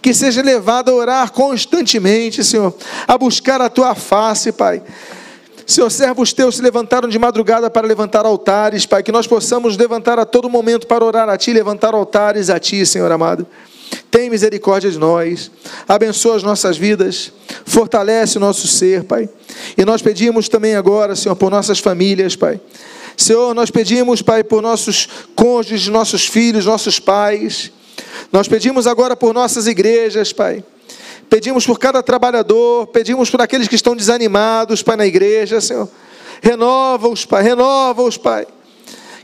que 0.01 0.13
seja 0.13 0.41
levado 0.41 0.89
a 0.89 0.93
orar 0.93 1.31
constantemente, 1.31 2.43
Senhor, 2.43 2.73
a 3.07 3.17
buscar 3.17 3.61
a 3.61 3.69
tua 3.69 3.95
face, 3.95 4.51
Pai 4.51 4.81
Senhor, 5.65 5.89
servos 5.89 6.33
teus 6.33 6.57
se 6.57 6.61
levantaram 6.61 7.07
de 7.07 7.17
madrugada 7.17 7.69
para 7.69 7.87
levantar 7.87 8.25
altares, 8.25 8.85
Pai, 8.85 9.01
que 9.01 9.11
nós 9.11 9.25
possamos 9.25 9.77
levantar 9.77 10.19
a 10.19 10.25
todo 10.25 10.49
momento 10.49 10.85
para 10.87 11.03
orar 11.05 11.29
a 11.29 11.37
Ti, 11.37 11.53
levantar 11.53 11.93
altares 11.93 12.49
a 12.49 12.59
Ti, 12.59 12.85
Senhor 12.85 13.11
amado. 13.11 13.47
Tem 14.09 14.29
misericórdia 14.29 14.91
de 14.91 14.97
nós, 14.97 15.51
abençoa 15.87 16.35
as 16.35 16.43
nossas 16.43 16.77
vidas, 16.77 17.31
fortalece 17.65 18.37
o 18.37 18.39
nosso 18.39 18.67
ser, 18.67 19.03
Pai. 19.03 19.27
E 19.77 19.83
nós 19.83 20.01
pedimos 20.01 20.47
também 20.47 20.75
agora, 20.75 21.15
Senhor, 21.15 21.35
por 21.35 21.49
nossas 21.51 21.79
famílias, 21.79 22.35
Pai. 22.35 22.59
Senhor, 23.17 23.53
nós 23.53 23.71
pedimos, 23.71 24.21
Pai, 24.21 24.43
por 24.43 24.61
nossos 24.61 25.07
cônjuges, 25.35 25.87
nossos 25.87 26.27
filhos, 26.27 26.65
nossos 26.65 26.99
pais. 26.99 27.71
Nós 28.31 28.47
pedimos 28.47 28.87
agora 28.87 29.15
por 29.15 29.33
nossas 29.33 29.67
igrejas, 29.67 30.33
Pai 30.33 30.63
pedimos 31.33 31.65
por 31.65 31.79
cada 31.79 32.03
trabalhador, 32.03 32.85
pedimos 32.87 33.27
por 33.27 33.41
aqueles 33.41 33.67
que 33.67 33.73
estão 33.73 33.95
desanimados, 33.95 34.83
Pai, 34.83 34.95
na 34.95 35.07
igreja, 35.07 35.59
Senhor. 35.59 35.89
Renova-os, 36.43 37.25
Pai, 37.25 37.41
renova-os, 37.41 38.17
Pai. 38.17 38.45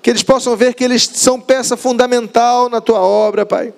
Que 0.02 0.10
eles 0.10 0.24
possam 0.24 0.56
ver 0.56 0.74
que 0.74 0.84
eles 0.84 1.08
são 1.14 1.40
peça 1.40 1.78
fundamental 1.78 2.68
na 2.68 2.82
tua 2.82 3.00
obra, 3.00 3.46
Pai. 3.46 3.72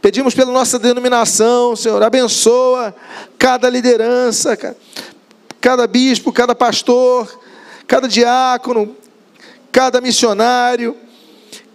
Pedimos 0.00 0.34
pela 0.34 0.52
nossa 0.52 0.78
denominação, 0.78 1.74
Senhor, 1.74 2.02
abençoa 2.02 2.94
cada 3.38 3.68
liderança, 3.68 4.56
cada 5.60 5.86
bispo, 5.86 6.32
cada 6.32 6.54
pastor, 6.54 7.40
cada 7.86 8.06
diácono, 8.06 8.96
cada 9.72 10.00
missionário, 10.00 10.96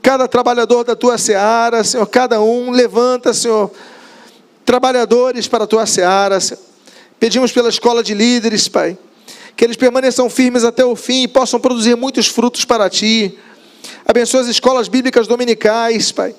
cada 0.01 0.27
trabalhador 0.27 0.83
da 0.83 0.95
tua 0.95 1.17
seara, 1.17 1.83
Senhor, 1.83 2.05
cada 2.07 2.41
um, 2.41 2.71
levanta, 2.71 3.33
Senhor 3.33 3.71
trabalhadores 4.65 5.47
para 5.47 5.65
a 5.65 5.67
tua 5.67 5.85
seara. 5.85 6.37
Pedimos 7.19 7.51
pela 7.51 7.69
escola 7.69 8.03
de 8.03 8.13
líderes, 8.13 8.67
Pai, 8.67 8.97
que 9.55 9.63
eles 9.63 9.77
permaneçam 9.77 10.29
firmes 10.29 10.63
até 10.63 10.83
o 10.83 10.95
fim 10.95 11.23
e 11.23 11.27
possam 11.27 11.59
produzir 11.59 11.95
muitos 11.95 12.27
frutos 12.27 12.65
para 12.65 12.89
ti. 12.89 13.37
Abençoa 14.05 14.41
as 14.41 14.47
escolas 14.47 14.87
bíblicas 14.87 15.27
dominicais, 15.27 16.11
Pai. 16.11 16.35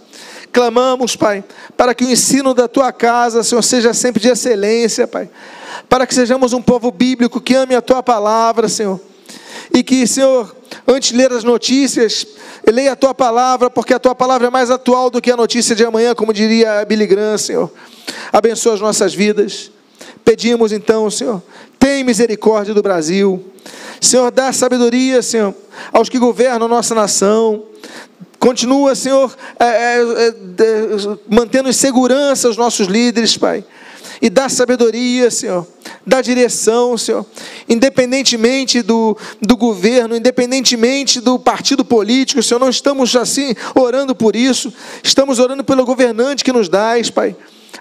Clamamos, 0.55 1.17
Pai, 1.17 1.45
para 1.77 1.95
que 1.95 2.05
o 2.05 2.11
ensino 2.11 2.55
da 2.55 2.67
tua 2.67 2.93
casa, 2.93 3.43
Senhor, 3.43 3.61
seja 3.61 3.93
sempre 3.93 4.23
de 4.23 4.29
excelência, 4.29 5.07
Pai. 5.07 5.29
Para 5.89 6.07
que 6.07 6.15
sejamos 6.15 6.55
um 6.55 6.63
povo 6.63 6.91
bíblico 6.91 7.41
que 7.41 7.55
ame 7.55 7.75
a 7.75 7.83
tua 7.83 8.03
palavra, 8.03 8.69
Senhor. 8.69 8.99
E 9.73 9.83
que, 9.83 10.07
Senhor, 10.07 10.57
antes 10.89 11.11
de 11.11 11.17
ler 11.17 11.33
as 11.33 11.45
notícias, 11.45 12.27
leia 12.67 12.93
a 12.93 12.97
tua 12.97 13.15
palavra, 13.15 13.69
porque 13.69 13.93
a 13.93 13.99
tua 13.99 14.15
palavra 14.15 14.47
é 14.47 14.51
mais 14.51 14.71
atual 14.71 15.11
do 15.11 15.21
que 15.21 15.31
a 15.31 15.37
notícia 15.37 15.75
de 15.75 15.85
amanhã, 15.85 16.15
como 16.15 16.33
diria 16.33 16.85
Billy 16.87 17.07
Graham, 17.07 17.37
Senhor 17.37 17.71
abençoa 18.33 18.75
as 18.75 18.81
nossas 18.81 19.15
vidas. 19.15 19.71
Pedimos 20.25 20.73
então, 20.73 21.11
Senhor, 21.11 21.43
tem 21.79 22.03
misericórdia 22.03 22.75
do 22.75 22.83
Brasil. 22.83 23.45
Senhor, 24.01 24.31
dá 24.31 24.53
sabedoria, 24.53 25.23
Senhor, 25.23 25.55
aos 25.93 26.09
que 26.09 26.19
governam 26.19 26.67
nossa 26.67 26.95
nação. 26.95 27.65
Continua, 28.45 28.95
Senhor, 28.95 29.35
é, 29.59 29.65
é, 29.65 30.29
é, 30.29 30.35
mantendo 31.31 31.71
em 31.71 31.73
segurança 31.73 32.47
os 32.47 32.59
nossos 32.59 32.87
líderes, 32.89 33.39
Pai. 33.39 33.65
E 34.21 34.29
dá 34.29 34.51
sabedoria, 34.51 35.31
Senhor. 35.31 35.67
Dá 36.07 36.21
direção, 36.21 36.99
Senhor. 36.99 37.25
Independentemente 37.67 38.83
do, 38.83 39.17
do 39.41 39.57
governo, 39.57 40.15
independentemente 40.15 41.23
do 41.23 41.39
partido 41.39 41.87
político, 41.87 42.43
Senhor, 42.43 42.61
não 42.61 42.69
estamos 42.69 43.17
assim 43.17 43.55
orando 43.75 44.15
por 44.15 44.37
isso. 44.37 44.71
Estamos 45.03 45.39
orando 45.39 45.65
pelo 45.65 45.87
governante 45.87 46.45
que 46.45 46.53
nos 46.53 46.69
dás, 46.69 47.09
Pai 47.09 47.35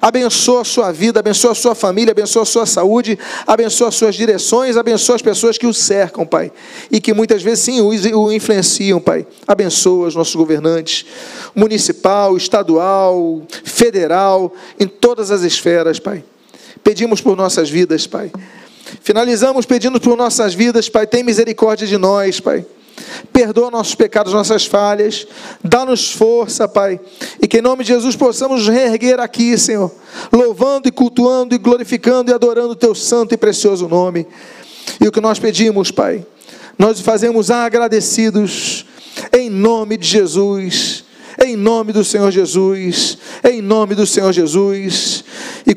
abençoa 0.04 0.62
a 0.62 0.64
sua 0.66 0.91
vida, 0.91 1.22
abençoa 1.22 1.54
a 1.54 1.56
sua 1.56 1.74
família, 1.74 2.12
abençoa 2.12 2.41
a 2.41 2.45
sua 2.45 2.66
saúde, 2.66 3.18
abençoa 3.47 3.88
as 3.88 3.95
suas 3.95 4.14
direções, 4.14 4.76
abençoa 4.76 5.16
as 5.16 5.22
pessoas 5.22 5.58
que 5.58 5.66
o 5.66 5.74
cercam, 5.74 6.26
Pai, 6.26 6.51
e 6.91 6.99
que 6.99 7.14
muitas 7.14 7.41
vezes 7.41 7.64
sim 7.64 7.80
o 7.80 8.30
influenciam, 8.30 8.99
Pai. 8.99 9.26
Abençoa 9.47 10.08
os 10.10 10.16
nossos 10.16 10.36
governantes, 10.36 11.06
municipal, 11.56 12.36
estadual, 12.36 13.43
federal, 13.64 14.54
em 14.78 14.89
todas 14.89 15.32
as 15.32 15.41
esferas, 15.43 15.99
Pai. 15.99 16.22
Pedimos 16.84 17.22
por 17.22 17.38
nossas 17.38 17.70
vidas, 17.70 18.06
Pai. 18.06 18.30
Finalizamos 19.01 19.66
pedindo 19.66 20.01
por 20.01 20.18
nossas 20.18 20.54
vidas, 20.54 20.89
Pai. 20.89 21.08
Tem 21.08 21.24
misericórdia 21.24 21.88
de 21.88 21.97
nós, 21.97 22.41
Pai. 22.41 22.66
Perdoa 23.32 23.72
nossos 23.72 23.96
pecados, 23.96 24.34
nossas 24.34 24.66
falhas. 24.66 25.26
Dá-nos 25.64 26.12
força, 26.12 26.68
Pai. 26.68 27.00
E 27.41 27.48
que 27.48 27.58
em 27.58 27.62
nome 27.62 27.84
de 27.84 27.94
Jesus 27.94 28.16
possamos 28.16 28.68
reerguer 28.68 29.20
aqui, 29.20 29.58
Senhor. 29.58 29.91
Louvando 30.32 30.88
e 30.88 30.91
cultuando 30.91 31.56
e 31.56 31.58
glorificando 31.58 32.32
e 32.32 32.34
adorando 32.34 32.72
o 32.72 32.76
Teu 32.76 32.94
santo 32.94 33.34
e 33.34 33.38
precioso 33.38 33.88
nome. 33.88 34.28
E 35.02 35.08
o 35.08 35.12
que 35.12 35.22
nós 35.22 35.39
pedimos, 35.39 35.91
Pai, 35.91 36.26
nós 36.78 37.00
fazemos 37.00 37.50
agradecidos. 37.50 38.86
Em 39.32 39.50
nome 39.50 39.98
de 39.98 40.08
Jesus. 40.08 41.04
Em 41.44 41.56
nome 41.56 41.91
do 41.91 42.04
Senhor 42.04 42.32
Jesus. 42.32 43.18
Em 43.44 43.62
nome 43.62 43.96
do 43.96 44.06
Senhor 44.06 44.32
Jesus. 44.32 45.24
E 45.66 45.74